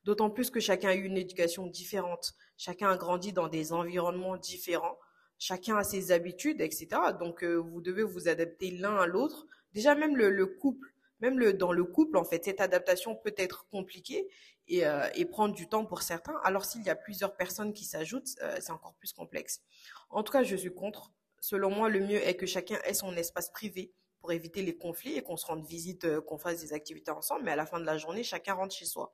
D'autant 0.05 0.31
plus 0.31 0.51
que 0.51 0.61
chacun 0.61 0.89
a 0.89 0.95
eu 0.95 1.05
une 1.05 1.19
éducation 1.19 1.67
différente, 1.67 2.35
chacun 2.57 2.89
a 2.89 2.97
grandi 2.97 3.33
dans 3.35 3.49
des 3.49 3.73
environnements 3.75 4.39
différents, 4.39 4.99
chacun 5.39 5.77
a 5.77 5.85
ses 5.85 6.11
habitudes, 6.11 6.63
etc. 6.63 6.89
Donc 7.21 7.45
euh, 7.45 7.57
vous 7.57 7.83
devez 7.83 8.03
vous 8.03 8.29
adapter 8.29 8.71
l'un 8.71 8.97
à 8.97 9.07
l'autre. 9.07 9.47
Déjà 9.75 9.95
même 9.95 10.17
le, 10.17 10.31
le 10.31 10.47
couple, 10.47 10.93
même 11.21 11.53
dans 11.53 11.73
le 11.73 11.85
couple, 11.85 12.17
en 12.17 12.25
fait, 12.25 12.45
cette 12.45 12.61
adaptation 12.61 13.15
peut 13.15 13.35
être 13.37 13.67
compliquée 13.69 14.27
et, 14.69 14.87
euh, 14.87 15.09
et 15.15 15.25
prendre 15.25 15.55
du 15.55 15.69
temps 15.69 15.85
pour 15.85 16.03
certains. 16.03 16.39
Alors 16.45 16.65
s'il 16.65 16.83
y 16.83 16.91
a 16.91 16.95
plusieurs 16.95 17.37
personnes 17.37 17.73
qui 17.73 17.85
s'ajoutent, 17.85 18.31
euh, 18.43 18.57
c'est 18.61 18.73
encore 18.73 18.95
plus 18.95 19.13
complexe. 19.13 19.61
En 20.11 20.23
tout 20.23 20.33
cas, 20.33 20.43
je 20.43 20.57
suis 20.57 20.73
contre. 20.73 21.13
Selon 21.41 21.71
moi, 21.71 21.89
le 21.89 22.01
mieux 22.01 22.25
est 22.27 22.37
que 22.37 22.47
chacun 22.47 22.79
ait 22.85 22.95
son 22.95 23.17
espace 23.17 23.51
privé 23.51 23.93
pour 24.21 24.33
éviter 24.33 24.63
les 24.63 24.77
conflits 24.77 25.17
et 25.17 25.23
qu'on 25.23 25.37
se 25.37 25.47
rende 25.47 25.67
visite, 25.67 26.05
euh, 26.05 26.21
qu'on 26.21 26.39
fasse 26.39 26.61
des 26.61 26.73
activités 26.73 27.11
ensemble, 27.11 27.43
mais 27.45 27.51
à 27.51 27.57
la 27.57 27.67
fin 27.67 27.81
de 27.81 27.85
la 27.85 27.99
journée, 27.99 28.23
chacun 28.23 28.55
rentre 28.55 28.75
chez 28.75 28.85
soi. 28.85 29.13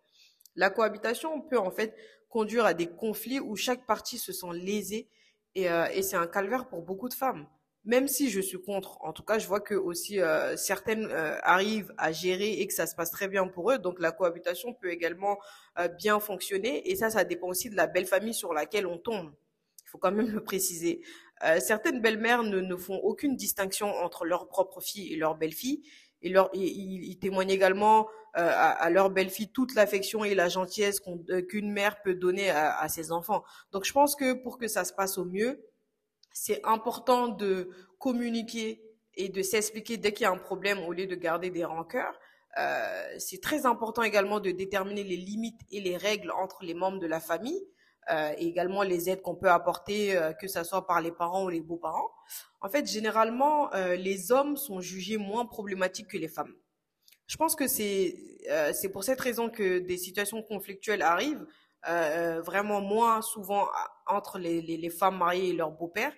La 0.54 0.70
cohabitation 0.70 1.40
peut 1.40 1.58
en 1.58 1.70
fait 1.70 1.96
conduire 2.28 2.66
à 2.66 2.74
des 2.74 2.88
conflits 2.88 3.40
où 3.40 3.56
chaque 3.56 3.86
partie 3.86 4.18
se 4.18 4.32
sent 4.32 4.52
lésée 4.52 5.08
et, 5.54 5.70
euh, 5.70 5.86
et 5.92 6.02
c'est 6.02 6.16
un 6.16 6.26
calvaire 6.26 6.68
pour 6.68 6.82
beaucoup 6.82 7.08
de 7.08 7.14
femmes 7.14 7.48
même 7.84 8.08
si 8.08 8.30
je 8.30 8.40
suis 8.40 8.60
contre, 8.60 8.98
en 9.02 9.12
tout 9.12 9.22
cas, 9.22 9.38
je 9.38 9.46
vois 9.46 9.60
que 9.60 9.74
aussi 9.74 10.20
euh, 10.20 10.56
certaines 10.56 11.06
euh, 11.06 11.38
arrivent 11.42 11.92
à 11.96 12.12
gérer 12.12 12.52
et 12.52 12.66
que 12.66 12.74
ça 12.74 12.86
se 12.86 12.94
passe 12.94 13.10
très 13.10 13.28
bien 13.28 13.46
pour 13.48 13.70
eux. 13.70 13.78
Donc 13.78 14.00
la 14.00 14.12
cohabitation 14.12 14.74
peut 14.74 14.90
également 14.90 15.38
euh, 15.78 15.88
bien 15.88 16.20
fonctionner 16.20 16.90
et 16.90 16.96
ça, 16.96 17.10
ça 17.10 17.24
dépend 17.24 17.48
aussi 17.48 17.70
de 17.70 17.76
la 17.76 17.86
belle 17.86 18.06
famille 18.06 18.34
sur 18.34 18.52
laquelle 18.52 18.86
on 18.86 18.98
tombe. 18.98 19.32
Il 19.84 19.90
faut 19.90 19.98
quand 19.98 20.12
même 20.12 20.28
le 20.28 20.44
préciser. 20.44 21.02
Euh, 21.44 21.60
certaines 21.60 22.00
belles-mères 22.00 22.42
ne, 22.42 22.76
font 22.76 22.96
aucune 22.96 23.36
distinction 23.36 23.88
entre 23.88 24.24
leur 24.24 24.48
propre 24.48 24.80
fille 24.80 25.12
et 25.12 25.16
leur 25.16 25.36
belle-fille. 25.36 25.82
Et 26.20 26.30
leur, 26.30 26.50
ils, 26.52 27.16
témoignent 27.20 27.50
également 27.50 28.08
euh, 28.36 28.50
à, 28.52 28.90
leur 28.90 29.10
belle-fille 29.10 29.52
toute 29.52 29.74
l'affection 29.74 30.24
et 30.24 30.34
la 30.34 30.48
gentillesse 30.48 31.00
euh, 31.30 31.42
qu'une 31.42 31.70
mère 31.70 32.02
peut 32.02 32.14
donner 32.14 32.50
à, 32.50 32.76
à, 32.76 32.88
ses 32.88 33.12
enfants. 33.12 33.44
Donc 33.70 33.84
je 33.84 33.92
pense 33.92 34.16
que 34.16 34.32
pour 34.32 34.58
que 34.58 34.66
ça 34.66 34.84
se 34.84 34.92
passe 34.92 35.16
au 35.16 35.24
mieux, 35.24 35.64
c'est 36.40 36.60
important 36.64 37.28
de 37.28 37.70
communiquer 37.98 38.80
et 39.14 39.28
de 39.28 39.42
s'expliquer 39.42 39.96
dès 39.96 40.12
qu'il 40.12 40.22
y 40.22 40.26
a 40.26 40.30
un 40.30 40.38
problème 40.38 40.78
au 40.84 40.92
lieu 40.92 41.06
de 41.06 41.16
garder 41.16 41.50
des 41.50 41.64
rancœurs. 41.64 42.16
Euh, 42.58 43.14
c'est 43.18 43.40
très 43.40 43.66
important 43.66 44.02
également 44.02 44.38
de 44.38 44.52
déterminer 44.52 45.02
les 45.02 45.16
limites 45.16 45.60
et 45.72 45.80
les 45.80 45.96
règles 45.96 46.30
entre 46.30 46.64
les 46.64 46.74
membres 46.74 47.00
de 47.00 47.06
la 47.06 47.20
famille. 47.20 47.60
Euh, 48.10 48.32
et 48.38 48.46
également 48.46 48.82
les 48.82 49.10
aides 49.10 49.20
qu'on 49.20 49.34
peut 49.34 49.50
apporter, 49.50 50.16
euh, 50.16 50.32
que 50.32 50.48
ce 50.48 50.64
soit 50.64 50.86
par 50.86 51.02
les 51.02 51.12
parents 51.12 51.44
ou 51.44 51.50
les 51.50 51.60
beaux-parents. 51.60 52.10
En 52.62 52.70
fait, 52.70 52.86
généralement, 52.86 53.70
les 53.98 54.32
hommes 54.32 54.56
sont 54.56 54.80
jugés 54.80 55.18
moins 55.18 55.44
problématiques 55.44 56.08
que 56.08 56.16
les 56.16 56.28
femmes. 56.28 56.54
Je 57.26 57.36
pense 57.36 57.54
que 57.54 57.68
c'est 57.68 58.16
c'est 58.72 58.88
pour 58.88 59.04
cette 59.04 59.20
raison 59.20 59.50
que 59.50 59.78
des 59.78 59.98
situations 59.98 60.42
conflictuelles 60.42 61.02
arrivent 61.02 61.46
vraiment 61.84 62.80
moins 62.80 63.22
souvent 63.22 63.66
entre 64.06 64.38
les, 64.38 64.60
les, 64.62 64.76
les 64.76 64.90
femmes 64.90 65.18
mariées 65.18 65.50
et 65.50 65.52
leurs 65.52 65.70
beaux-pères. 65.70 66.12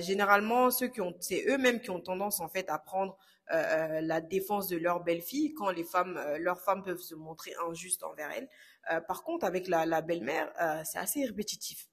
généralement, 0.00 0.70
ceux 0.70 0.88
qui 0.88 1.00
ont, 1.00 1.14
c'est 1.20 1.44
eux-mêmes 1.48 1.80
qui 1.80 1.90
ont 1.90 2.00
tendance 2.00 2.40
en 2.40 2.48
fait 2.48 2.68
à 2.68 2.78
prendre 2.78 3.16
euh, 3.50 4.02
la 4.02 4.20
défense 4.20 4.68
de 4.68 4.76
leur 4.76 5.02
belle-fille 5.02 5.54
quand 5.54 5.70
les 5.70 5.84
femmes, 5.84 6.18
euh, 6.18 6.38
leurs 6.38 6.60
femmes 6.60 6.82
peuvent 6.82 7.00
se 7.00 7.14
montrer 7.14 7.54
injustes 7.66 8.02
envers 8.02 8.30
elles. 8.30 8.48
Euh, 8.92 9.00
par 9.00 9.22
contre, 9.22 9.46
avec 9.46 9.68
la, 9.68 9.86
la 9.86 10.02
belle-mère, 10.02 10.52
c'est 10.84 10.98
assez 10.98 11.24
répétitif. 11.24 11.88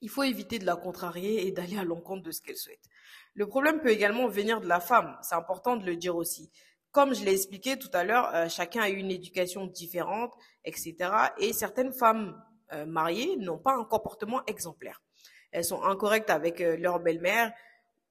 Il 0.00 0.10
faut 0.10 0.22
éviter 0.22 0.58
de 0.58 0.66
la 0.66 0.76
contrarier 0.76 1.46
et 1.46 1.52
d'aller 1.52 1.78
à 1.78 1.84
l'encontre 1.84 2.22
de 2.22 2.30
ce 2.30 2.42
qu'elle 2.42 2.56
souhaite. 2.58 2.82
Le 3.32 3.46
problème 3.46 3.80
peut 3.80 3.90
également 3.90 4.28
venir 4.28 4.60
de 4.60 4.66
la 4.66 4.80
femme. 4.80 5.16
C'est 5.22 5.34
important 5.34 5.76
de 5.76 5.86
le 5.86 5.96
dire 5.96 6.16
aussi. 6.16 6.50
Comme 6.94 7.14
je 7.14 7.24
l'ai 7.24 7.32
expliqué 7.32 7.76
tout 7.76 7.90
à 7.92 8.04
l'heure, 8.04 8.48
chacun 8.48 8.80
a 8.82 8.88
une 8.88 9.10
éducation 9.10 9.66
différente, 9.66 10.32
etc. 10.64 10.94
Et 11.38 11.52
certaines 11.52 11.92
femmes 11.92 12.40
mariées 12.86 13.36
n'ont 13.36 13.58
pas 13.58 13.74
un 13.74 13.84
comportement 13.84 14.42
exemplaire. 14.46 15.02
Elles 15.50 15.64
sont 15.64 15.82
incorrectes 15.82 16.30
avec 16.30 16.60
leur 16.60 17.00
belle-mère, 17.00 17.52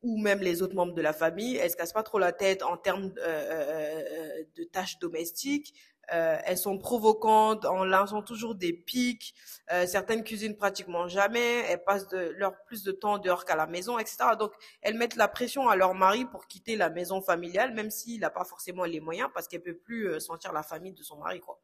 ou 0.04 0.18
même 0.18 0.40
les 0.42 0.62
autres 0.62 0.76
membres 0.76 0.94
de 0.94 1.02
la 1.02 1.14
famille. 1.14 1.56
Elles 1.56 1.72
se 1.72 1.78
cassent 1.78 1.94
pas 1.94 2.04
trop 2.04 2.20
la 2.20 2.34
tête 2.34 2.62
en 2.62 2.78
termes 2.78 3.12
euh, 3.18 3.22
euh, 3.26 4.04
euh, 4.12 4.44
de 4.56 4.64
tâches 4.66 5.00
domestiques. 5.00 5.74
Elles 6.10 6.58
sont 6.58 6.78
provocantes 6.78 7.66
en 7.66 7.86
lançant 7.86 8.22
toujours 8.22 8.56
des 8.56 8.74
pics. 8.74 9.34
certaines 9.86 10.24
cuisinent 10.24 10.58
pratiquement 10.58 11.08
jamais. 11.08 11.64
Elles 11.70 11.84
passent 11.84 12.08
de, 12.10 12.34
leur 12.38 12.54
plus 12.66 12.84
de 12.84 12.92
temps 12.92 13.18
dehors 13.18 13.46
qu'à 13.46 13.56
la 13.56 13.68
maison, 13.68 13.98
etc. 13.98 14.18
Donc, 14.38 14.52
elles 14.82 14.98
mettent 14.98 15.16
la 15.16 15.28
pression 15.28 15.70
à 15.70 15.76
leur 15.76 15.94
mari 15.94 16.26
pour 16.26 16.48
quitter 16.48 16.76
la 16.76 16.90
maison 16.90 17.22
familiale, 17.22 17.74
même 17.74 17.90
s'il 17.90 18.20
n'a 18.20 18.30
pas 18.30 18.44
forcément 18.44 18.86
les 18.86 19.00
moyens, 19.00 19.30
parce 19.34 19.48
qu'elle 19.48 19.64
peut 19.64 19.78
plus 19.78 20.20
sentir 20.20 20.54
la 20.54 20.64
famille 20.64 20.94
de 20.94 21.04
son 21.04 21.18
mari, 21.18 21.40
quoi. 21.40 21.60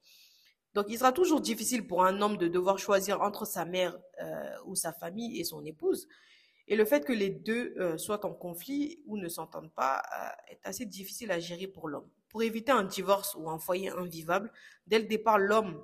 Donc, 0.73 0.85
il 0.89 0.97
sera 0.97 1.11
toujours 1.11 1.41
difficile 1.41 1.85
pour 1.87 2.05
un 2.05 2.21
homme 2.21 2.37
de 2.37 2.47
devoir 2.47 2.77
choisir 2.77 3.21
entre 3.21 3.45
sa 3.45 3.65
mère 3.65 3.97
ou 4.65 4.75
sa 4.75 4.93
famille 4.93 5.39
et 5.39 5.43
son 5.43 5.65
épouse. 5.65 6.07
Et 6.69 6.75
le 6.75 6.85
fait 6.85 7.03
que 7.03 7.11
les 7.11 7.31
deux 7.31 7.73
euh, 7.77 7.97
soient 7.97 8.23
en 8.27 8.33
conflit 8.33 9.01
ou 9.07 9.17
ne 9.17 9.27
s'entendent 9.27 9.73
pas 9.73 10.03
euh, 10.15 10.53
est 10.53 10.59
assez 10.63 10.85
difficile 10.85 11.31
à 11.31 11.39
gérer 11.39 11.65
pour 11.65 11.89
l'homme. 11.89 12.07
Pour 12.29 12.43
éviter 12.43 12.71
un 12.71 12.83
divorce 12.83 13.35
ou 13.35 13.49
un 13.49 13.59
foyer 13.59 13.89
invivable, 13.89 14.51
dès 14.87 14.99
le 14.99 15.05
départ, 15.05 15.37
l'homme, 15.37 15.83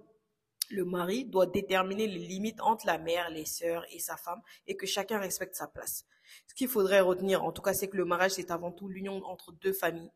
le 0.69 0.86
mari, 0.86 1.25
doit 1.25 1.47
déterminer 1.47 2.08
les 2.08 2.19
limites 2.19 2.62
entre 2.62 2.86
la 2.86 2.97
mère, 2.97 3.29
les 3.29 3.45
sœurs 3.45 3.86
et 3.91 3.99
sa 3.99 4.15
femme 4.15 4.41
et 4.67 4.75
que 4.75 4.86
chacun 4.86 5.19
respecte 5.19 5.55
sa 5.55 5.67
place. 5.67 6.05
Ce 6.47 6.53
qu'il 6.55 6.67
faudrait 6.67 7.01
retenir, 7.01 7.43
en 7.43 7.51
tout 7.51 7.62
cas, 7.62 7.73
c'est 7.73 7.88
que 7.88 7.97
le 7.97 8.05
mariage, 8.05 8.31
c'est 8.31 8.51
avant 8.51 8.71
tout 8.71 8.88
l'union 8.88 9.23
entre 9.25 9.51
deux 9.51 9.73
familles, 9.73 10.12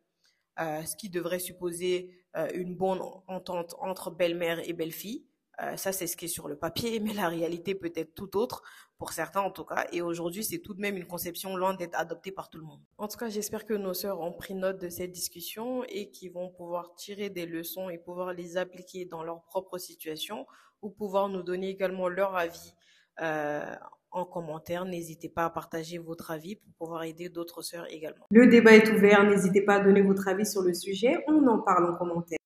euh, 0.60 0.84
ce 0.84 0.96
qui 0.96 1.10
devrait 1.10 1.40
supposer 1.40 2.16
une 2.54 2.76
bonne 2.76 3.02
entente 3.28 3.76
entre 3.80 4.12
belle-mère 4.12 4.60
et 4.60 4.74
belle-fille. 4.74 5.26
Euh, 5.62 5.76
ça, 5.76 5.92
c'est 5.92 6.08
ce 6.08 6.16
qui 6.16 6.26
est 6.26 6.30
sur 6.30 6.48
le 6.48 6.56
papier, 6.56 7.00
mais 7.04 7.14
la 7.14 7.28
réalité 7.28 7.76
peut 7.76 7.92
être 7.96 8.14
tout 8.16 8.38
autre, 8.38 8.64
pour 8.98 9.14
certains 9.14 9.42
en 9.42 9.52
tout 9.52 9.66
cas. 9.66 9.86
Et 9.92 10.02
aujourd'hui, 10.02 10.44
c'est 10.44 10.60
tout 10.60 10.74
de 10.74 10.82
même 10.82 10.98
une 10.98 11.08
conception 11.08 11.56
loin 11.56 11.74
d'être 11.74 11.98
adoptée 11.98 12.32
par 12.32 12.50
tout 12.50 12.60
le 12.60 12.66
monde. 12.66 12.82
En 12.98 13.08
tout 13.08 13.18
cas, 13.18 13.30
j'espère 13.30 13.66
que 13.66 13.74
nos 13.74 13.94
sœurs 13.94 14.20
ont 14.22 14.34
pris 14.34 14.56
note 14.56 14.80
de 14.80 14.90
cette 14.90 15.12
discussion 15.12 15.84
et 15.86 16.10
qu'ils 16.12 16.32
vont 16.32 16.50
pouvoir 16.50 16.96
tirer 16.96 17.30
des 17.30 17.46
leçons 17.46 17.90
et 17.90 17.98
pouvoir 17.98 18.34
les 18.34 18.58
appliquer 18.58 19.06
dans 19.06 19.24
leur 19.24 19.42
propre 19.44 19.78
situation 19.78 20.46
ou 20.82 20.90
pouvoir 20.90 21.30
nous 21.30 21.44
donner 21.44 21.70
également 21.70 22.08
leur 22.08 22.36
avis 22.36 22.74
euh, 23.22 23.76
en 24.12 24.26
commentaire. 24.26 24.86
N'hésitez 24.86 25.30
pas 25.30 25.46
à 25.46 25.50
partager 25.50 25.98
votre 25.98 26.32
avis 26.32 26.56
pour 26.56 26.74
pouvoir 26.80 27.04
aider 27.04 27.30
d'autres 27.30 27.62
sœurs 27.62 27.86
également. 27.90 28.26
Le 28.32 28.48
débat 28.48 28.74
est 28.74 28.90
ouvert. 28.92 29.24
N'hésitez 29.24 29.62
pas 29.62 29.76
à 29.76 29.80
donner 29.80 30.02
votre 30.02 30.28
avis 30.28 30.46
sur 30.46 30.62
le 30.62 30.74
sujet. 30.74 31.24
On 31.28 31.46
en 31.48 31.60
parle 31.60 31.94
en 31.94 31.98
commentaire. 31.98 32.39